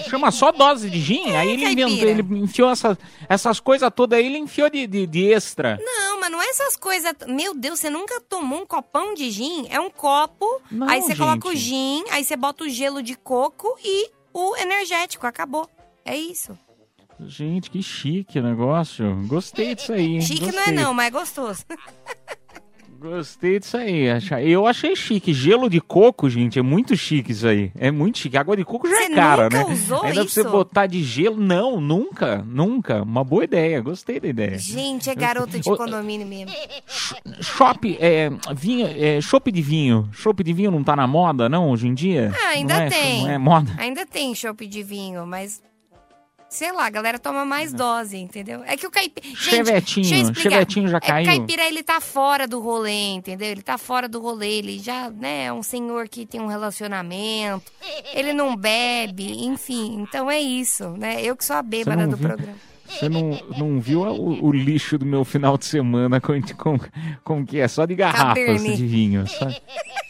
Chama 0.08 0.30
só 0.30 0.52
dose 0.52 0.90
de 0.90 1.00
gin? 1.00 1.34
aí 1.34 1.50
ele 1.50 1.64
inventou, 1.64 2.08
ele 2.08 2.22
enfiou 2.42 2.70
essas, 2.70 2.98
essas 3.28 3.60
coisas 3.60 3.90
todas 3.94 4.18
aí, 4.18 4.26
ele 4.26 4.38
enfiou 4.38 4.68
de, 4.68 4.86
de, 4.86 5.06
de 5.06 5.32
extra. 5.32 5.78
Não, 5.82 6.20
mas 6.20 6.30
não 6.30 6.40
é 6.42 6.48
essas 6.50 6.76
coisas. 6.76 7.12
Meu 7.26 7.54
Deus, 7.54 7.80
você 7.80 7.88
nunca 7.90 8.20
tomou 8.20 8.60
um 8.62 8.66
copão 8.66 9.14
de 9.14 9.30
gin? 9.30 9.66
É 9.70 9.80
um 9.80 9.90
copo, 9.90 10.46
Não, 10.70 10.88
aí 10.88 11.00
você 11.00 11.16
coloca 11.16 11.48
o 11.48 11.52
gente. 11.54 11.60
gin, 11.62 12.04
aí 12.10 12.24
você 12.24 12.36
bota 12.36 12.64
o 12.64 12.68
gelo 12.68 13.02
de 13.02 13.14
coco 13.16 13.76
e 13.82 14.10
o 14.34 14.56
energético. 14.56 15.26
Acabou. 15.26 15.68
É 16.04 16.16
isso. 16.16 16.56
Gente, 17.26 17.70
que 17.70 17.82
chique 17.82 18.38
o 18.38 18.42
negócio. 18.42 19.04
Gostei 19.26 19.74
disso 19.74 19.92
aí. 19.92 20.20
Chique 20.22 20.40
não 20.40 20.48
é 20.48 20.52
gostei. 20.66 20.74
não, 20.74 20.94
mas 20.94 21.06
é 21.06 21.10
gostoso. 21.10 21.64
Gostei 23.00 23.58
disso 23.58 23.78
aí. 23.78 24.04
Eu 24.44 24.66
achei 24.66 24.94
chique. 24.94 25.32
Gelo 25.32 25.70
de 25.70 25.80
coco, 25.80 26.28
gente, 26.28 26.58
é 26.58 26.62
muito 26.62 26.94
chique 26.94 27.32
isso 27.32 27.46
aí. 27.48 27.72
É 27.74 27.90
muito 27.90 28.18
chique. 28.18 28.36
Água 28.36 28.54
de 28.54 28.62
coco 28.62 28.86
já 28.86 28.94
Você 28.94 29.02
é 29.04 29.14
cara, 29.14 29.44
nunca 29.44 29.56
né? 29.56 29.72
usou 29.72 30.02
Ainda 30.02 30.20
pra 30.20 30.24
você 30.24 30.40
isso? 30.40 30.50
botar 30.50 30.86
de 30.86 31.02
gelo. 31.02 31.36
Não, 31.40 31.80
nunca, 31.80 32.44
nunca. 32.46 33.02
Uma 33.02 33.24
boa 33.24 33.44
ideia. 33.44 33.80
Gostei 33.80 34.20
da 34.20 34.28
ideia. 34.28 34.58
Gente, 34.58 35.08
é 35.08 35.14
garota 35.14 35.58
de 35.58 35.64
condomínio 35.64 36.26
mesmo. 36.26 36.54
Shop, 37.40 37.96
é, 37.98 38.30
vinho, 38.54 38.86
é, 38.86 39.18
chopp 39.22 39.50
de 39.50 39.62
vinho. 39.62 40.06
Chopp 40.12 40.44
de 40.44 40.52
vinho 40.52 40.70
não 40.70 40.84
tá 40.84 40.94
na 40.94 41.06
moda, 41.06 41.48
não, 41.48 41.70
hoje 41.70 41.88
em 41.88 41.94
dia? 41.94 42.34
Ah, 42.34 42.48
ainda 42.50 42.74
é, 42.74 42.90
tem. 42.90 43.22
Não 43.22 43.30
é 43.30 43.38
moda? 43.38 43.72
Ainda 43.78 44.04
tem 44.04 44.34
chopp 44.34 44.66
de 44.66 44.82
vinho, 44.82 45.26
mas 45.26 45.62
Sei 46.50 46.72
lá, 46.72 46.86
a 46.86 46.90
galera 46.90 47.16
toma 47.16 47.44
mais 47.44 47.72
dose, 47.72 48.16
entendeu? 48.16 48.62
É 48.64 48.76
que 48.76 48.84
o 48.86 48.90
caipira. 48.90 49.24
Gente, 49.28 49.38
Chevetinho, 49.40 50.06
deixa 50.08 50.16
eu 50.16 50.22
explicar. 50.30 50.50
Chevetinho 50.50 50.88
já 50.88 50.96
É 50.96 51.00
caiu. 51.00 51.22
o 51.22 51.26
caipira, 51.36 51.62
ele 51.68 51.82
tá 51.84 52.00
fora 52.00 52.48
do 52.48 52.60
rolê, 52.60 53.12
entendeu? 53.12 53.46
Ele 53.48 53.62
tá 53.62 53.78
fora 53.78 54.08
do 54.08 54.20
rolê, 54.20 54.58
ele 54.58 54.78
já, 54.80 55.08
né, 55.10 55.44
é 55.44 55.52
um 55.52 55.62
senhor 55.62 56.08
que 56.08 56.26
tem 56.26 56.40
um 56.40 56.48
relacionamento, 56.48 57.70
ele 58.12 58.32
não 58.32 58.56
bebe, 58.56 59.44
enfim. 59.44 60.00
Então 60.02 60.28
é 60.28 60.40
isso, 60.40 60.88
né? 60.98 61.22
Eu 61.22 61.36
que 61.36 61.44
sou 61.44 61.54
a 61.54 61.62
bêbada 61.62 62.06
do 62.08 62.16
viu? 62.16 62.28
programa. 62.28 62.56
Você 62.84 63.08
não, 63.08 63.30
não 63.56 63.80
viu 63.80 64.00
o, 64.02 64.46
o 64.46 64.50
lixo 64.52 64.98
do 64.98 65.06
meu 65.06 65.24
final 65.24 65.56
de 65.56 65.64
semana 65.66 66.20
com, 66.20 66.32
com, 66.56 66.76
com 67.22 67.46
que 67.46 67.60
é? 67.60 67.68
Só 67.68 67.86
de 67.86 67.94
garrafas 67.94 68.44
Cabernet. 68.44 68.76
de 68.76 68.86
vinho. 68.86 69.24
Só, 69.28 69.48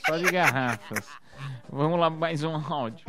só 0.07 0.16
de 0.16 0.24
garrafas. 0.33 1.05
Vamos 1.70 2.00
lá, 2.00 2.09
mais 2.09 2.42
um 2.42 2.55
áudio. 2.57 3.05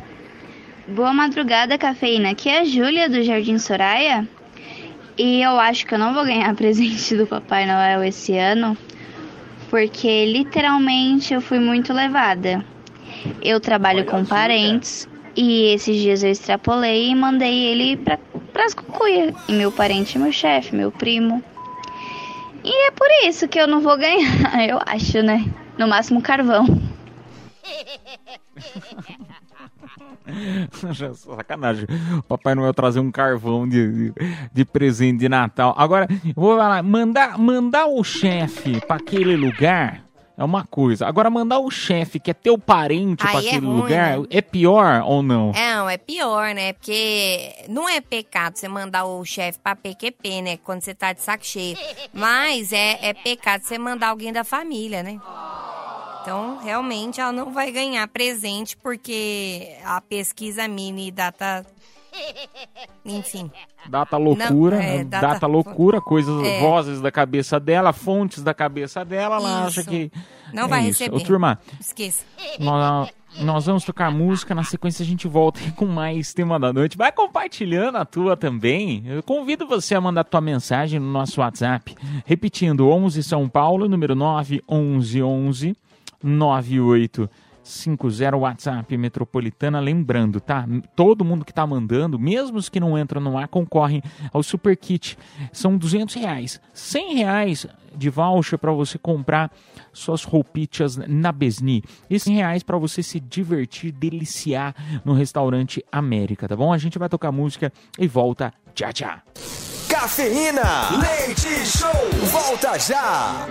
Boa 0.94 1.14
madrugada, 1.14 1.78
cafeína. 1.78 2.32
Aqui 2.32 2.50
é 2.50 2.60
a 2.60 2.64
Júlia 2.64 3.08
do 3.08 3.22
Jardim 3.22 3.56
Soraya. 3.56 4.28
E 5.16 5.40
eu 5.40 5.58
acho 5.58 5.86
que 5.86 5.94
eu 5.94 5.98
não 5.98 6.12
vou 6.12 6.22
ganhar 6.22 6.52
presente 6.54 7.16
do 7.16 7.26
Papai 7.26 7.66
Noel 7.66 8.04
esse 8.04 8.36
ano, 8.36 8.76
porque 9.70 10.26
literalmente 10.26 11.32
eu 11.32 11.40
fui 11.40 11.58
muito 11.58 11.94
levada. 11.94 12.62
Eu 13.40 13.58
trabalho 13.58 14.04
com 14.04 14.22
parentes 14.22 15.08
e 15.34 15.72
esses 15.72 15.96
dias 15.96 16.22
eu 16.22 16.30
extrapolei 16.30 17.08
e 17.08 17.14
mandei 17.14 17.68
ele 17.68 17.96
pra, 17.96 18.18
pras 18.52 18.74
cucuia. 18.74 19.32
E 19.48 19.52
meu 19.54 19.72
parente 19.72 20.18
meu 20.18 20.30
chefe, 20.30 20.76
meu 20.76 20.92
primo. 20.92 21.42
E 22.62 22.88
é 22.88 22.90
por 22.90 23.08
isso 23.24 23.48
que 23.48 23.58
eu 23.58 23.66
não 23.66 23.80
vou 23.80 23.96
ganhar, 23.96 24.28
eu 24.68 24.78
acho, 24.84 25.22
né? 25.22 25.42
No 25.78 25.88
máximo 25.88 26.20
carvão. 26.20 26.66
Sacanagem. 31.14 31.86
Papai 32.28 32.54
Noel 32.54 32.74
trazer 32.74 33.00
um 33.00 33.10
carvão 33.10 33.68
de, 33.68 34.10
de, 34.10 34.14
de 34.52 34.64
presente 34.64 35.20
de 35.20 35.28
Natal. 35.28 35.74
Agora, 35.76 36.06
vou 36.34 36.56
falar, 36.56 36.82
mandar, 36.82 37.38
mandar 37.38 37.86
o 37.86 38.02
chefe 38.04 38.80
pra 38.86 38.96
aquele 38.96 39.36
lugar 39.36 40.02
é 40.36 40.44
uma 40.44 40.64
coisa. 40.64 41.06
Agora, 41.06 41.28
mandar 41.30 41.58
o 41.58 41.70
chefe 41.70 42.18
que 42.18 42.30
é 42.30 42.34
teu 42.34 42.58
parente 42.58 43.22
pra 43.22 43.38
Aí 43.38 43.46
é 43.46 43.50
aquele 43.50 43.66
ruim, 43.66 43.80
lugar 43.82 44.18
né? 44.18 44.26
é 44.30 44.40
pior 44.40 45.02
ou 45.06 45.22
não? 45.22 45.52
É, 45.54 45.74
não, 45.76 45.88
é 45.88 45.98
pior, 45.98 46.54
né? 46.54 46.72
Porque 46.72 47.54
não 47.68 47.88
é 47.88 48.00
pecado 48.00 48.56
você 48.56 48.66
mandar 48.66 49.04
o 49.04 49.24
chefe 49.24 49.58
pra 49.58 49.76
PQP, 49.76 50.42
né? 50.42 50.56
Quando 50.56 50.82
você 50.82 50.94
tá 50.94 51.12
de 51.12 51.20
saco 51.20 51.44
cheio. 51.46 51.76
Mas 52.12 52.72
é, 52.72 52.98
é 53.08 53.14
pecado 53.14 53.62
você 53.62 53.78
mandar 53.78 54.08
alguém 54.08 54.32
da 54.32 54.42
família, 54.42 55.02
né? 55.02 55.20
Então, 56.22 56.58
realmente, 56.62 57.20
ela 57.20 57.32
não 57.32 57.52
vai 57.52 57.70
ganhar 57.72 58.06
presente 58.08 58.76
porque 58.76 59.76
a 59.84 60.00
pesquisa 60.00 60.66
mini 60.68 61.10
data. 61.10 61.66
Enfim. 63.04 63.50
Data 63.88 64.16
loucura, 64.16 64.76
Não, 64.76 64.82
é, 64.82 64.98
né? 64.98 65.04
data- 65.04 65.26
data, 65.28 65.46
loucura, 65.46 66.00
coisas, 66.00 66.44
É. 66.46 66.60
vozes 66.60 67.00
da 67.00 67.10
cabeça 67.10 67.58
dela, 67.58 67.92
fontes 67.92 68.42
da 68.42 68.54
cabeça 68.54 69.04
dela, 69.04 69.36
ela 69.36 69.64
acha 69.66 69.80
Isso. 69.80 69.88
que. 69.90 70.12
Não 70.52 70.64
é 70.64 70.68
vai 70.68 70.80
isso. 70.88 71.00
receber. 71.00 71.16
Ô, 71.16 71.20
turma, 71.20 71.58
Esqueça. 71.80 72.24
nós, 72.60 73.08
nós 73.40 73.64
vamos 73.66 73.82
tocar 73.84 74.10
música, 74.12 74.54
na 74.54 74.62
sequência 74.62 75.02
a 75.02 75.06
gente 75.06 75.26
volta 75.26 75.58
aí 75.58 75.72
com 75.72 75.86
mais 75.86 76.32
tema 76.34 76.60
da 76.60 76.70
noite. 76.72 76.96
Vai 76.98 77.10
compartilhando 77.10 77.96
a 77.96 78.04
tua 78.04 78.36
também. 78.36 79.02
Eu 79.06 79.22
convido 79.22 79.66
você 79.66 79.94
a 79.94 80.00
mandar 80.00 80.22
tua 80.24 80.40
mensagem 80.42 81.00
no 81.00 81.10
nosso 81.10 81.40
WhatsApp. 81.40 81.96
Repetindo, 82.26 82.88
11 82.90 83.22
São 83.22 83.48
Paulo, 83.48 83.88
número 83.88 84.14
911 84.14 85.74
9850 86.22 88.36
WhatsApp 88.36 88.96
Metropolitana. 88.96 89.80
Lembrando, 89.80 90.40
tá? 90.40 90.64
Todo 90.94 91.24
mundo 91.24 91.44
que 91.44 91.52
tá 91.52 91.66
mandando, 91.66 92.16
mesmo 92.18 92.58
os 92.58 92.68
que 92.68 92.78
não 92.80 92.98
entram 92.98 93.20
no 93.20 93.38
ar, 93.38 93.48
concorrem 93.48 94.02
ao 94.32 94.42
Super 94.42 94.76
Kit. 94.76 95.18
São 95.52 95.76
200 95.76 96.14
reais. 96.14 96.60
100 96.72 97.16
reais 97.16 97.66
de 97.94 98.10
voucher 98.10 98.58
para 98.58 98.72
você 98.72 98.98
comprar 98.98 99.52
suas 99.92 100.24
roupitas 100.24 100.96
na 100.96 101.30
Besni. 101.32 101.84
E 102.08 102.18
100 102.18 102.36
reais 102.36 102.62
para 102.62 102.78
você 102.78 103.02
se 103.02 103.20
divertir, 103.20 103.92
deliciar 103.92 104.74
no 105.04 105.12
restaurante 105.12 105.84
América, 105.92 106.48
tá 106.48 106.56
bom? 106.56 106.72
A 106.72 106.78
gente 106.78 106.98
vai 106.98 107.06
tocar 107.08 107.30
música 107.30 107.70
e 107.98 108.08
volta 108.08 108.52
já 108.74 108.90
já. 108.94 109.22
Cafeína, 109.88 110.88
leite 110.98 111.66
show, 111.66 111.90
volta 112.30 112.78
já. 112.78 113.46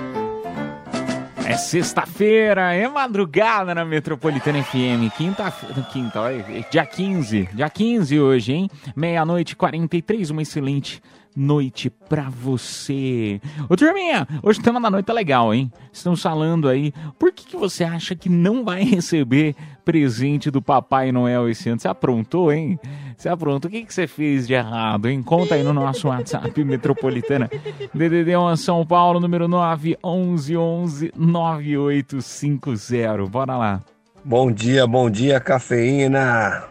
É 1.51 1.57
sexta-feira, 1.57 2.73
é 2.73 2.87
madrugada 2.87 3.75
na 3.75 3.83
Metropolitana 3.83 4.63
FM. 4.63 5.11
Quinta, 5.17 5.51
quinta, 5.91 6.21
olha, 6.21 6.45
dia 6.71 6.85
15, 6.85 7.49
dia 7.51 7.69
15 7.69 8.17
hoje, 8.21 8.53
hein? 8.53 8.69
Meia-noite 8.95 9.51
e 9.51 9.55
43, 9.57 10.29
uma 10.29 10.41
excelente 10.41 11.01
noite 11.35 11.89
pra 11.89 12.29
você. 12.29 13.39
Ô 13.69 13.75
turminha, 13.75 14.27
hoje 14.43 14.59
o 14.59 14.63
tema 14.63 14.81
da 14.81 14.89
noite 14.89 15.05
tá 15.05 15.13
legal, 15.13 15.53
hein? 15.53 15.71
Estamos 15.91 16.21
falando 16.21 16.67
aí, 16.67 16.93
por 17.17 17.31
que, 17.31 17.45
que 17.45 17.55
você 17.55 17.83
acha 17.83 18.15
que 18.15 18.29
não 18.29 18.63
vai 18.63 18.83
receber 18.95 19.55
presente 19.83 20.51
do 20.51 20.61
Papai 20.61 21.11
Noel 21.11 21.49
esse 21.49 21.69
ano? 21.69 21.79
Você 21.79 21.87
aprontou, 21.87 22.51
hein? 22.51 22.79
Você 23.15 23.29
aprontou, 23.29 23.69
o 23.69 23.71
que, 23.71 23.85
que 23.85 23.93
você 23.93 24.07
fez 24.07 24.47
de 24.47 24.53
errado, 24.53 25.07
hein? 25.07 25.21
Conta 25.21 25.55
aí 25.55 25.63
no 25.63 25.73
nosso 25.73 26.07
WhatsApp 26.07 26.51
Metropolitana. 26.63 27.49
DDD 27.93 28.35
1 28.35 28.55
São 28.57 28.85
Paulo, 28.85 29.19
número 29.19 29.47
911 29.47 31.11
9850. 31.15 33.25
Bora 33.27 33.57
lá. 33.57 33.81
Bom 34.23 34.51
dia, 34.51 34.85
bom 34.85 35.09
dia, 35.09 35.39
cafeína. 35.39 36.65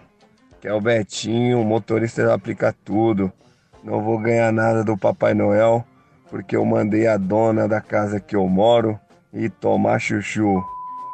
Que 0.60 0.68
é 0.68 0.74
o 0.74 0.80
Betinho, 0.80 1.64
motorista 1.64 2.22
do 2.22 2.32
Aplica 2.32 2.74
Tudo. 2.84 3.32
Não 3.82 4.02
vou 4.02 4.18
ganhar 4.18 4.52
nada 4.52 4.84
do 4.84 4.96
Papai 4.96 5.34
Noel, 5.34 5.84
porque 6.28 6.56
eu 6.56 6.64
mandei 6.64 7.06
a 7.06 7.16
dona 7.16 7.66
da 7.66 7.80
casa 7.80 8.20
que 8.20 8.36
eu 8.36 8.46
moro 8.48 8.98
e 9.32 9.48
tomar 9.48 9.98
chuchu. 9.98 10.62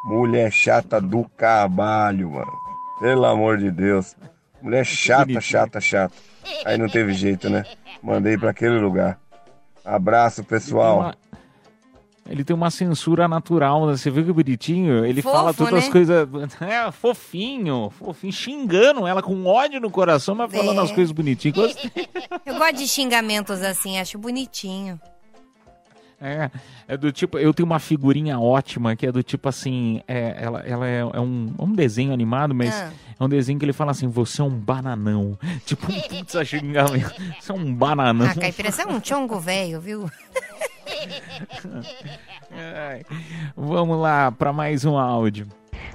Mulher 0.05 0.51
chata 0.53 1.01
do 1.01 1.25
cabalho, 1.37 2.31
mano. 2.31 2.53
Pelo 3.01 3.25
amor 3.25 3.59
de 3.59 3.71
Deus. 3.71 4.17
Mulher 4.61 4.85
chata, 4.85 5.41
chata, 5.41 5.81
chata. 5.81 6.15
Aí 6.65 6.79
não 6.79 6.89
teve 6.89 7.13
jeito, 7.13 7.51
né? 7.51 7.65
Mandei 8.03 8.39
pra 8.39 8.51
aquele 8.51 8.79
lugar. 8.79 9.19
Abraço, 9.85 10.43
pessoal. 10.43 11.13
Ele 12.29 12.43
tem 12.45 12.55
uma 12.57 12.71
censura 12.71 13.29
natural, 13.29 13.87
né? 13.87 13.97
Você 13.97 14.11
viu 14.11 14.25
que 14.25 14.33
bonitinho? 14.33 15.05
Ele 15.05 15.23
Fofo, 15.23 15.35
fala 15.37 15.55
todas 15.55 15.75
as 15.75 15.85
né? 15.87 15.91
coisas. 15.93 16.29
É, 16.61 16.91
fofinho, 16.91 17.91
fofinho, 17.91 18.33
xingando 18.33 19.07
ela 19.07 19.23
com 19.23 19.45
ódio 19.47 19.81
no 19.81 19.91
coração, 19.91 20.35
mas 20.35 20.51
falando 20.53 20.81
É. 20.81 20.85
as 20.85 20.91
coisas 20.93 21.13
bonitinhas. 21.13 21.57
Gostei. 21.57 22.09
Eu 22.45 22.57
gosto 22.59 22.75
de 22.77 22.89
xingamentos 22.89 23.63
assim, 23.63 23.99
acho 23.99 24.19
bonitinho. 24.19 25.01
É, 26.19 26.51
é 26.89 26.97
do 26.97 27.13
tipo, 27.13 27.39
eu 27.39 27.53
tenho 27.53 27.67
uma 27.67 27.79
figurinha 27.79 28.41
ótima 28.41 28.97
que 28.97 29.07
é 29.07 29.13
do 29.13 29.23
tipo 29.23 29.51
assim, 29.51 30.01
é, 30.09 30.35
ela, 30.41 30.61
ela 30.61 30.89
é, 30.89 31.01
é 31.01 31.21
um, 31.21 31.53
um 31.59 31.73
desenho 31.75 32.11
animado, 32.11 32.55
mas 32.55 32.75
Ah. 32.75 32.91
é 33.21 33.23
um 33.23 33.29
desenho 33.29 33.59
que 33.59 33.67
ele 33.67 33.75
fala 33.75 33.91
assim, 33.91 34.09
você 34.09 34.41
é 34.41 34.45
um 34.45 34.49
bananão. 34.49 35.39
Tipo 35.67 35.93
um 35.93 36.01
putz 36.01 36.49
xingamento. 36.49 37.13
Você 37.39 37.53
é 37.53 37.55
um 37.55 37.75
bananão. 37.75 38.27
Ah, 38.31 38.35
caipira, 38.35 38.71
você 38.73 38.81
é 38.83 38.87
um 38.87 38.99
chongo 39.05 39.39
velho, 39.39 39.79
viu? 39.79 40.11
Vamos 43.57 43.99
lá 43.99 44.33
para 44.33 44.53
mais 44.53 44.85
um 44.85 44.97
áudio. 44.97 45.47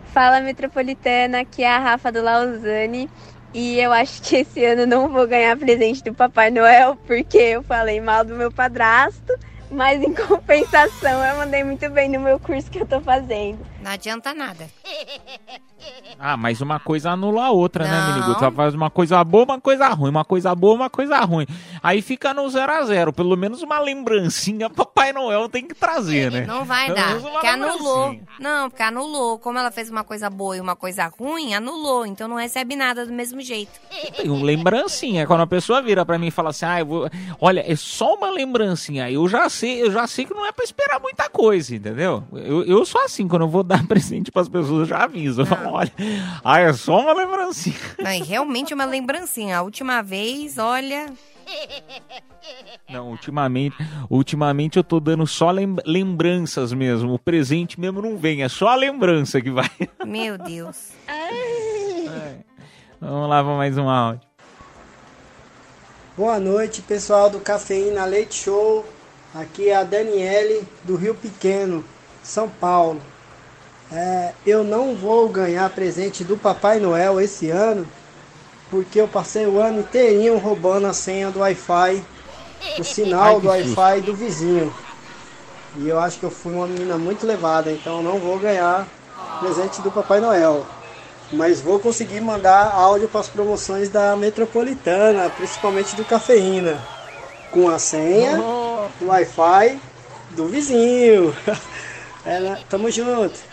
Fala 0.05 0.41
Metropolitana, 0.41 1.41
aqui 1.41 1.63
é 1.63 1.69
a 1.69 1.79
Rafa 1.79 2.11
do 2.11 2.21
Lausanne. 2.21 3.09
E 3.53 3.79
eu 3.79 3.91
acho 3.91 4.21
que 4.21 4.37
esse 4.37 4.63
ano 4.63 4.85
não 4.85 5.09
vou 5.09 5.27
ganhar 5.27 5.57
presente 5.57 6.03
do 6.03 6.13
Papai 6.13 6.49
Noel, 6.49 6.95
porque 7.07 7.37
eu 7.37 7.63
falei 7.63 7.99
mal 7.99 8.23
do 8.23 8.35
meu 8.35 8.49
padrasto, 8.49 9.37
mas 9.69 10.01
em 10.01 10.13
compensação 10.13 11.23
eu 11.25 11.37
mandei 11.37 11.63
muito 11.63 11.89
bem 11.89 12.09
no 12.09 12.19
meu 12.19 12.39
curso 12.39 12.71
que 12.71 12.79
eu 12.79 12.85
tô 12.85 13.01
fazendo. 13.01 13.59
Não 13.81 13.91
adianta 13.91 14.33
nada. 14.33 14.67
Ah, 16.23 16.37
mas 16.37 16.61
uma 16.61 16.79
coisa 16.79 17.09
anula 17.09 17.45
a 17.45 17.51
outra, 17.51 17.83
né, 17.83 17.99
Não. 17.99 18.13
menino? 18.13 18.35
Você 18.35 18.51
faz 18.51 18.75
uma 18.75 18.91
coisa 18.91 19.23
boa, 19.23 19.43
uma 19.43 19.59
coisa 19.59 19.89
ruim, 19.89 20.11
uma 20.11 20.23
coisa 20.23 20.53
boa, 20.53 20.75
uma 20.75 20.89
coisa 20.89 21.19
ruim. 21.21 21.47
Aí 21.81 21.99
fica 21.99 22.31
no 22.31 22.47
zero 22.47 22.71
a 22.71 22.83
zero. 22.83 23.11
Pelo 23.11 23.35
menos 23.35 23.63
uma 23.63 23.79
lembrancinha 23.79 24.69
Papai 24.71 25.11
Noel 25.13 25.49
tem 25.49 25.67
que 25.67 25.73
trazer, 25.73 26.31
né? 26.31 26.45
Não 26.45 26.63
vai 26.63 26.93
dar. 26.93 27.19
Porque 27.19 27.47
anulou. 27.47 28.15
Não, 28.39 28.69
porque 28.69 28.83
anulou. 28.83 29.39
Como 29.39 29.57
ela 29.57 29.71
fez 29.71 29.89
uma 29.89 30.03
coisa 30.03 30.29
boa 30.29 30.55
e 30.55 30.61
uma 30.61 30.75
coisa 30.75 31.07
ruim, 31.07 31.55
anulou. 31.55 32.05
Então 32.05 32.27
não 32.27 32.35
recebe 32.35 32.75
nada 32.75 33.03
do 33.03 33.11
mesmo 33.11 33.41
jeito. 33.41 33.79
Tem 34.15 34.29
uma 34.29 34.45
lembrancinha. 34.45 35.25
Quando 35.25 35.41
a 35.41 35.47
pessoa 35.47 35.81
vira 35.81 36.05
pra 36.05 36.19
mim 36.19 36.27
e 36.27 36.31
fala 36.31 36.51
assim, 36.51 36.65
ah, 36.65 36.79
eu 36.81 36.85
vou... 36.85 37.09
olha, 37.39 37.63
é 37.67 37.75
só 37.75 38.13
uma 38.13 38.29
lembrancinha. 38.29 39.09
Eu 39.09 39.27
já 39.27 39.49
sei, 39.49 39.81
eu 39.81 39.91
já 39.91 40.05
sei 40.05 40.25
que 40.25 40.33
não 40.35 40.45
é 40.45 40.51
pra 40.51 40.63
esperar 40.63 40.99
muita 40.99 41.27
coisa, 41.29 41.75
entendeu? 41.75 42.23
Eu, 42.31 42.63
eu 42.63 42.85
sou 42.85 43.01
assim, 43.01 43.27
quando 43.27 43.43
eu 43.43 43.49
vou 43.49 43.63
dar 43.71 43.87
presente 43.87 44.31
pras 44.31 44.49
pessoas, 44.49 44.79
eu 44.81 44.85
já 44.85 45.03
aviso. 45.03 45.41
Eu 45.41 45.45
falo, 45.45 45.71
olha, 45.73 45.91
ah, 46.43 46.59
é 46.59 46.73
só 46.73 46.99
uma 46.99 47.13
lembrancinha. 47.13 47.75
Não, 48.01 48.11
e 48.11 48.21
realmente 48.21 48.73
é 48.73 48.75
uma 48.75 48.85
lembrancinha. 48.85 49.57
A 49.57 49.61
última 49.61 50.01
vez, 50.01 50.57
olha. 50.57 51.07
Não, 52.89 53.09
ultimamente, 53.09 53.75
ultimamente 54.09 54.77
eu 54.77 54.83
tô 54.83 54.99
dando 54.99 55.25
só 55.27 55.51
lem- 55.51 55.75
lembranças 55.85 56.71
mesmo. 56.73 57.13
O 57.13 57.19
presente 57.19 57.79
mesmo 57.79 58.01
não 58.01 58.17
vem, 58.17 58.43
é 58.43 58.49
só 58.49 58.69
a 58.69 58.75
lembrança 58.75 59.41
que 59.41 59.49
vai. 59.51 59.69
Meu 60.05 60.37
Deus. 60.37 60.89
Vamos 62.99 63.29
lá 63.29 63.43
para 63.43 63.55
mais 63.57 63.77
um 63.77 63.89
áudio. 63.89 64.21
Boa 66.17 66.39
noite, 66.39 66.81
pessoal 66.81 67.29
do 67.29 67.39
Cafeína 67.39 68.05
Leite 68.05 68.35
Show. 68.43 68.85
Aqui 69.33 69.69
é 69.69 69.75
a 69.75 69.83
Daniele 69.83 70.63
do 70.83 70.95
Rio 70.95 71.15
Pequeno, 71.15 71.83
São 72.21 72.49
Paulo. 72.49 73.01
É, 73.93 74.31
eu 74.45 74.63
não 74.63 74.95
vou 74.95 75.27
ganhar 75.27 75.69
presente 75.69 76.23
do 76.23 76.37
Papai 76.37 76.79
Noel 76.79 77.19
esse 77.19 77.49
ano, 77.49 77.85
porque 78.69 79.01
eu 79.01 79.07
passei 79.07 79.45
o 79.45 79.59
ano 79.59 79.81
inteirinho 79.81 80.37
roubando 80.37 80.87
a 80.87 80.93
senha 80.93 81.29
do 81.29 81.39
Wi-Fi, 81.39 82.01
o 82.79 82.83
sinal 82.85 83.41
do 83.41 83.49
Wi-Fi 83.49 84.01
do 84.01 84.13
vizinho. 84.13 84.73
E 85.77 85.89
eu 85.89 85.99
acho 85.99 86.19
que 86.19 86.25
eu 86.25 86.31
fui 86.31 86.53
uma 86.53 86.67
menina 86.67 86.97
muito 86.97 87.25
levada, 87.25 87.69
então 87.69 87.97
eu 87.97 88.03
não 88.03 88.17
vou 88.17 88.39
ganhar 88.39 88.87
presente 89.41 89.81
do 89.81 89.91
Papai 89.91 90.21
Noel. 90.21 90.65
Mas 91.33 91.59
vou 91.59 91.79
conseguir 91.79 92.21
mandar 92.21 92.71
áudio 92.73 93.09
para 93.09 93.21
as 93.21 93.27
promoções 93.27 93.89
da 93.89 94.15
Metropolitana, 94.15 95.29
principalmente 95.29 95.95
do 95.95 96.05
Cafeína. 96.05 96.77
Com 97.51 97.69
a 97.69 97.77
senha 97.77 98.37
do 98.99 99.07
Wi-Fi 99.07 99.79
do 100.31 100.47
vizinho. 100.47 101.35
É, 102.23 102.55
tamo 102.69 102.91
junto. 102.91 103.50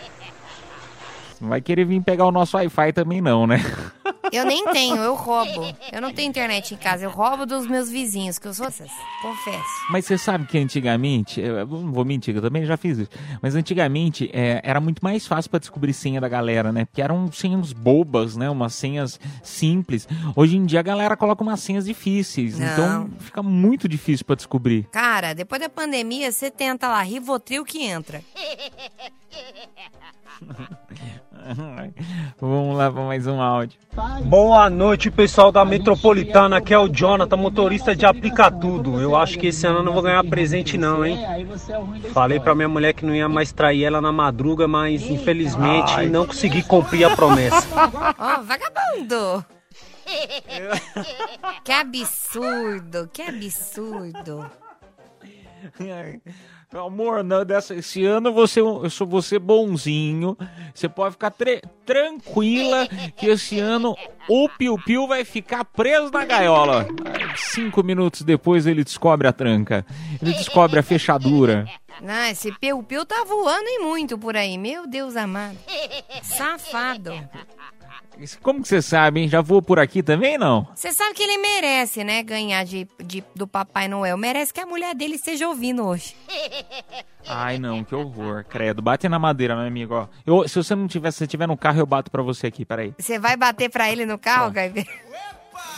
Não 1.39 1.49
vai 1.49 1.61
querer 1.61 1.85
vir 1.85 2.01
pegar 2.01 2.25
o 2.25 2.31
nosso 2.31 2.57
Wi-Fi 2.57 2.93
também 2.93 3.21
não, 3.21 3.47
né? 3.47 3.57
Eu 4.31 4.45
nem 4.45 4.63
tenho, 4.65 4.95
eu 4.97 5.15
roubo. 5.15 5.75
Eu 5.91 6.01
não 6.01 6.13
tenho 6.13 6.29
internet 6.29 6.75
em 6.75 6.77
casa, 6.77 7.03
eu 7.03 7.09
roubo 7.09 7.47
dos 7.47 7.65
meus 7.65 7.89
vizinhos, 7.89 8.37
que 8.37 8.47
eu 8.47 8.53
sou 8.53 8.67
essas, 8.67 8.91
confesso. 9.23 9.63
Mas 9.89 10.05
você 10.05 10.19
sabe 10.19 10.45
que 10.45 10.57
antigamente, 10.57 11.41
eu 11.41 11.65
não 11.65 11.91
vou 11.91 12.05
mentir, 12.05 12.35
eu 12.35 12.41
também 12.41 12.63
já 12.63 12.77
fiz 12.77 12.99
isso, 12.99 13.09
mas 13.41 13.55
antigamente 13.55 14.29
é, 14.31 14.61
era 14.63 14.79
muito 14.79 14.99
mais 15.03 15.25
fácil 15.25 15.49
para 15.49 15.59
descobrir 15.59 15.93
senha 15.93 16.21
da 16.21 16.29
galera, 16.29 16.71
né? 16.71 16.85
Porque 16.85 17.01
eram 17.01 17.31
senhas 17.31 17.73
bobas, 17.73 18.35
né? 18.37 18.47
Umas 18.49 18.75
senhas 18.75 19.19
simples. 19.41 20.07
Hoje 20.35 20.57
em 20.57 20.65
dia 20.65 20.79
a 20.79 20.83
galera 20.83 21.17
coloca 21.17 21.41
umas 21.41 21.59
senhas 21.61 21.85
difíceis, 21.85 22.59
Não. 22.59 22.67
então 22.71 23.09
fica 23.19 23.41
muito 23.41 23.87
difícil 23.87 24.25
para 24.25 24.35
descobrir. 24.35 24.83
Cara, 24.91 25.33
depois 25.33 25.59
da 25.59 25.69
pandemia, 25.69 26.31
você 26.31 26.51
tenta 26.51 26.87
lá, 26.87 27.01
Rivotril 27.01 27.65
que 27.65 27.83
entra. 27.83 28.21
Vamos 32.39 32.77
lá 32.77 32.91
para 32.91 33.03
mais 33.03 33.27
um 33.27 33.41
áudio. 33.41 33.79
Boa 34.25 34.69
noite, 34.69 35.11
pessoal 35.11 35.51
da 35.51 35.65
Metropolitana. 35.65 36.57
Aqui 36.57 36.73
é 36.73 36.79
o 36.79 36.87
Jonathan, 36.87 37.37
motorista 37.37 37.95
de 37.95 38.05
Aplica 38.05 38.51
Tudo. 38.51 38.99
Eu 38.99 39.15
acho 39.15 39.37
que 39.37 39.47
esse 39.47 39.65
ano 39.65 39.79
eu 39.79 39.83
não 39.83 39.93
vou 39.93 40.01
ganhar 40.01 40.23
presente, 40.23 40.77
não, 40.77 41.05
hein? 41.05 41.19
Falei 42.13 42.39
pra 42.39 42.55
minha 42.55 42.69
mulher 42.69 42.93
que 42.93 43.05
não 43.05 43.15
ia 43.15 43.27
mais 43.27 43.51
trair 43.51 43.83
ela 43.83 44.01
na 44.01 44.11
madruga, 44.11 44.67
mas 44.67 45.09
infelizmente 45.09 45.93
Ai. 45.95 46.07
não 46.07 46.25
consegui 46.25 46.63
cumprir 46.63 47.05
a 47.05 47.15
promessa. 47.15 47.67
Ó, 48.17 48.41
vagabundo! 48.41 49.45
que 51.63 51.71
absurdo, 51.71 53.09
que 53.13 53.21
absurdo. 53.21 54.49
Amor, 56.71 57.23
não, 57.23 57.43
dessa, 57.43 57.73
esse 57.73 58.05
ano 58.05 58.31
você, 58.31 58.61
eu 58.61 58.87
sou 58.91 59.07
você 59.07 59.39
bonzinho. 59.39 60.37
Você 60.71 60.87
pode 60.87 61.13
ficar 61.13 61.33
tranquila 61.83 62.87
que 63.17 63.25
esse 63.25 63.59
ano 63.59 63.95
o 64.29 64.47
Piu 64.47 64.77
Piu 64.77 65.07
vai 65.07 65.25
ficar 65.25 65.65
preso 65.65 66.11
na 66.11 66.23
gaiola. 66.25 66.85
Cinco 67.35 67.83
minutos 67.83 68.21
depois 68.21 68.67
ele 68.67 68.83
descobre 68.83 69.27
a 69.27 69.33
tranca. 69.33 69.83
Ele 70.21 70.31
descobre 70.33 70.77
a 70.77 70.83
fechadura. 70.83 71.65
Não, 72.01 72.25
esse 72.29 72.51
piu-piu 72.59 73.05
tá 73.05 73.23
voando 73.25 73.67
e 73.67 73.79
muito 73.79 74.17
por 74.17 74.35
aí, 74.37 74.57
meu 74.57 74.87
Deus 74.87 75.15
amado. 75.15 75.57
Safado. 76.23 77.11
Como 78.41 78.61
que 78.61 78.67
você 78.67 78.81
sabe, 78.81 79.21
hein? 79.21 79.29
Já 79.29 79.39
vou 79.39 79.61
por 79.61 79.79
aqui 79.79 80.03
também, 80.03 80.37
não? 80.37 80.67
Você 80.75 80.91
sabe 80.91 81.13
que 81.13 81.23
ele 81.23 81.37
merece, 81.37 82.03
né, 82.03 82.21
ganhar 82.21 82.65
de, 82.65 82.85
de- 83.01 83.23
do 83.33 83.47
Papai 83.47 83.87
Noel. 83.87 84.17
Merece 84.17 84.53
que 84.53 84.59
a 84.59 84.65
mulher 84.65 84.93
dele 84.93 85.15
esteja 85.15 85.47
ouvindo 85.47 85.85
hoje. 85.85 86.15
Ai, 87.27 87.57
não, 87.57 87.81
que 87.83 87.95
horror. 87.95 88.43
Credo, 88.43 88.81
bate 88.81 89.07
na 89.07 89.17
madeira, 89.19 89.55
meu 89.55 89.65
amigo. 89.65 89.93
Ó. 89.93 90.07
Eu, 90.25 90.47
se 90.49 90.55
você 90.55 90.75
não 90.75 90.85
tiver, 90.87 91.11
se 91.11 91.19
você 91.19 91.27
tiver 91.27 91.47
no 91.47 91.55
carro, 91.55 91.79
eu 91.79 91.85
bato 91.85 92.11
pra 92.11 92.21
você 92.21 92.47
aqui, 92.47 92.65
peraí. 92.65 92.93
Você 92.97 93.17
vai 93.19 93.37
bater 93.37 93.69
pra 93.69 93.89
ele 93.89 94.05
no 94.05 94.17
carro, 94.17 94.51
Caipira? 94.53 94.87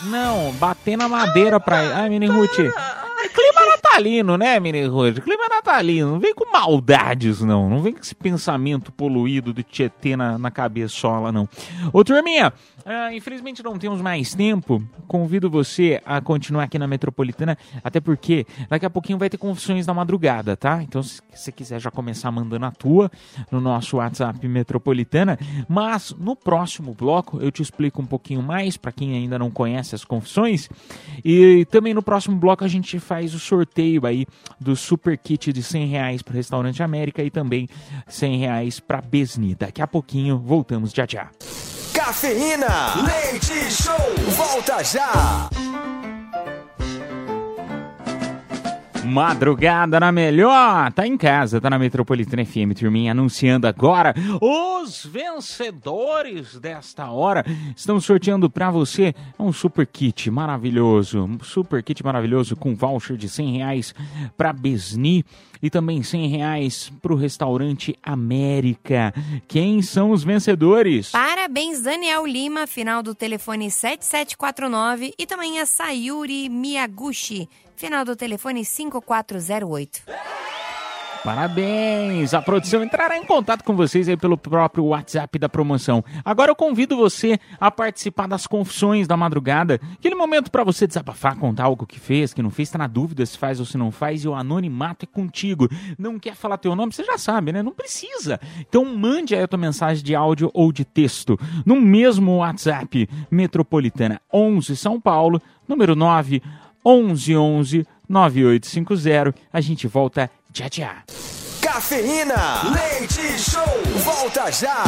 Não, 0.04 0.52
bater 0.54 0.96
na 0.96 1.08
madeira 1.08 1.60
pra 1.60 1.84
ele. 1.84 1.92
Ai, 1.92 2.08
Mini 2.08 2.26
Ruth. 2.26 2.56
Clima 3.34 3.61
natalino, 3.82 4.38
né, 4.38 4.58
Mini 4.60 4.86
Ruth? 4.86 5.20
Clima 5.20 5.48
natalino. 5.48 6.12
Não 6.12 6.20
vem 6.20 6.34
com 6.34 6.50
maldades, 6.50 7.40
não. 7.40 7.68
Não 7.68 7.82
vem 7.82 7.92
com 7.92 8.00
esse 8.00 8.14
pensamento 8.14 8.92
poluído 8.92 9.52
de 9.52 9.62
Tietê 9.62 10.16
na, 10.16 10.38
na 10.38 10.50
cabeçola, 10.50 11.32
não. 11.32 11.48
Ô, 11.92 12.04
turminha, 12.04 12.52
ah, 12.86 13.12
infelizmente 13.12 13.62
não 13.62 13.78
temos 13.78 14.00
mais 14.00 14.34
tempo. 14.34 14.82
Convido 15.06 15.50
você 15.50 16.00
a 16.06 16.20
continuar 16.20 16.64
aqui 16.64 16.78
na 16.78 16.86
Metropolitana, 16.86 17.58
até 17.82 18.00
porque 18.00 18.46
daqui 18.68 18.86
a 18.86 18.90
pouquinho 18.90 19.18
vai 19.18 19.28
ter 19.28 19.36
confissões 19.36 19.84
da 19.84 19.92
madrugada, 19.92 20.56
tá? 20.56 20.82
Então, 20.82 21.02
se 21.02 21.20
você 21.32 21.52
quiser 21.52 21.80
já 21.80 21.90
começar 21.90 22.30
mandando 22.30 22.66
a 22.66 22.70
tua 22.70 23.10
no 23.50 23.60
nosso 23.60 23.96
WhatsApp 23.96 24.46
Metropolitana, 24.46 25.38
mas 25.68 26.14
no 26.18 26.36
próximo 26.36 26.94
bloco 26.94 27.40
eu 27.40 27.50
te 27.50 27.62
explico 27.62 28.00
um 28.00 28.06
pouquinho 28.06 28.42
mais 28.42 28.76
para 28.76 28.92
quem 28.92 29.14
ainda 29.14 29.38
não 29.38 29.50
conhece 29.50 29.94
as 29.94 30.04
confissões. 30.04 30.68
E 31.24 31.66
também 31.66 31.92
no 31.92 32.02
próximo 32.02 32.36
bloco 32.36 32.64
a 32.64 32.68
gente 32.68 32.98
faz 32.98 33.34
o 33.34 33.38
sorteio 33.38 33.71
aí 34.06 34.26
do 34.60 34.76
super 34.76 35.16
kit 35.16 35.52
de 35.52 35.62
100 35.62 35.86
reais 35.86 36.22
para 36.22 36.32
o 36.32 36.36
Restaurante 36.36 36.82
América 36.82 37.22
e 37.22 37.30
também 37.30 37.68
100 38.06 38.38
reais 38.38 38.80
para 38.80 39.00
Besni. 39.00 39.54
Daqui 39.54 39.82
a 39.82 39.86
pouquinho 39.86 40.38
voltamos 40.38 40.92
já 40.92 41.06
já. 41.08 41.30
Cafeína, 41.92 42.94
leite 43.04 43.70
show, 43.70 43.96
volta 44.36 44.82
já. 44.82 45.48
Madrugada 49.04 49.98
na 49.98 50.12
melhor, 50.12 50.92
tá 50.92 51.06
em 51.06 51.16
casa, 51.16 51.60
tá 51.60 51.68
na 51.68 51.78
Metropolitana 51.78 52.44
FM, 52.44 52.72
turminha, 52.78 53.10
anunciando 53.10 53.66
agora 53.66 54.14
os 54.40 55.04
vencedores 55.04 56.58
desta 56.58 57.10
hora. 57.10 57.44
Estamos 57.76 58.04
sorteando 58.04 58.48
pra 58.48 58.70
você 58.70 59.12
um 59.38 59.52
super 59.52 59.86
kit 59.86 60.30
maravilhoso, 60.30 61.24
um 61.24 61.38
super 61.42 61.82
kit 61.82 62.04
maravilhoso 62.04 62.54
com 62.54 62.74
voucher 62.74 63.16
de 63.16 63.28
100 63.28 63.56
reais 63.56 63.94
pra 64.36 64.52
Besni 64.52 65.24
e 65.62 65.70
também 65.70 66.02
100 66.02 66.26
reais 66.28 66.92
pro 67.00 67.14
restaurante 67.14 67.96
América. 68.02 69.14
Quem 69.46 69.80
são 69.80 70.10
os 70.10 70.24
vencedores? 70.24 71.10
Parabéns, 71.10 71.80
Daniel 71.80 72.26
Lima, 72.26 72.66
final 72.66 73.02
do 73.02 73.14
telefone 73.14 73.70
7749. 73.70 75.14
E 75.16 75.26
também 75.26 75.60
a 75.60 75.66
Sayuri 75.66 76.48
Miyaguchi, 76.48 77.48
final 77.76 78.04
do 78.04 78.16
telefone 78.16 78.64
5408. 78.64 80.31
Parabéns! 81.24 82.34
A 82.34 82.42
produção 82.42 82.82
entrará 82.82 83.16
em 83.16 83.24
contato 83.24 83.62
com 83.62 83.76
vocês 83.76 84.08
aí 84.08 84.16
pelo 84.16 84.36
próprio 84.36 84.86
WhatsApp 84.86 85.38
da 85.38 85.48
promoção. 85.48 86.04
Agora 86.24 86.50
eu 86.50 86.56
convido 86.56 86.96
você 86.96 87.38
a 87.60 87.70
participar 87.70 88.26
das 88.26 88.48
confissões 88.48 89.06
da 89.06 89.16
madrugada, 89.16 89.80
aquele 89.92 90.16
momento 90.16 90.50
para 90.50 90.64
você 90.64 90.84
desabafar, 90.84 91.36
contar 91.36 91.64
algo 91.64 91.86
que 91.86 92.00
fez, 92.00 92.34
que 92.34 92.42
não 92.42 92.50
fez, 92.50 92.70
tá 92.70 92.78
na 92.78 92.88
dúvida 92.88 93.24
se 93.24 93.38
faz 93.38 93.60
ou 93.60 93.66
se 93.66 93.78
não 93.78 93.92
faz, 93.92 94.24
e 94.24 94.28
o 94.28 94.34
anonimato 94.34 95.04
é 95.04 95.06
contigo. 95.06 95.68
Não 95.96 96.18
quer 96.18 96.34
falar 96.34 96.58
teu 96.58 96.74
nome? 96.74 96.92
Você 96.92 97.04
já 97.04 97.16
sabe, 97.16 97.52
né? 97.52 97.62
Não 97.62 97.72
precisa. 97.72 98.40
Então 98.58 98.84
mande 98.84 99.32
aí 99.32 99.44
a 99.44 99.48
tua 99.48 99.60
mensagem 99.60 100.02
de 100.02 100.16
áudio 100.16 100.50
ou 100.52 100.72
de 100.72 100.84
texto 100.84 101.38
no 101.64 101.80
mesmo 101.80 102.38
WhatsApp 102.38 103.08
Metropolitana 103.30 104.20
11 104.32 104.76
São 104.76 105.00
Paulo, 105.00 105.40
número 105.68 105.94
9 105.94 106.42
1111 106.84 107.86
9850. 108.08 109.34
A 109.52 109.60
gente 109.60 109.86
volta 109.86 110.30
já 110.54 110.68
já. 110.70 111.02
Cafeína, 111.60 112.62
leite 112.72 113.38
show, 113.38 113.64
volta 114.04 114.50
já. 114.50 114.84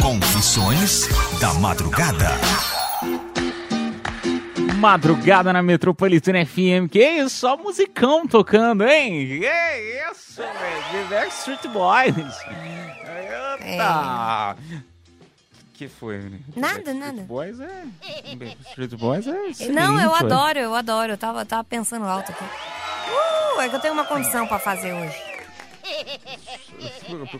Confissões 0.00 1.08
da 1.40 1.52
madrugada. 1.54 2.30
Madrugada 4.76 5.52
na 5.52 5.62
Metropolitana 5.62 6.46
FM. 6.46 6.88
Que 6.90 7.04
isso? 7.04 7.36
Só 7.40 7.56
musicão 7.56 8.26
tocando, 8.26 8.86
hein? 8.86 9.40
Que 9.40 10.10
isso, 10.10 10.40
velho? 10.40 11.08
The 11.08 11.14
Backstreet 11.14 11.68
Boys. 11.68 12.16
Eita. 13.62 14.56
que 15.74 15.86
foi, 15.86 16.18
menino? 16.18 16.44
Nada, 16.56 16.94
nada. 16.94 17.12
Street 17.12 17.26
Boys 17.26 17.60
é. 17.60 17.84
Street 18.70 18.94
Boys 18.94 19.26
é. 19.26 19.46
excelente, 19.48 19.74
Não, 19.74 20.00
eu 20.00 20.14
adoro, 20.14 20.58
eu 20.58 20.74
adoro. 20.74 21.12
Eu 21.12 21.18
tava, 21.18 21.44
tava 21.44 21.64
pensando 21.64 22.06
alto 22.06 22.32
aqui. 22.32 22.44
Uh, 23.10 23.60
é 23.60 23.68
que 23.68 23.76
eu 23.76 23.80
tenho 23.80 23.94
uma 23.94 24.04
confissão 24.04 24.46
pra 24.46 24.58
fazer 24.58 24.92
hoje. 24.92 25.30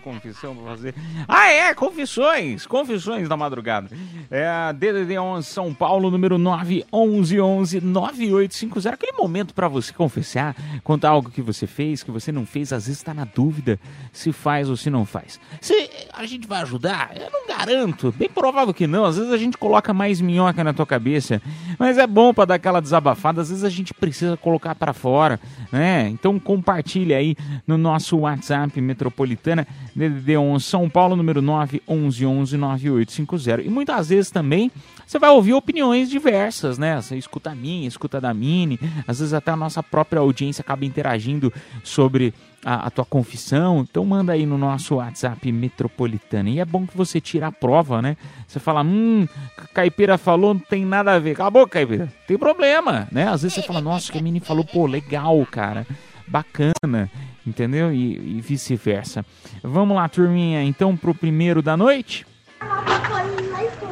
Confissão 0.02 0.56
pra 0.56 0.64
fazer. 0.66 0.94
Ah, 1.28 1.48
é, 1.48 1.74
confissões, 1.74 2.66
confissões 2.66 3.28
da 3.28 3.36
madrugada. 3.36 3.88
É 4.30 4.46
a 4.46 4.72
DDD 4.72 5.18
11 5.18 5.46
São 5.46 5.72
Paulo, 5.72 6.10
número 6.10 6.36
911 6.38 7.80
9850. 7.80 8.94
Aquele 8.94 9.12
momento 9.12 9.54
pra 9.54 9.68
você 9.68 9.92
confessar, 9.92 10.54
contar 10.82 11.10
algo 11.10 11.30
que 11.30 11.42
você 11.42 11.66
fez, 11.66 12.02
que 12.02 12.10
você 12.10 12.32
não 12.32 12.44
fez, 12.44 12.72
às 12.72 12.86
vezes 12.86 13.02
tá 13.02 13.14
na 13.14 13.24
dúvida 13.24 13.78
se 14.12 14.32
faz 14.32 14.68
ou 14.68 14.76
se 14.76 14.90
não 14.90 15.04
faz. 15.06 15.40
Se, 15.60 15.90
a 16.20 16.26
gente 16.26 16.46
vai 16.46 16.60
ajudar? 16.62 17.12
Eu 17.16 17.30
não 17.30 17.46
garanto. 17.46 18.12
Bem 18.12 18.28
provável 18.28 18.74
que 18.74 18.86
não. 18.86 19.04
Às 19.04 19.16
vezes 19.16 19.32
a 19.32 19.38
gente 19.38 19.56
coloca 19.56 19.94
mais 19.94 20.20
minhoca 20.20 20.62
na 20.62 20.72
tua 20.72 20.86
cabeça. 20.86 21.40
Mas 21.78 21.96
é 21.98 22.06
bom 22.06 22.34
para 22.34 22.44
dar 22.44 22.54
aquela 22.56 22.80
desabafada. 22.80 23.40
Às 23.40 23.48
vezes 23.48 23.64
a 23.64 23.70
gente 23.70 23.94
precisa 23.94 24.36
colocar 24.36 24.74
para 24.74 24.92
fora, 24.92 25.40
né? 25.72 26.08
Então 26.08 26.38
compartilha 26.38 27.16
aí 27.16 27.34
no 27.66 27.78
nosso 27.78 28.18
WhatsApp 28.18 28.78
Metropolitana 28.80 29.66
DDD 29.96 30.36
11 30.36 30.64
São 30.64 30.88
Paulo 30.90 31.16
número 31.16 31.40
9 31.40 31.82
11 31.88 32.26
11 32.26 32.56
9850. 32.56 33.62
E 33.62 33.68
muitas 33.68 34.08
vezes 34.10 34.30
também 34.30 34.70
você 35.10 35.18
vai 35.18 35.30
ouvir 35.30 35.54
opiniões 35.54 36.08
diversas, 36.08 36.78
né? 36.78 37.02
Você 37.02 37.16
escuta 37.16 37.50
a 37.50 37.54
minha, 37.54 37.88
escuta 37.88 38.18
a 38.18 38.20
da 38.20 38.32
Mini, 38.32 38.78
às 39.08 39.18
vezes 39.18 39.34
até 39.34 39.50
a 39.50 39.56
nossa 39.56 39.82
própria 39.82 40.20
audiência 40.20 40.62
acaba 40.62 40.84
interagindo 40.84 41.52
sobre 41.82 42.32
a, 42.64 42.86
a 42.86 42.90
tua 42.90 43.04
confissão. 43.04 43.80
Então 43.80 44.04
manda 44.04 44.34
aí 44.34 44.46
no 44.46 44.56
nosso 44.56 44.94
WhatsApp 44.94 45.50
Metropolitana. 45.50 46.48
E 46.48 46.60
é 46.60 46.64
bom 46.64 46.86
que 46.86 46.96
você 46.96 47.20
tire 47.20 47.44
a 47.44 47.50
prova, 47.50 48.00
né? 48.00 48.16
Você 48.46 48.60
fala, 48.60 48.82
hum, 48.82 49.26
Caipira 49.74 50.16
falou, 50.16 50.54
não 50.54 50.60
tem 50.60 50.86
nada 50.86 51.14
a 51.14 51.18
ver. 51.18 51.32
Acabou, 51.32 51.66
Caipira. 51.66 52.08
Tem 52.28 52.38
problema, 52.38 53.08
né? 53.10 53.26
Às 53.26 53.42
vezes 53.42 53.56
você 53.56 53.62
fala, 53.64 53.80
nossa, 53.80 54.12
que 54.12 54.18
a 54.18 54.22
Mini 54.22 54.38
falou, 54.38 54.64
pô, 54.64 54.86
legal, 54.86 55.44
cara. 55.50 55.84
Bacana, 56.28 57.10
entendeu? 57.44 57.92
E, 57.92 58.36
e 58.36 58.40
vice-versa. 58.40 59.26
Vamos 59.60 59.96
lá, 59.96 60.08
turminha, 60.08 60.62
então, 60.62 60.96
pro 60.96 61.12
primeiro 61.12 61.60
da 61.60 61.76
noite? 61.76 62.24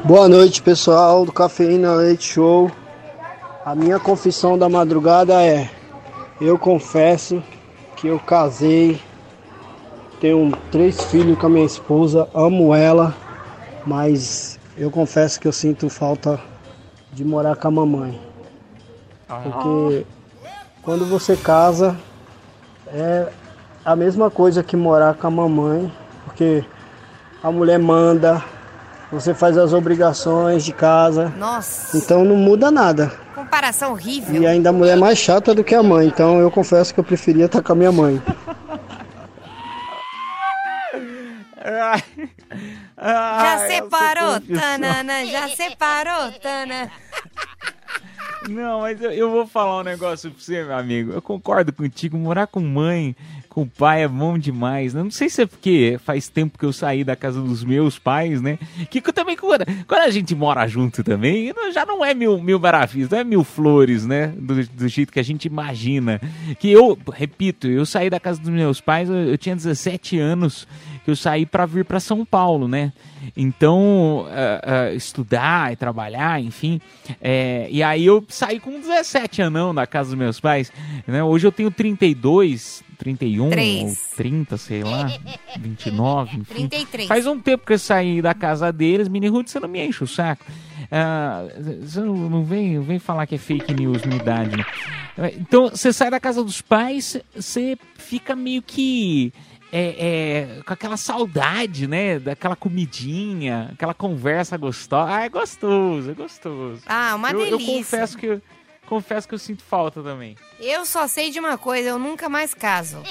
Boa 0.03 0.27
noite, 0.27 0.61
pessoal 0.61 1.25
do 1.25 1.31
Cafeína 1.31 1.93
Leite 1.93 2.23
Show. 2.23 2.71
A 3.65 3.75
minha 3.75 3.99
confissão 3.99 4.57
da 4.57 4.69
madrugada 4.69 5.41
é: 5.43 5.69
eu 6.41 6.57
confesso 6.57 7.43
que 7.95 8.07
eu 8.07 8.19
casei, 8.19 8.99
tenho 10.19 10.51
três 10.71 11.03
filhos 11.03 11.37
com 11.37 11.47
a 11.47 11.49
minha 11.49 11.65
esposa, 11.65 12.27
amo 12.33 12.73
ela, 12.73 13.15
mas 13.85 14.59
eu 14.77 14.89
confesso 14.89 15.39
que 15.39 15.47
eu 15.47 15.51
sinto 15.51 15.89
falta 15.89 16.39
de 17.11 17.25
morar 17.25 17.55
com 17.55 17.67
a 17.67 17.71
mamãe. 17.71 18.19
Porque 19.27 20.05
quando 20.81 21.05
você 21.05 21.35
casa 21.35 21.95
é 22.87 23.27
a 23.83 23.95
mesma 23.95 24.31
coisa 24.31 24.63
que 24.63 24.75
morar 24.75 25.13
com 25.15 25.27
a 25.27 25.31
mamãe, 25.31 25.91
porque 26.25 26.63
a 27.43 27.51
mulher 27.51 27.79
manda, 27.79 28.43
você 29.11 29.33
faz 29.33 29.57
as 29.57 29.73
obrigações 29.73 30.63
de 30.63 30.73
casa. 30.73 31.33
Nossa. 31.37 31.97
Então 31.97 32.23
não 32.23 32.35
muda 32.35 32.69
nada. 32.69 33.11
Comparação 33.33 33.91
horrível. 33.93 34.41
E 34.41 34.45
ainda 34.45 34.69
a 34.69 34.73
mulher 34.73 34.93
é 34.93 34.99
mais 34.99 35.17
chata 35.17 35.55
do 35.55 35.63
que 35.63 35.73
a 35.73 35.81
mãe, 35.81 36.07
então 36.07 36.39
eu 36.39 36.51
confesso 36.51 36.93
que 36.93 36.99
eu 36.99 37.03
preferia 37.03 37.45
estar 37.45 37.61
com 37.61 37.71
a 37.71 37.75
minha 37.75 37.91
mãe. 37.91 38.21
Já 43.01 43.67
separou, 43.67 44.41
Tanana? 44.41 45.25
Já 45.25 45.49
separou, 45.49 46.31
Tana? 46.41 46.91
Não, 48.47 48.81
mas 48.81 49.01
eu, 49.01 49.11
eu 49.11 49.29
vou 49.29 49.45
falar 49.45 49.81
um 49.81 49.83
negócio 49.83 50.31
pra 50.31 50.39
você, 50.39 50.63
meu 50.63 50.75
amigo. 50.75 51.11
Eu 51.11 51.21
concordo 51.21 51.73
contigo. 51.73 52.17
Morar 52.17 52.47
com 52.47 52.59
mãe, 52.59 53.15
com 53.59 53.67
pai 53.67 54.03
é 54.03 54.07
bom 54.07 54.37
demais. 54.37 54.93
né? 54.93 55.03
Não 55.03 55.11
sei 55.11 55.29
se 55.29 55.41
é 55.41 55.45
porque 55.45 55.99
faz 56.05 56.29
tempo 56.29 56.57
que 56.57 56.65
eu 56.65 56.71
saí 56.71 57.03
da 57.03 57.15
casa 57.15 57.41
dos 57.41 57.63
meus 57.63 57.99
pais, 57.99 58.41
né? 58.41 58.57
Que 58.89 59.01
também, 59.01 59.35
quando, 59.35 59.65
quando 59.85 60.01
a 60.01 60.09
gente 60.09 60.33
mora 60.33 60.65
junto 60.67 61.03
também, 61.03 61.53
já 61.73 61.85
não 61.85 62.03
é 62.03 62.13
mil, 62.13 62.41
mil 62.41 62.59
maravilhas, 62.59 63.09
não 63.09 63.17
é 63.17 63.23
mil 63.23 63.43
flores, 63.43 64.05
né? 64.05 64.27
Do, 64.37 64.65
do 64.65 64.87
jeito 64.87 65.11
que 65.11 65.19
a 65.19 65.23
gente 65.23 65.45
imagina. 65.45 66.21
Que 66.57 66.71
eu, 66.71 66.97
repito, 67.11 67.67
eu 67.67 67.85
saí 67.85 68.09
da 68.09 68.19
casa 68.19 68.39
dos 68.39 68.49
meus 68.49 68.79
pais, 68.79 69.09
eu, 69.09 69.15
eu 69.15 69.37
tinha 69.37 69.55
17 69.55 70.17
anos 70.17 70.65
que 71.03 71.11
eu 71.11 71.15
saí 71.15 71.45
para 71.45 71.65
vir 71.65 71.83
para 71.83 71.99
São 71.99 72.23
Paulo, 72.23 72.67
né? 72.67 72.93
Então, 73.35 74.25
ah, 74.29 74.61
ah, 74.63 74.93
estudar 74.93 75.73
e 75.73 75.75
trabalhar, 75.75 76.41
enfim. 76.41 76.79
é, 77.21 77.67
e 77.69 77.83
aí 77.83 78.05
eu 78.05 78.23
saí 78.29 78.59
com 78.59 78.79
17 78.79 79.41
anão 79.41 79.73
da 79.73 79.85
casa 79.85 80.11
dos 80.11 80.19
meus 80.19 80.39
pais. 80.39 80.71
Né? 81.05 81.23
Hoje 81.23 81.45
eu 81.45 81.51
tenho 81.51 81.71
32, 81.71 82.83
31 82.99 83.49
Três. 83.49 83.83
ou 84.11 84.17
30, 84.17 84.57
sei 84.57 84.83
lá, 84.83 85.07
29, 85.57 86.37
enfim. 86.37 86.67
33. 86.67 87.07
Faz 87.07 87.25
um 87.25 87.39
tempo 87.39 87.65
que 87.65 87.73
eu 87.73 87.79
saí 87.79 88.21
da 88.21 88.33
casa 88.33 88.71
deles, 88.73 89.07
Mini 89.07 89.27
Ruth, 89.29 89.47
você 89.47 89.59
não 89.59 89.69
me 89.69 89.83
enche 89.83 90.03
o 90.03 90.07
saco. 90.07 90.45
Ah, 90.91 91.45
você 91.81 92.01
não, 92.01 92.13
não 92.29 92.43
vem, 92.43 92.79
vem 92.81 92.99
falar 92.99 93.25
que 93.25 93.35
é 93.35 93.37
fake 93.37 93.73
news, 93.73 94.03
minha 94.03 94.19
idade. 94.19 94.57
né? 94.57 94.65
Então, 95.37 95.69
você 95.69 95.93
sai 95.93 96.11
da 96.11 96.19
casa 96.19 96.43
dos 96.43 96.61
pais, 96.61 97.17
você 97.33 97.77
fica 97.97 98.35
meio 98.35 98.61
que 98.61 99.31
é, 99.71 100.57
é, 100.57 100.61
com 100.63 100.73
aquela 100.73 100.97
saudade, 100.97 101.87
né? 101.87 102.19
Daquela 102.19 102.55
comidinha, 102.55 103.69
aquela 103.73 103.93
conversa 103.93 104.57
gostosa. 104.57 105.09
Ah, 105.13 105.23
é 105.23 105.29
gostoso, 105.29 106.11
é 106.11 106.13
gostoso. 106.13 106.81
Ah, 106.85 107.13
uma 107.15 107.31
eu, 107.31 107.39
eu 107.41 107.57
delícia. 107.57 107.75
confesso 107.77 108.17
que 108.17 108.25
eu, 108.25 108.41
confesso 108.89 109.27
que 109.27 109.35
eu 109.35 109.39
sinto 109.39 109.63
falta 109.63 110.01
também. 110.01 110.35
Eu 110.59 110.85
só 110.85 111.07
sei 111.07 111.29
de 111.29 111.39
uma 111.39 111.57
coisa, 111.57 111.89
eu 111.89 111.99
nunca 111.99 112.27
mais 112.27 112.53
caso. 112.53 113.01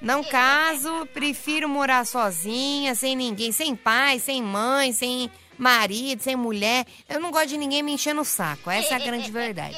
Não 0.00 0.22
caso, 0.22 1.06
prefiro 1.12 1.68
morar 1.68 2.06
sozinha, 2.06 2.94
sem 2.94 3.16
ninguém, 3.16 3.50
sem 3.50 3.74
pai, 3.74 4.20
sem 4.20 4.40
mãe, 4.40 4.92
sem 4.92 5.28
marido, 5.58 6.22
sem 6.22 6.36
mulher. 6.36 6.86
Eu 7.08 7.18
não 7.20 7.32
gosto 7.32 7.48
de 7.48 7.58
ninguém 7.58 7.82
me 7.82 7.92
enchendo 7.92 8.20
o 8.20 8.24
saco, 8.24 8.70
essa 8.70 8.94
é 8.94 8.96
a 8.96 9.00
grande 9.00 9.30
verdade. 9.30 9.76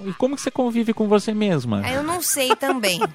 E 0.00 0.12
como 0.14 0.34
que 0.34 0.42
você 0.42 0.50
convive 0.50 0.92
com 0.92 1.06
você 1.06 1.32
mesma? 1.32 1.82
Aí 1.84 1.94
eu 1.94 2.02
não 2.02 2.20
sei 2.20 2.54
também. 2.56 3.00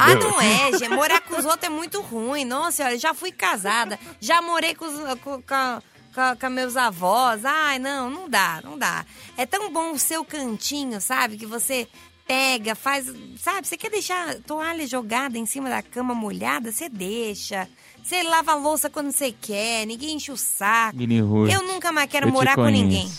Ah, 0.00 0.14
não 0.14 0.40
é, 0.40 0.78
gente. 0.78 0.90
Morar 0.90 1.20
com 1.22 1.36
os 1.36 1.44
outros 1.44 1.64
é 1.64 1.68
muito 1.68 2.00
ruim. 2.00 2.44
Nossa, 2.44 2.84
olha, 2.84 2.96
já 2.96 3.12
fui 3.12 3.32
casada, 3.32 3.98
já 4.20 4.40
morei 4.40 4.72
com, 4.72 4.84
os, 4.84 5.18
com, 5.20 5.42
com, 5.42 5.82
com- 6.14 6.36
com 6.40 6.48
meus 6.50 6.76
avós. 6.76 7.44
Ai, 7.44 7.78
não, 7.78 8.10
não 8.10 8.28
dá, 8.28 8.60
não 8.64 8.78
dá. 8.78 9.04
É 9.36 9.44
tão 9.46 9.72
bom 9.72 9.92
o 9.92 9.98
seu 9.98 10.24
cantinho, 10.24 11.00
sabe? 11.00 11.36
Que 11.36 11.46
você 11.46 11.86
pega, 12.26 12.74
faz. 12.74 13.06
Sabe, 13.38 13.66
você 13.66 13.76
quer 13.76 13.90
deixar 13.90 14.34
toalha 14.40 14.86
jogada 14.86 15.38
em 15.38 15.46
cima 15.46 15.68
da 15.68 15.82
cama 15.82 16.14
molhada? 16.14 16.70
Você 16.72 16.88
deixa. 16.88 17.68
Você 18.02 18.22
lava 18.22 18.52
a 18.52 18.54
louça 18.54 18.88
quando 18.88 19.10
você 19.12 19.30
quer, 19.32 19.84
ninguém 19.86 20.14
enche 20.16 20.32
o 20.32 20.36
saco. 20.36 20.96
Mini 20.96 21.20
Ruth, 21.20 21.52
Eu 21.52 21.62
nunca 21.62 21.92
mais 21.92 22.08
quero 22.08 22.26
eu 22.28 22.32
morar 22.32 22.54
com 22.54 22.64
ninguém. 22.66 23.10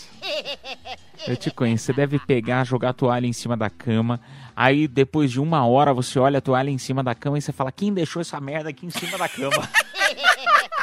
Eu 1.26 1.36
te 1.36 1.50
conheço. 1.50 1.84
Você 1.84 1.92
deve 1.92 2.18
pegar, 2.18 2.64
jogar 2.64 2.90
a 2.90 2.92
toalha 2.92 3.26
em 3.26 3.32
cima 3.32 3.56
da 3.56 3.70
cama. 3.70 4.20
Aí, 4.56 4.88
depois 4.88 5.30
de 5.30 5.38
uma 5.40 5.64
hora, 5.66 5.94
você 5.94 6.18
olha 6.18 6.38
a 6.38 6.40
toalha 6.40 6.70
em 6.70 6.78
cima 6.78 7.04
da 7.04 7.14
cama 7.14 7.38
e 7.38 7.42
você 7.42 7.52
fala: 7.52 7.70
Quem 7.70 7.92
deixou 7.92 8.20
essa 8.20 8.40
merda 8.40 8.70
aqui 8.70 8.84
em 8.86 8.90
cima 8.90 9.16
da 9.16 9.28
cama? 9.28 9.68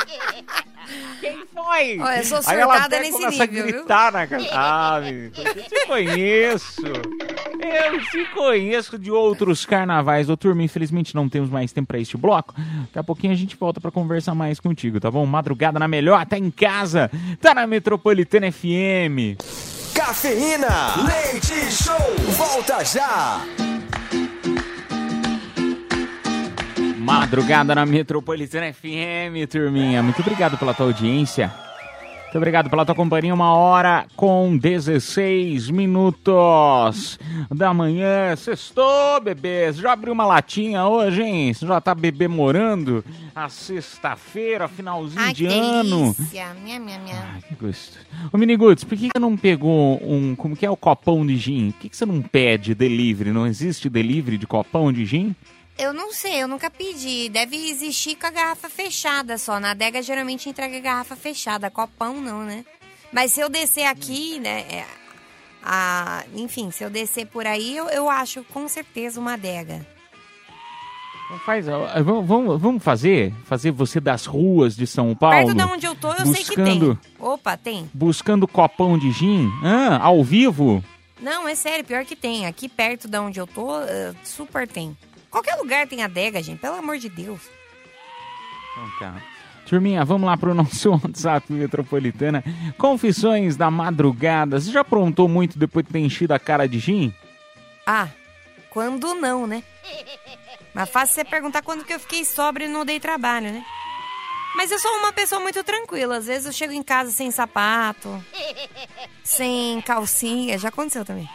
Quem 1.20 1.43
foi? 1.54 2.00
Olha, 2.00 2.17
eu 2.20 2.24
sou 2.24 2.39
Aí 2.46 2.60
ela 2.60 2.74
surtada 2.74 2.96
até 2.96 3.00
nesse 3.06 3.26
nível, 3.28 3.43
a 3.43 3.46
viu? 3.46 3.65
gritar 3.65 4.12
na 4.12 4.26
cara. 4.28 4.43
Ah, 4.54 5.02
menino, 5.04 5.32
eu 5.36 5.63
te 5.63 5.86
conheço. 5.88 6.82
Eu 6.86 8.02
te 8.10 8.26
conheço 8.34 8.98
de 8.98 9.12
outros 9.12 9.65
carnavais. 9.65 10.30
Ô, 10.30 10.38
turma, 10.38 10.63
infelizmente 10.63 11.13
não 11.13 11.28
temos 11.28 11.50
mais 11.50 11.74
tempo 11.74 11.88
pra 11.89 12.00
este 12.00 12.15
bloco. 12.15 12.54
Daqui 12.58 13.00
a 13.00 13.04
pouquinho 13.04 13.34
a 13.34 13.36
gente 13.36 13.58
volta 13.58 13.82
pra 13.82 13.91
conversar 13.91 14.34
mais 14.34 14.60
contigo, 14.62 15.00
tá 15.00 15.12
bom? 15.12 15.26
Madrugada 15.26 15.78
na 15.78 15.88
melhor, 15.88 16.26
tá 16.26 16.38
em 16.38 16.50
casa, 16.50 17.12
tá 17.41 17.54
na 17.54 17.67
Metropolitana 17.67 18.50
FM. 18.52 19.36
Cafeína, 19.93 20.93
leite 21.06 21.54
show, 21.72 22.15
volta 22.38 22.86
já. 22.86 23.41
Madrugada 27.08 27.74
na 27.74 27.86
Metropolitana 27.86 28.74
FM, 28.74 29.48
turminha. 29.50 30.04
Muito 30.04 30.20
obrigado 30.20 30.58
pela 30.58 30.74
tua 30.74 30.88
audiência. 30.88 31.50
Muito 32.24 32.36
obrigado 32.36 32.70
pela 32.70 32.86
tua 32.86 32.93
companhia. 32.93 33.34
Uma 33.34 33.54
hora 33.54 34.06
com 34.13 34.58
16 34.58 35.70
minutos 35.70 37.17
da 37.50 37.74
manhã. 37.74 38.36
Sextou, 38.36 39.22
bebês. 39.22 39.78
Já 39.78 39.93
abriu 39.93 40.12
uma 40.12 40.26
latinha 40.26 40.86
hoje, 40.86 41.24
hein? 41.24 41.54
Você 41.54 41.65
já 41.65 41.80
tá 41.80 41.96
bebê 41.96 42.28
morando? 42.28 43.06
A 43.34 43.48
sexta-feira, 43.48 44.67
finalzinho 44.67 45.22
Ai, 45.22 45.34
de 45.34 45.48
que 45.48 45.54
ano. 45.58 46.13
delícia. 46.13 46.54
Minha, 46.62 46.78
minha, 46.78 47.00
minha. 47.00 47.39
Que 47.48 47.56
gosto. 47.56 47.98
Ô, 48.34 48.38
Miniguts, 48.38 48.84
por 48.84 48.98
que 48.98 49.08
que 49.08 49.20
não 49.20 49.38
pegou 49.38 49.98
um, 50.04 50.36
como 50.36 50.58
que 50.58 50.65
é 50.65 50.70
o 50.70 50.76
copão 50.76 51.26
de 51.26 51.38
gin? 51.38 51.72
Por 51.72 51.80
que 51.84 51.89
que 51.89 51.96
você 51.96 52.06
não 52.06 52.22
pede 52.22 52.76
delivery? 52.76 53.32
Não 53.32 53.48
existe 53.48 53.89
delivery 53.89 54.38
de 54.38 54.46
copão 54.46 54.91
de 54.91 55.06
gin? 55.06 55.34
Eu 55.78 55.94
não 55.94 56.12
sei, 56.12 56.42
eu 56.42 56.48
nunca 56.48 56.70
pedi. 56.72 57.30
Deve 57.30 57.56
existir 57.70 58.16
com 58.16 58.26
a 58.28 58.32
garrafa 58.32 58.68
fechada 58.70 59.38
só. 59.38 59.60
Na 59.60 59.72
adega 59.72 60.02
geralmente 60.02 60.50
entrega 60.50 60.78
a 60.78 60.82
garrafa 60.82 61.16
fechada, 61.16 61.70
copão 61.70 62.20
não, 62.20 62.44
né? 62.44 62.66
Mas 63.12 63.32
se 63.32 63.40
eu 63.40 63.48
descer 63.50 63.86
aqui, 63.86 64.40
né? 64.40 64.62
é, 64.70 64.86
a, 65.63 66.24
enfim, 66.36 66.72
se 66.72 66.84
eu 66.84 66.90
descer 66.90 67.28
por 67.28 67.46
aí, 67.46 67.76
eu, 67.78 67.88
eu 67.90 68.10
acho 68.10 68.44
com 68.46 68.68
certeza 68.68 69.20
uma 69.20 69.34
adega. 69.34 69.86
Faz, 71.46 71.68
ó, 71.68 71.88
vamos, 72.04 72.62
vamos- 72.62 72.82
fazer? 72.84 73.34
Fazer 73.46 73.72
você 73.72 74.00
das 74.00 74.26
ruas 74.26 74.76
de 74.78 74.88
São 74.88 75.13
Paulo? 75.13 75.36
Perto 75.36 75.54
de 75.54 75.63
onde 75.63 75.86
eu 75.86 75.94
tô, 75.94 76.13
eu 76.13 76.26
sei 76.26 76.44
que 76.44 76.56
tem. 76.56 76.80
buscando, 76.80 77.00
Opa, 77.20 77.58
tem. 77.58 77.90
Buscando 77.94 78.48
copão 78.48 78.98
de 78.98 79.12
gin? 79.12 79.50
Ah, 79.62 80.00
ao 80.02 80.24
vivo? 80.24 80.82
Não, 81.22 81.46
é 81.48 81.54
sério, 81.54 81.84
pior 81.84 82.06
que 82.06 82.16
tem. 82.16 82.46
Aqui 82.46 82.70
perto 82.70 83.10
de 83.10 83.18
onde 83.18 83.40
eu 83.40 83.46
tô, 83.48 83.78
eh, 83.82 84.13
super 84.24 84.66
tem. 84.68 84.96
Qualquer 85.38 85.56
lugar 85.58 85.86
tem 85.86 86.02
adega, 86.02 86.41
gente, 86.41 86.58
pelo 86.58 86.78
amor 86.78 86.97
de 86.97 87.10
Deus. 87.10 87.39
Então 88.71 88.89
tá. 88.97 89.21
Turminha, 89.67 90.04
vamos 90.04 90.26
lá 90.26 90.36
pro 90.36 90.56
nosso 90.56 90.90
WhatsApp 90.98 91.54
metropolitana. 91.54 92.44
Confissões 92.75 93.56
da 93.56 93.69
madrugada. 93.69 94.60
Você 94.60 94.71
já 94.71 94.81
aprontou 94.81 95.29
muito 95.29 95.60
depois 95.60 95.85
de 95.85 95.92
ter 95.92 96.00
enchido 96.00 96.33
a 96.33 96.40
cara 96.40 96.67
de 96.67 96.79
gin? 96.79 97.13
Ah, 97.85 98.08
quando 98.71 99.13
não, 99.13 99.46
né? 99.46 99.62
Mas 100.73 100.90
fácil 100.90 101.13
você 101.13 101.23
perguntar 101.23 101.62
quando 101.62 101.85
que 101.85 101.94
eu 101.94 102.00
fiquei 102.00 102.25
sóbria 102.25 102.65
e 102.65 102.69
não 102.69 102.83
dei 102.83 103.00
trabalho, 103.00 103.52
né? 103.52 103.63
Mas 104.56 104.71
eu 104.71 104.79
sou 104.79 104.92
uma 104.98 105.13
pessoa 105.13 105.40
muito 105.40 105.63
tranquila. 105.63 106.17
Às 106.17 106.25
vezes 106.25 106.48
eu 106.48 106.52
chego 106.52 106.73
em 106.73 106.81
casa 106.81 107.12
sem 107.12 107.29
sapato, 107.29 108.10
sem 109.23 109.79
calcinha. 109.81 110.58
Já 110.58 110.69
aconteceu 110.69 111.06
também. 111.06 111.29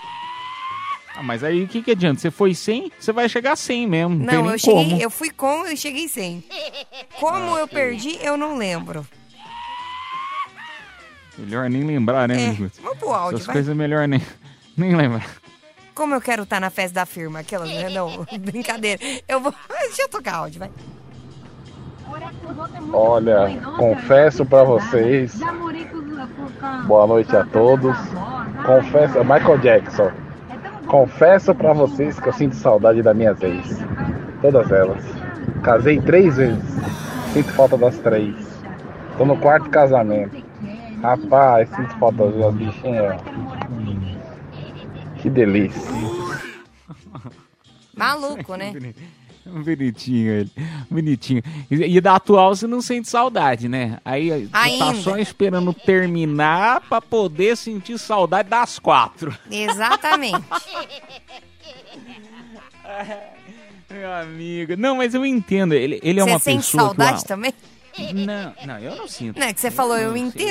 Ah, 1.15 1.23
mas 1.23 1.45
aí 1.45 1.65
o 1.65 1.69
que, 1.69 1.83
que 1.83 1.91
adianta? 1.91 2.21
Você 2.21 2.31
foi 2.31 2.55
sem, 2.55 2.91
você 2.99 3.13
vai 3.13 3.29
chegar 3.29 3.55
sem 3.57 3.87
mesmo. 3.87 4.17
Não, 4.17 4.27
tem 4.27 4.35
Não, 4.37 4.43
nem 4.45 4.53
eu 4.53 4.59
cheguei, 4.59 4.85
como. 4.91 5.03
eu 5.03 5.11
fui 5.11 5.31
com 5.31 5.67
e 5.67 5.77
cheguei 5.77 6.09
sem. 6.09 6.43
Como 7.21 7.57
eu 7.59 7.69
perdi, 7.69 8.19
eu 8.23 8.37
não 8.37 8.57
lembro. 8.57 9.07
Melhor 11.37 11.69
nem 11.69 11.83
lembrar, 11.85 12.29
né, 12.29 12.35
É, 12.43 12.47
amigo? 12.49 12.71
vamos 12.83 12.99
pro 12.99 13.11
áudio, 13.11 13.37
Essas 13.37 13.47
vai. 13.47 13.55
coisas 13.57 13.71
é 13.71 13.75
melhor 13.75 14.07
nem, 14.09 14.23
nem 14.77 14.95
lembrar. 14.95 15.27
Como 15.95 16.15
eu 16.15 16.21
quero 16.21 16.45
estar 16.45 16.59
na 16.61 16.71
festa 16.71 16.95
da 16.95 17.07
firma, 17.07 17.41
aquela, 17.41 17.67
né? 17.67 17.89
não, 17.91 18.27
brincadeira. 18.41 19.01
Eu 19.29 19.41
vou, 19.41 19.55
deixa 19.83 20.03
eu 20.03 20.09
tocar 20.09 20.37
áudio, 20.37 20.61
vai. 20.61 20.71
Olha, 22.93 23.61
confesso 23.77 24.45
pra 24.45 24.65
vocês. 24.65 25.35
Boa 26.87 27.07
noite 27.07 27.35
a 27.35 27.45
todos. 27.45 27.97
Confesso, 28.67 29.19
é 29.19 29.25
Michael 29.25 29.59
Jackson. 29.59 30.11
Confesso 30.93 31.55
pra 31.55 31.73
vocês 31.73 32.21
que 32.21 32.29
eu 32.29 32.35
sinto 32.35 32.55
saudade 32.55 33.01
das 33.01 33.17
minhas 33.17 33.43
ex. 33.43 33.79
Todas 34.43 34.71
elas. 34.71 35.03
Casei 35.63 35.99
três 35.99 36.37
vezes. 36.37 36.63
Sinto 37.33 37.51
falta 37.53 37.79
das 37.79 37.97
três. 38.01 38.37
Tô 39.17 39.25
no 39.25 39.39
quarto 39.39 39.71
casamento. 39.71 40.45
Rapaz, 41.01 41.71
sinto 41.71 41.99
falta 41.99 42.29
das 42.29 42.55
bichinhas. 42.57 43.23
Que 45.17 45.31
delícia. 45.31 45.81
Maluco, 47.97 48.55
né? 48.55 48.75
Bonitinho 49.65 50.33
ele. 50.33 50.51
Bonitinho. 50.91 51.43
E, 51.71 51.97
e 51.97 52.01
da 52.01 52.17
atual 52.17 52.55
você 52.55 52.67
não 52.67 52.81
sente 52.81 53.09
saudade, 53.09 53.69
né? 53.69 53.99
Aí 54.05 54.49
tá 54.49 54.63
Ainda. 54.63 54.95
só 54.95 55.19
esperando 55.19 55.73
terminar 55.75 56.81
pra 56.89 57.01
poder 57.01 57.57
sentir 57.57 57.99
saudade 57.99 58.49
das 58.49 58.79
quatro. 58.79 59.37
Exatamente. 59.51 60.43
Meu 63.91 64.13
amigo. 64.13 64.77
Não, 64.77 64.97
mas 64.97 65.15
eu 65.15 65.25
entendo. 65.25 65.75
Ele, 65.75 66.01
ele 66.03 66.19
é 66.19 66.25
Você 66.25 66.31
uma 66.31 66.39
sente 66.39 66.57
pessoa. 66.65 66.85
saudade 66.85 67.23
que, 67.23 67.29
também? 67.29 67.53
Não, 68.15 68.55
não, 68.67 68.79
eu 68.79 68.97
não 68.97 69.07
sinto. 69.07 69.39
Não 69.39 69.47
é 69.47 69.53
que 69.53 69.61
você 69.61 69.71
falou, 69.71 69.99
eu 69.99 70.17
não 70.17 70.31
sei. 70.31 70.47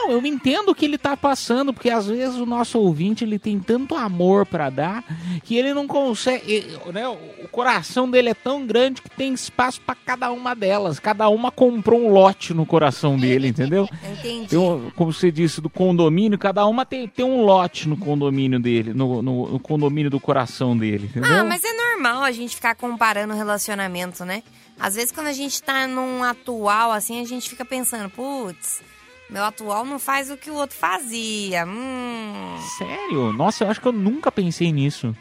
Não, 0.00 0.12
eu 0.12 0.24
entendo 0.26 0.70
o 0.70 0.74
que 0.74 0.84
ele 0.84 0.96
tá 0.98 1.16
passando, 1.16 1.72
porque 1.72 1.90
às 1.90 2.06
vezes 2.06 2.36
o 2.36 2.46
nosso 2.46 2.78
ouvinte 2.78 3.24
ele 3.24 3.38
tem 3.38 3.58
tanto 3.58 3.94
amor 3.96 4.46
pra 4.46 4.70
dar 4.70 5.02
que 5.44 5.56
ele 5.56 5.74
não 5.74 5.86
consegue, 5.86 6.66
né? 6.92 7.08
O 7.08 7.48
coração 7.50 8.08
dele 8.10 8.28
é 8.30 8.34
tão 8.34 8.64
grande 8.66 9.02
que 9.02 9.10
tem 9.10 9.32
espaço 9.34 9.80
pra 9.80 9.94
cada 9.94 10.30
uma 10.30 10.54
delas. 10.54 10.98
Cada 11.00 11.28
uma 11.28 11.50
comprou 11.50 12.00
um 12.00 12.12
lote 12.12 12.54
no 12.54 12.64
coração 12.64 13.18
dele, 13.18 13.48
entendeu? 13.48 13.88
Entendi. 14.18 14.56
Um- 14.56 14.90
como 14.94 15.12
você 15.12 15.30
disse, 15.32 15.60
do 15.60 15.68
condomínio, 15.68 16.38
cada 16.38 16.64
uma 16.66 16.86
tem, 16.86 17.06
tem 17.08 17.24
um 17.24 17.42
lote 17.44 17.88
no 17.88 17.96
condomínio 17.96 18.60
dele, 18.60 18.94
no, 18.94 19.20
no- 19.20 19.48
no 19.52 19.58
condomínio 19.60 20.10
do 20.10 20.20
coração 20.20 20.76
dele, 20.76 21.06
entendeu? 21.06 21.40
Ah, 21.40 21.44
mas 21.44 21.62
é 21.64 21.72
normal 21.72 22.22
a 22.22 22.30
gente 22.32 22.54
ficar 22.54 22.74
comparando 22.74 23.34
relacionamento, 23.34 24.24
né? 24.24 24.42
Às 24.78 24.94
vezes 24.94 25.10
quando 25.10 25.26
a 25.26 25.32
gente 25.32 25.60
tá 25.62 25.86
num 25.88 26.22
atual, 26.22 26.92
assim, 26.92 27.20
a 27.20 27.24
gente 27.26 27.48
fica 27.50 27.64
pensando, 27.64 28.08
putz, 28.10 28.80
meu 29.28 29.44
atual 29.44 29.84
não 29.84 29.98
faz 29.98 30.30
o 30.30 30.36
que 30.36 30.50
o 30.50 30.54
outro 30.54 30.76
fazia. 30.76 31.66
Hum. 31.66 32.56
Sério? 32.78 33.32
Nossa, 33.32 33.64
eu 33.64 33.70
acho 33.70 33.80
que 33.80 33.88
eu 33.88 33.92
nunca 33.92 34.32
pensei 34.32 34.72
nisso. 34.72 35.14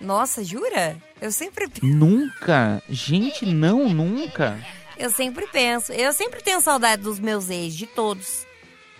Nossa, 0.00 0.44
jura? 0.44 0.96
Eu 1.20 1.32
sempre 1.32 1.68
Nunca? 1.82 2.82
Gente, 2.88 3.46
não, 3.46 3.88
nunca. 3.88 4.58
Eu 4.98 5.10
sempre 5.10 5.46
penso. 5.46 5.92
Eu 5.92 6.12
sempre 6.12 6.42
tenho 6.42 6.60
saudade 6.60 7.02
dos 7.02 7.18
meus 7.18 7.48
ex, 7.48 7.74
de 7.74 7.86
todos. 7.86 8.46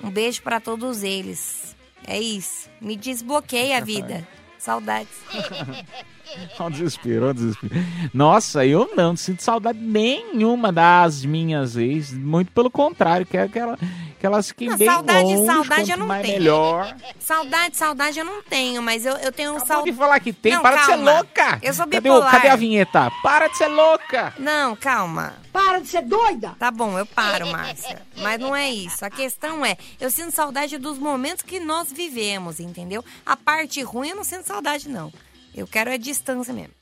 Um 0.03 0.11
beijo 0.11 0.43
pra 0.43 0.61
todos 0.61 1.03
eles. 1.03 1.77
É 2.07 2.19
isso. 2.19 2.69
Me 2.81 2.97
desbloqueia 2.97 3.79
a 3.79 3.81
vida. 3.81 4.27
Saudades. 4.59 5.12
Olha 6.59 6.66
o 6.68 6.70
desespero, 6.70 7.22
olha 7.25 7.31
o 7.31 7.35
desespero. 7.35 7.75
Nossa, 8.12 8.64
eu 8.66 8.91
não 8.97 9.16
sinto 9.16 9.43
saudade 9.43 9.79
nenhuma 9.79 10.72
das 10.72 11.25
minhas 11.25 11.77
ex. 11.77 12.12
Muito 12.12 12.51
pelo 12.53 12.70
contrário, 12.70 13.27
quero 13.27 13.49
que, 13.51 13.59
ela, 13.59 13.77
que 14.18 14.27
elas 14.27 14.49
fiquem 14.49 14.68
Não, 14.70 14.77
bem 14.79 14.89
saudade, 14.89 15.22
longe, 15.35 15.47
saudade 15.47 15.91
eu 15.91 15.97
não 15.99 16.07
mais 16.07 16.27
tenho. 16.27 16.39
melhor. 16.39 16.97
Saudade, 17.18 17.77
saudade 17.77 18.18
eu 18.18 18.25
não 18.25 18.43
tenho, 18.43 18.83
mas 18.83 19.05
eu, 19.05 19.16
eu 19.16 19.31
tenho 19.33 19.59
saudade. 19.61 19.91
de 19.91 19.97
falar 19.97 20.20
que 20.20 20.33
tem, 20.33 20.55
não, 20.55 20.62
para 20.62 20.77
de 20.77 20.85
ser 20.85 20.91
calma. 20.93 21.12
louca. 21.12 21.59
Eu 21.62 21.75
sou 21.75 21.85
Cadê, 21.87 22.01
bipolar. 22.01 22.31
cadê 22.31 22.49
a 22.49 22.57
vinheta? 22.57 23.11
Para 23.22 23.49
de 23.49 23.57
ser 23.59 23.68
louca. 23.68 24.35
Não, 24.39 24.75
calma. 24.77 25.35
Para 25.53 25.79
de 25.81 25.89
ser 25.89 26.03
doida. 26.03 26.55
Tá 26.59 26.70
bom, 26.70 26.99
eu 26.99 27.07
paro, 27.07 27.47
Márcia. 27.49 28.03
Mas 28.16 28.41
não 28.41 28.55
é 28.57 28.70
isso. 28.70 29.05
A 29.05 29.11
questão 29.11 29.64
é, 29.64 29.77
eu 30.01 30.11
sinto 30.11 30.33
saudade 30.33 30.79
dos 30.79 30.99
momentos 30.99 31.43
que 31.43 31.61
nós 31.61 31.93
vivemos, 31.93 32.59
entendeu? 32.61 33.05
A 33.25 33.37
parte 33.37 33.83
ruim 33.83 34.09
eu 34.09 34.16
não 34.16 34.25
sinto 34.25 34.47
saudade, 34.47 34.89
não. 34.89 35.12
Eu 35.55 35.67
quero 35.67 35.91
é 35.91 35.99
distância 35.99 36.53
mesmo. 36.53 36.73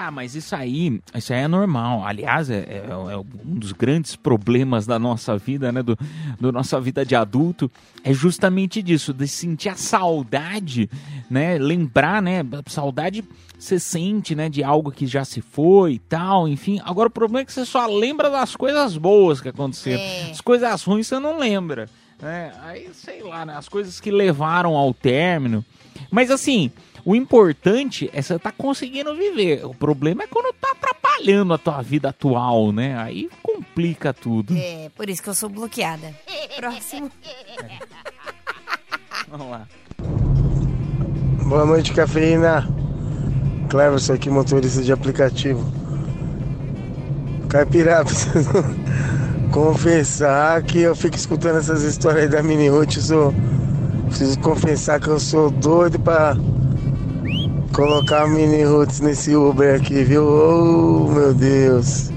Ah, 0.00 0.12
mas 0.12 0.36
isso 0.36 0.54
aí, 0.54 1.00
isso 1.12 1.32
aí 1.32 1.40
é 1.40 1.48
normal. 1.48 2.04
Aliás, 2.06 2.48
é, 2.50 2.58
é- 2.58 2.86
é 2.88 3.16
um 3.16 3.24
dos 3.58 3.72
grandes 3.72 4.14
problemas 4.14 4.86
da 4.86 4.96
nossa 4.96 5.36
vida, 5.36 5.72
né? 5.72 5.82
Do, 5.82 5.98
do 6.38 6.52
nossa 6.52 6.80
vida 6.80 7.04
de 7.04 7.16
adulto, 7.16 7.68
é 8.04 8.12
justamente 8.12 8.80
disso, 8.80 9.12
de 9.12 9.26
sentir 9.26 9.70
a 9.70 9.74
saudade, 9.74 10.88
né? 11.28 11.58
Lembrar, 11.58 12.22
né? 12.22 12.44
Saudade 12.68 13.24
você 13.58 13.80
sente, 13.80 14.36
né? 14.36 14.48
De 14.48 14.62
algo 14.62 14.92
que 14.92 15.04
já 15.04 15.24
se 15.24 15.40
foi 15.40 15.94
e 15.94 15.98
tal, 15.98 16.46
enfim. 16.46 16.80
Agora 16.84 17.08
o 17.08 17.10
problema 17.12 17.40
é 17.40 17.44
que 17.44 17.52
você 17.52 17.64
só 17.64 17.84
lembra 17.86 18.30
das 18.30 18.54
coisas 18.54 18.96
boas 18.96 19.40
que 19.40 19.48
aconteceram. 19.48 20.00
É. 20.00 20.30
As 20.30 20.40
coisas 20.40 20.80
ruins 20.84 21.08
você 21.08 21.18
não 21.18 21.38
lembra. 21.38 21.88
Né? 22.22 22.52
Aí, 22.62 22.88
sei 22.92 23.20
lá, 23.22 23.44
né? 23.44 23.56
As 23.56 23.68
coisas 23.68 23.98
que 23.98 24.12
levaram 24.12 24.76
ao 24.76 24.94
término. 24.94 25.64
Mas 26.10 26.30
assim, 26.30 26.70
o 27.04 27.14
importante 27.14 28.10
é 28.12 28.20
você 28.20 28.34
estar 28.34 28.52
conseguindo 28.52 29.14
viver. 29.14 29.64
O 29.64 29.74
problema 29.74 30.24
é 30.24 30.26
quando 30.26 30.54
tá 30.54 30.72
atrapalhando 30.72 31.54
a 31.54 31.58
tua 31.58 31.82
vida 31.82 32.08
atual, 32.08 32.72
né? 32.72 32.98
Aí 32.98 33.28
complica 33.42 34.12
tudo. 34.12 34.54
É, 34.56 34.90
por 34.94 35.08
isso 35.08 35.22
que 35.22 35.28
eu 35.28 35.34
sou 35.34 35.48
bloqueada. 35.48 36.14
Próximo. 36.56 37.10
Vamos 39.28 39.50
lá. 39.50 39.66
Boa 41.46 41.64
noite, 41.64 41.92
cafeína. 41.92 42.68
Cleverson 43.68 44.14
aqui, 44.14 44.30
motorista 44.30 44.82
de 44.82 44.92
aplicativo. 44.92 45.64
Caipira, 47.48 48.04
preciso 48.04 48.52
confessar 49.50 50.62
que 50.62 50.80
eu 50.80 50.94
fico 50.94 51.16
escutando 51.16 51.58
essas 51.58 51.82
histórias 51.82 52.24
aí 52.24 52.28
da 52.28 52.42
Mini 52.42 52.68
Ruth. 52.68 52.98
Sou, 52.98 53.32
preciso 54.08 54.38
confessar 54.40 55.00
que 55.00 55.08
eu 55.08 55.20
sou 55.20 55.50
doido 55.50 55.98
pra 56.00 56.34
colocar 57.74 58.22
a 58.24 58.28
Mini 58.28 58.64
Roots 58.64 59.00
nesse 59.00 59.34
Uber 59.36 59.80
aqui, 59.80 60.02
viu? 60.04 60.24
Oh, 60.26 61.10
meu 61.12 61.34
Deus. 61.34 62.10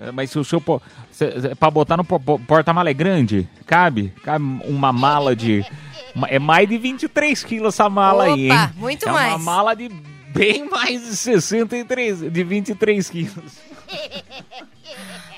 É, 0.00 0.12
Mas 0.12 0.30
se 0.30 0.38
o 0.38 0.44
seu. 0.44 0.60
Pra 1.58 1.70
botar 1.70 1.96
no 1.96 2.04
po- 2.04 2.20
po- 2.20 2.38
porta-mala 2.38 2.88
é 2.90 2.94
grande? 2.94 3.48
Cabe? 3.66 4.12
Cabe 4.22 4.44
uma 4.64 4.92
mala 4.92 5.34
de. 5.34 5.64
É 6.28 6.38
mais 6.38 6.68
de 6.68 6.78
23 6.78 7.42
quilos 7.44 7.74
essa 7.74 7.88
mala 7.88 8.24
aí, 8.24 8.46
Opa, 8.50 8.64
hein? 8.64 8.70
muito 8.76 9.06
é 9.08 9.10
uma 9.10 9.20
mais. 9.20 9.42
mala 9.42 9.74
de 9.74 9.88
bem 10.32 10.68
mais 10.68 11.02
de 11.02 11.16
63, 11.16 12.30
de 12.32 12.44
23 12.44 13.10
quilos. 13.10 13.58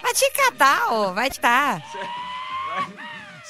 Vai 0.03 0.15
te 0.15 0.31
catar, 0.33 0.93
ô. 0.93 1.13
Vai 1.15 1.31
te 1.31 1.41
catar. 1.41 1.83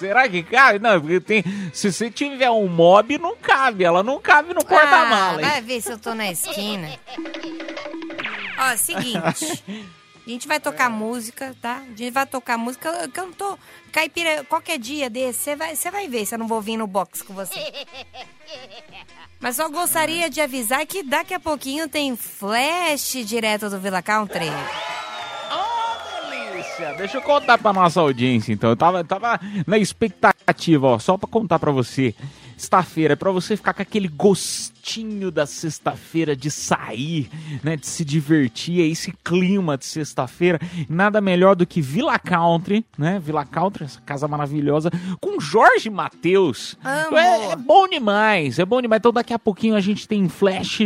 Será 0.01 0.27
que 0.27 0.43
cabe? 0.43 0.79
Não, 0.79 0.99
porque 0.99 1.21
tem. 1.21 1.45
Se 1.75 1.93
você 1.93 2.11
tiver 2.11 2.51
um 2.51 2.67
mob, 2.67 3.19
não 3.19 3.37
cabe. 3.37 3.85
Ela 3.85 4.03
não 4.03 4.19
cabe 4.19 4.55
no 4.55 4.65
porta-mala. 4.65 5.43
Ah, 5.47 5.51
vai 5.51 5.61
ver 5.61 5.83
se 5.83 5.93
eu 5.93 5.99
tô 5.99 6.15
na 6.15 6.33
esquina. 6.33 6.89
Ó, 8.59 8.77
seguinte. 8.79 9.63
A 10.27 10.31
gente 10.31 10.49
vai 10.49 10.59
tocar 10.59 10.89
música, 10.89 11.55
tá? 11.61 11.83
A 11.85 11.97
gente 11.97 12.11
vai 12.13 12.25
tocar 12.25 12.57
música. 12.57 12.89
Eu 12.89 13.11
cantou. 13.11 13.59
Caipira, 13.93 14.43
qualquer 14.45 14.79
dia 14.79 15.11
desse, 15.11 15.41
você 15.41 15.55
vai, 15.57 15.75
vai 15.75 16.09
ver 16.09 16.25
se 16.25 16.35
eu 16.35 16.39
não 16.39 16.49
vou 16.49 16.63
vir 16.63 16.79
no 16.79 16.87
box 16.87 17.21
com 17.21 17.35
você. 17.35 17.61
Mas 19.39 19.57
só 19.57 19.69
gostaria 19.69 20.31
de 20.31 20.41
avisar 20.41 20.87
que 20.87 21.03
daqui 21.03 21.35
a 21.35 21.41
pouquinho 21.41 21.89
tem 21.89 22.17
flash 22.17 23.19
direto 23.27 23.69
do 23.69 23.79
Villa 23.79 24.01
Country. 24.01 24.49
Deixa 26.97 27.19
eu 27.19 27.23
contar 27.23 27.59
pra 27.59 27.73
nossa 27.73 28.01
audiência, 28.01 28.53
então. 28.53 28.71
Eu 28.71 28.77
tava, 28.77 29.03
tava 29.05 29.41
na 29.67 29.79
expectativa, 29.79 30.87
ó, 30.87 30.99
só 30.99 31.17
pra 31.17 31.29
contar 31.29 31.59
pra 31.59 31.71
você. 31.71 32.15
sexta-feira, 32.57 33.15
é 33.15 33.17
pra 33.17 33.31
você 33.31 33.57
ficar 33.57 33.73
com 33.73 33.81
aquele 33.81 34.07
gostinho 34.07 35.31
da 35.31 35.47
sexta-feira 35.47 36.37
de 36.37 36.51
sair, 36.51 37.31
né, 37.65 37.75
de 37.75 37.87
se 37.87 38.05
divertir, 38.05 38.83
é 38.83 38.87
esse 38.87 39.13
clima 39.25 39.79
de 39.79 39.87
sexta-feira. 39.87 40.61
Nada 40.87 41.21
melhor 41.23 41.57
do 41.57 41.67
que 41.67 41.81
Villa 41.81 42.19
Country, 42.19 42.85
né? 42.99 43.19
Villa 43.25 43.47
Country, 43.47 43.85
essa 43.85 44.01
casa 44.03 44.29
maravilhosa, 44.29 44.91
com 45.21 45.41
Jorge 45.41 45.89
Matheus. 45.89 46.77
É, 46.85 47.53
é 47.53 47.57
bom 47.57 47.89
demais, 47.89 48.59
é 48.59 48.65
bom 48.67 48.83
demais. 48.83 48.99
Então 49.01 49.13
daqui 49.13 49.33
a 49.33 49.39
pouquinho 49.39 49.75
a 49.75 49.81
gente 49.81 50.07
tem 50.07 50.29
flash. 50.29 50.81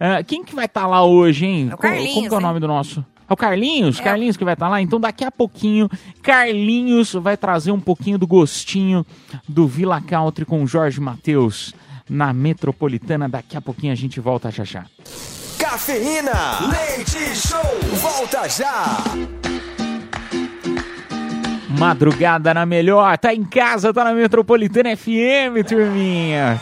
Ah, 0.00 0.22
quem 0.24 0.42
que 0.44 0.54
vai 0.54 0.64
estar 0.64 0.86
lá 0.88 1.04
hoje, 1.04 1.46
hein? 1.46 1.68
É 1.70 1.74
o 1.74 1.76
Co- 1.76 1.82
como, 1.82 1.94
Carlinhos, 1.94 2.28
que 2.28 2.34
é 2.34 2.36
o 2.36 2.40
hein? 2.40 2.42
nome 2.46 2.58
do 2.60 2.66
nosso? 2.66 3.04
É 3.30 3.32
o 3.32 3.36
Carlinhos? 3.36 4.00
É. 4.00 4.02
Carlinhos 4.02 4.36
que 4.36 4.44
vai 4.44 4.54
estar 4.54 4.68
lá? 4.68 4.82
Então 4.82 4.98
daqui 4.98 5.24
a 5.24 5.30
pouquinho, 5.30 5.88
Carlinhos 6.20 7.12
vai 7.12 7.36
trazer 7.36 7.70
um 7.70 7.78
pouquinho 7.78 8.18
do 8.18 8.26
gostinho 8.26 9.06
do 9.48 9.68
Villa 9.68 10.00
Country 10.00 10.44
com 10.44 10.66
Jorge 10.66 11.00
Matheus 11.00 11.72
na 12.08 12.32
Metropolitana. 12.32 13.28
Daqui 13.28 13.56
a 13.56 13.60
pouquinho 13.60 13.92
a 13.92 13.96
gente 13.96 14.18
volta 14.18 14.50
já 14.50 14.64
já. 14.64 14.84
Cafeína, 15.56 16.32
leite 16.72 17.36
show, 17.36 17.62
volta 18.00 18.48
já. 18.48 18.96
Madrugada 21.78 22.52
na 22.52 22.66
melhor, 22.66 23.16
tá 23.16 23.32
em 23.32 23.44
casa, 23.44 23.94
tá 23.94 24.02
na 24.02 24.12
Metropolitana 24.12 24.96
FM, 24.96 25.64
turminha. 25.68 26.60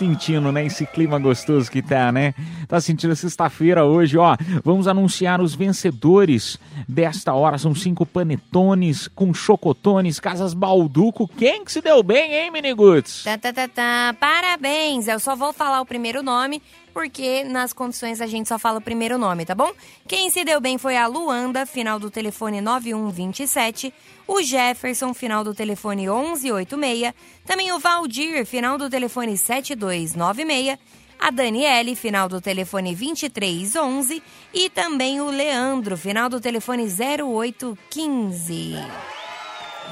Sentindo, 0.00 0.50
né, 0.50 0.64
esse 0.64 0.86
clima 0.86 1.18
gostoso 1.18 1.70
que 1.70 1.82
tá, 1.82 2.10
né? 2.10 2.32
Tá 2.66 2.80
sentindo 2.80 3.14
sexta-feira 3.14 3.84
hoje, 3.84 4.16
ó. 4.16 4.34
Vamos 4.64 4.88
anunciar 4.88 5.42
os 5.42 5.54
vencedores 5.54 6.58
desta 6.88 7.34
hora. 7.34 7.58
São 7.58 7.74
cinco 7.74 8.06
panetones 8.06 9.08
com 9.08 9.34
chocotones, 9.34 10.18
casas 10.18 10.54
Balduco. 10.54 11.28
Quem 11.28 11.66
que 11.66 11.70
se 11.70 11.82
deu 11.82 12.02
bem, 12.02 12.32
hein, 12.32 12.50
Miniguts? 12.50 13.24
Tá, 13.24 13.36
tá, 13.36 13.52
tá, 13.52 13.68
tá. 13.68 14.16
Parabéns! 14.18 15.06
Eu 15.06 15.20
só 15.20 15.36
vou 15.36 15.52
falar 15.52 15.82
o 15.82 15.86
primeiro 15.86 16.22
nome, 16.22 16.62
porque 16.92 17.44
nas 17.44 17.72
condições 17.72 18.20
a 18.20 18.26
gente 18.26 18.48
só 18.48 18.58
fala 18.58 18.78
o 18.78 18.82
primeiro 18.82 19.16
nome, 19.18 19.44
tá 19.44 19.54
bom? 19.54 19.72
Quem 20.06 20.30
se 20.30 20.44
deu 20.44 20.60
bem 20.60 20.78
foi 20.78 20.96
a 20.96 21.06
Luanda, 21.06 21.64
final 21.64 21.98
do 21.98 22.10
telefone 22.10 22.60
9127. 22.60 23.92
O 24.26 24.42
Jefferson, 24.42 25.14
final 25.14 25.42
do 25.42 25.54
telefone 25.54 26.02
1186. 26.02 27.12
Também 27.46 27.72
o 27.72 27.78
Valdir, 27.78 28.44
final 28.46 28.76
do 28.78 28.90
telefone 28.90 29.36
7296. 29.36 30.78
A 31.18 31.30
Daniele, 31.30 31.94
final 31.94 32.28
do 32.28 32.40
telefone 32.40 32.94
2311. 32.94 34.22
E 34.54 34.70
também 34.70 35.20
o 35.20 35.30
Leandro, 35.30 35.96
final 35.96 36.28
do 36.28 36.40
telefone 36.40 36.84
0815. 36.84 38.76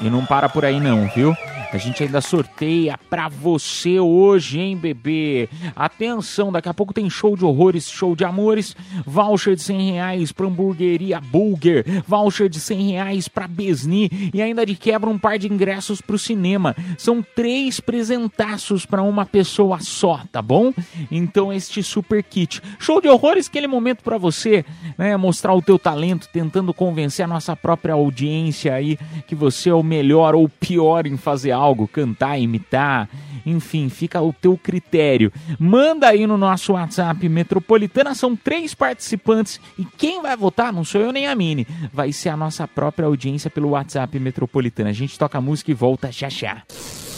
E 0.01 0.09
não 0.09 0.24
para 0.24 0.49
por 0.49 0.64
aí 0.64 0.78
não, 0.80 1.09
viu? 1.09 1.34
A 1.71 1.77
gente 1.77 2.03
ainda 2.03 2.23
sorteia 2.23 2.99
pra 3.11 3.29
você 3.29 4.01
hoje, 4.01 4.59
hein, 4.59 4.75
bebê? 4.75 5.51
Atenção, 5.77 6.51
daqui 6.51 6.69
a 6.69 6.73
pouco 6.73 6.95
tem 6.95 7.11
show 7.11 7.37
de 7.37 7.45
horrores, 7.45 7.91
show 7.91 8.16
de 8.16 8.25
amores, 8.25 8.75
voucher 9.05 9.55
de 9.55 9.62
100 9.62 9.93
reais 9.93 10.33
pra 10.33 10.47
hamburgueria 10.47 11.21
Bulger, 11.21 11.85
voucher 12.07 12.49
de 12.49 12.59
100 12.59 12.93
reais 12.93 13.29
pra 13.29 13.47
Besni 13.47 14.31
e 14.33 14.41
ainda 14.41 14.64
de 14.64 14.75
quebra 14.75 15.11
um 15.11 15.19
par 15.19 15.39
de 15.39 15.47
ingressos 15.47 16.01
pro 16.01 16.19
cinema. 16.19 16.75
São 16.97 17.23
três 17.23 17.81
presentaços 17.81 18.87
pra 18.87 19.03
uma 19.03 19.27
pessoa 19.27 19.79
só, 19.79 20.23
tá 20.33 20.41
bom? 20.41 20.73
Então 21.11 21.53
este 21.53 21.83
super 21.83 22.23
kit. 22.23 22.62
Show 22.79 22.99
de 22.99 23.09
horrores, 23.09 23.47
aquele 23.47 23.66
momento 23.66 24.03
pra 24.03 24.16
você, 24.16 24.64
né, 24.97 25.14
mostrar 25.19 25.53
o 25.53 25.61
teu 25.61 25.79
talento, 25.79 26.31
tentando 26.33 26.73
convencer 26.73 27.27
a 27.27 27.29
nossa 27.29 27.55
própria 27.55 27.93
audiência 27.93 28.73
aí 28.73 28.99
que 29.27 29.35
você 29.35 29.69
é 29.69 29.75
o 29.75 29.83
melhor 29.83 30.35
ou 30.35 30.49
pior 30.49 31.07
em 31.07 31.19
fazer 31.19 31.58
algo, 31.59 31.89
cantar, 31.89 32.39
imitar, 32.39 33.09
enfim, 33.45 33.89
fica 33.89 34.21
o 34.21 34.33
teu 34.33 34.57
critério. 34.57 35.33
Manda 35.59 36.09
aí 36.09 36.27
no 36.27 36.39
nosso 36.39 36.73
WhatsApp 36.73 37.29
Metropolitana, 37.29 38.15
são 38.15 38.37
três 38.37 38.75
participantes 38.75 39.61
e 39.79 39.85
quem 39.85 40.23
vai 40.23 40.37
votar 40.37 40.73
não 40.73 40.85
sou 40.85 41.01
eu 41.01 41.13
nem 41.13 41.27
a 41.27 41.35
Mini, 41.35 41.67
vai 41.93 42.13
ser 42.13 42.29
a 42.29 42.37
nossa 42.37 42.67
própria 42.67 43.07
audiência 43.07 43.51
pelo 43.51 43.71
WhatsApp 43.71 44.19
Metropolitana. 44.19 44.91
A 44.91 44.95
gente 44.95 45.19
toca 45.19 45.41
música 45.41 45.71
e 45.71 45.75
volta 45.75 46.11
já 46.13 46.29
já. 46.29 46.63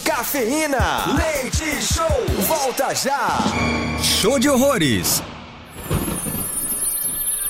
Cafeína, 0.05 1.17
leite 1.17 1.83
show, 1.83 2.45
volta 2.47 2.95
já. 2.95 3.39
Show 4.03 4.39
de 4.39 4.49
horrores. 4.49 5.23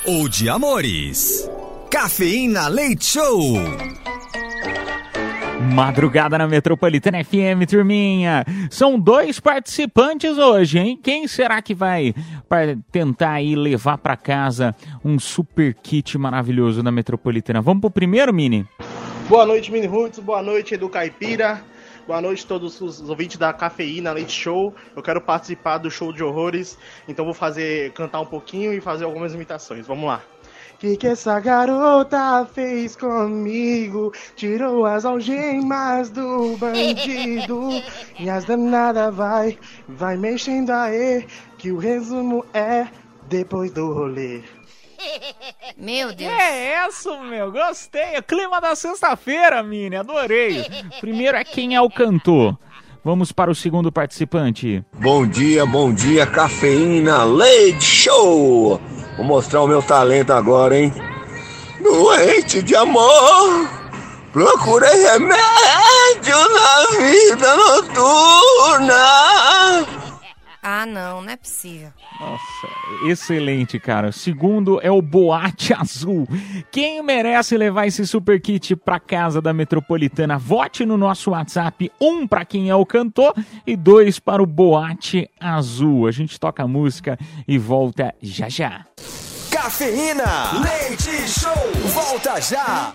Ou 0.05 0.27
de 0.27 0.49
amores. 0.49 1.47
Cafeína 1.91 2.67
Leite 2.67 3.05
Show. 3.05 3.53
Madrugada 5.61 6.37
na 6.37 6.47
Metropolitana 6.47 7.23
FM, 7.23 7.65
turminha. 7.69 8.43
São 8.69 8.99
dois 8.99 9.39
participantes 9.39 10.37
hoje, 10.37 10.79
hein? 10.79 10.99
Quem 11.01 11.27
será 11.27 11.61
que 11.61 11.73
vai 11.73 12.13
tentar 12.91 13.33
aí 13.33 13.55
levar 13.55 13.97
para 13.97 14.17
casa 14.17 14.75
um 15.03 15.17
super 15.19 15.73
kit 15.73 16.17
maravilhoso 16.17 16.83
da 16.83 16.91
Metropolitana? 16.91 17.61
Vamos 17.61 17.81
pro 17.81 17.91
primeiro, 17.91 18.33
Mini? 18.33 18.67
Boa 19.29 19.45
noite, 19.45 19.71
Mini 19.71 19.87
Roots. 19.87 20.19
Boa 20.19 20.41
noite, 20.41 20.73
Edu 20.73 20.89
Caipira. 20.89 21.63
Boa 22.05 22.19
noite 22.19 22.43
a 22.43 22.47
todos 22.47 22.81
os 22.81 23.09
ouvintes 23.09 23.37
da 23.37 23.53
Cafeína 23.53 24.11
Leite 24.11 24.33
Show. 24.33 24.73
Eu 24.95 25.01
quero 25.01 25.21
participar 25.21 25.77
do 25.77 25.89
show 25.89 26.11
de 26.11 26.23
horrores, 26.23 26.77
então 27.07 27.23
vou 27.23 27.33
fazer 27.33 27.91
cantar 27.93 28.19
um 28.19 28.25
pouquinho 28.25 28.73
e 28.73 28.81
fazer 28.81 29.05
algumas 29.05 29.33
imitações. 29.33 29.87
Vamos 29.87 30.05
lá. 30.05 30.21
Que 30.81 30.97
que 30.97 31.09
essa 31.09 31.39
garota 31.39 32.43
fez 32.43 32.95
comigo? 32.95 34.11
Tirou 34.35 34.83
as 34.83 35.05
algemas 35.05 36.09
do 36.09 36.57
bandido 36.57 37.69
e 38.19 38.27
as 38.27 38.45
danada 38.45 39.11
vai, 39.11 39.59
vai 39.87 40.17
mexendo 40.17 40.71
aí, 40.71 41.27
que 41.59 41.71
o 41.71 41.77
resumo 41.77 42.43
é 42.51 42.87
depois 43.29 43.71
do 43.71 43.93
rolê. 43.93 44.41
Meu 45.77 46.15
Deus. 46.15 46.31
É 46.33 46.87
isso, 46.87 47.15
meu. 47.21 47.51
Gostei. 47.51 48.17
O 48.17 48.23
clima 48.23 48.59
da 48.59 48.75
sexta-feira, 48.75 49.61
Mini. 49.61 49.95
Adorei. 49.95 50.65
Primeiro 50.99 51.37
é 51.37 51.43
quem 51.43 51.75
é 51.75 51.81
o 51.81 51.91
cantor. 51.91 52.57
Vamos 53.03 53.31
para 53.31 53.51
o 53.51 53.55
segundo 53.55 53.91
participante. 53.91 54.83
Bom 54.93 55.27
dia, 55.27 55.63
bom 55.63 55.93
dia, 55.93 56.25
cafeína, 56.25 57.23
leite 57.23 57.83
show! 57.83 58.81
Vou 59.17 59.25
mostrar 59.25 59.61
o 59.61 59.67
meu 59.67 59.81
talento 59.81 60.31
agora, 60.31 60.77
hein? 60.77 60.93
Doente 61.81 62.61
de 62.61 62.75
amor, 62.75 63.67
procurei 64.31 65.03
remédio 65.03 66.37
na 66.53 66.85
vida 66.97 67.55
noturna. 67.55 68.95
Ah, 70.63 70.85
não, 70.85 71.21
não 71.21 71.31
é 71.31 71.35
possível. 71.35 71.89
Nossa, 72.19 73.09
excelente, 73.09 73.79
cara. 73.79 74.09
O 74.09 74.13
segundo 74.13 74.79
é 74.81 74.91
o 74.91 75.01
Boate 75.01 75.73
Azul. 75.73 76.27
Quem 76.71 77.01
merece 77.01 77.57
levar 77.57 77.87
esse 77.87 78.05
super 78.05 78.39
kit 78.39 78.75
pra 78.75 78.99
casa 78.99 79.41
da 79.41 79.53
Metropolitana? 79.53 80.37
Vote 80.37 80.85
no 80.85 80.97
nosso 80.97 81.31
WhatsApp. 81.31 81.91
Um 81.99 82.27
pra 82.27 82.45
quem 82.45 82.69
é 82.69 82.75
o 82.75 82.85
cantor 82.85 83.33
e 83.65 83.75
dois 83.75 84.19
para 84.19 84.43
o 84.43 84.45
Boate 84.45 85.27
Azul. 85.39 86.05
A 86.07 86.11
gente 86.11 86.39
toca 86.39 86.61
a 86.61 86.67
música 86.67 87.17
e 87.47 87.57
volta 87.57 88.13
já 88.21 88.47
já. 88.47 88.85
Cafeína, 89.49 90.51
leite 90.61 91.27
show, 91.27 91.51
volta 91.93 92.39
já. 92.39 92.93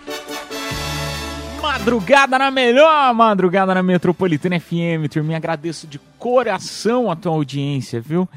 Madrugada 1.61 2.37
na 2.39 2.51
melhor 2.51 3.13
madrugada 3.13 3.73
na 3.73 3.83
Metropolitana 3.83 4.59
FM, 4.59 5.09
turminha. 5.09 5.37
Agradeço 5.37 5.87
de 5.87 5.99
coração 6.17 7.09
a 7.11 7.15
tua 7.15 7.31
audiência, 7.31 7.99
viu? 7.99 8.27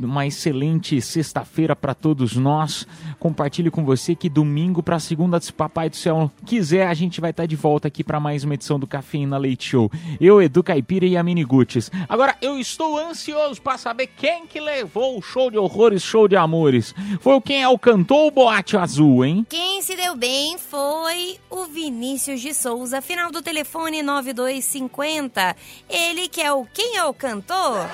Uma 0.00 0.26
excelente 0.26 1.00
sexta-feira 1.00 1.74
para 1.74 1.94
todos 1.94 2.36
nós. 2.36 2.86
Compartilhe 3.18 3.70
com 3.70 3.84
você 3.84 4.14
que 4.14 4.28
domingo 4.28 4.82
para 4.82 4.98
segunda, 4.98 5.40
se 5.40 5.52
Papai 5.52 5.88
do 5.88 5.96
Céu 5.96 6.30
quiser, 6.44 6.86
a 6.86 6.94
gente 6.94 7.20
vai 7.20 7.30
estar 7.30 7.46
de 7.46 7.56
volta 7.56 7.88
aqui 7.88 8.04
para 8.04 8.20
mais 8.20 8.44
uma 8.44 8.54
edição 8.54 8.78
do 8.78 8.86
Cafeína 8.86 9.38
Leite 9.38 9.70
Show. 9.70 9.90
Eu, 10.20 10.42
Edu 10.42 10.62
Caipira 10.62 11.06
e 11.06 11.16
a 11.16 11.22
Mini 11.22 11.44
Guts. 11.44 11.90
Agora, 12.08 12.36
eu 12.42 12.58
estou 12.58 12.98
ansioso 12.98 13.60
para 13.60 13.78
saber 13.78 14.08
quem 14.08 14.46
que 14.46 14.60
levou 14.60 15.18
o 15.18 15.22
show 15.22 15.50
de 15.50 15.58
horrores, 15.58 16.02
show 16.02 16.28
de 16.28 16.36
amores. 16.36 16.94
Foi 17.20 17.34
o 17.34 17.40
quem 17.40 17.62
é 17.62 17.68
o 17.68 17.78
cantor 17.78 18.22
ou 18.22 18.30
Boate 18.30 18.76
Azul, 18.76 19.24
hein? 19.24 19.44
Quem 19.48 19.82
se 19.82 19.96
deu 19.96 20.14
bem 20.14 20.56
foi 20.56 21.38
o 21.50 21.64
Vinícius 21.64 22.40
de 22.40 22.54
Souza, 22.54 23.02
final 23.02 23.32
do 23.32 23.42
telefone 23.42 24.02
9250. 24.02 25.56
Ele 25.88 26.28
que 26.28 26.40
é 26.40 26.52
o 26.52 26.64
quem 26.66 26.96
é 26.96 27.04
o 27.04 27.12
cantor? 27.12 27.88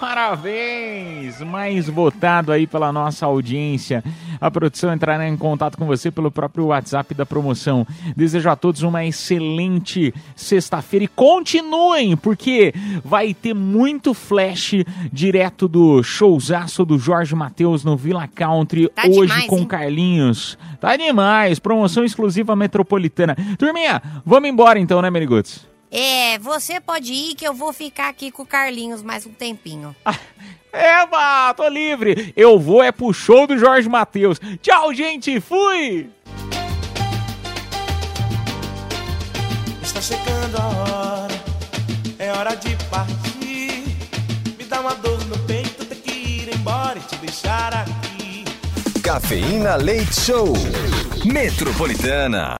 Parabéns! 0.00 1.40
Mais 1.40 1.88
votado 1.88 2.52
aí 2.52 2.66
pela 2.66 2.92
nossa 2.92 3.24
audiência. 3.26 4.04
A 4.40 4.50
produção 4.50 4.92
entrará 4.92 5.26
em 5.26 5.36
contato 5.36 5.78
com 5.78 5.86
você 5.86 6.10
pelo 6.10 6.30
próprio 6.30 6.66
WhatsApp 6.66 7.14
da 7.14 7.24
promoção. 7.24 7.86
Desejo 8.14 8.50
a 8.50 8.56
todos 8.56 8.82
uma 8.82 9.04
excelente 9.04 10.12
sexta-feira 10.34 11.04
e 11.04 11.08
continuem, 11.08 12.16
porque 12.16 12.74
vai 13.02 13.32
ter 13.32 13.54
muito 13.54 14.12
flash 14.12 14.74
direto 15.12 15.66
do 15.66 16.02
showzaço 16.02 16.84
do 16.84 16.98
Jorge 16.98 17.34
Matheus 17.34 17.82
no 17.82 17.96
Villa 17.96 18.28
Country 18.28 18.88
Tá 18.88 19.06
hoje 19.06 19.20
demais, 19.22 19.46
com 19.46 19.58
hein? 19.58 19.66
Carlinhos. 19.66 20.58
Tá 20.78 20.96
demais! 20.96 21.58
Promoção 21.58 22.04
exclusiva 22.04 22.54
metropolitana. 22.54 23.34
Turminha, 23.58 24.02
vamos 24.24 24.48
embora 24.48 24.78
então, 24.78 25.00
né, 25.00 25.10
Meriguts? 25.10 25.66
É, 25.90 26.38
você 26.38 26.80
pode 26.80 27.12
ir 27.12 27.34
que 27.34 27.46
eu 27.46 27.54
vou 27.54 27.72
ficar 27.72 28.08
aqui 28.08 28.30
com 28.30 28.42
o 28.42 28.46
Carlinhos 28.46 29.02
mais 29.02 29.24
um 29.26 29.32
tempinho. 29.32 29.94
Eba, 30.72 31.54
tô 31.54 31.68
livre. 31.68 32.32
Eu 32.36 32.58
vou 32.58 32.82
é 32.82 32.92
pro 32.92 33.12
show 33.12 33.46
do 33.46 33.56
Jorge 33.56 33.88
Matheus. 33.88 34.38
Tchau, 34.60 34.92
gente. 34.92 35.40
Fui. 35.40 36.10
Está 39.82 40.00
chegando 40.02 40.58
a 40.58 40.66
hora, 40.66 41.34
é 42.18 42.32
hora 42.32 42.54
de 42.54 42.76
partir. 42.90 43.84
Me 44.58 44.64
dá 44.68 44.80
uma 44.80 44.94
dor 44.96 45.24
no 45.26 45.38
peito, 45.46 45.84
ter 45.86 45.96
que 45.96 46.10
ir 46.10 46.54
embora 46.54 46.98
e 46.98 47.02
te 47.02 47.16
deixar 47.16 47.72
aqui. 47.72 48.44
Cafeína 49.02 49.76
Leite 49.76 50.20
Show. 50.20 50.52
Metropolitana. 51.24 52.54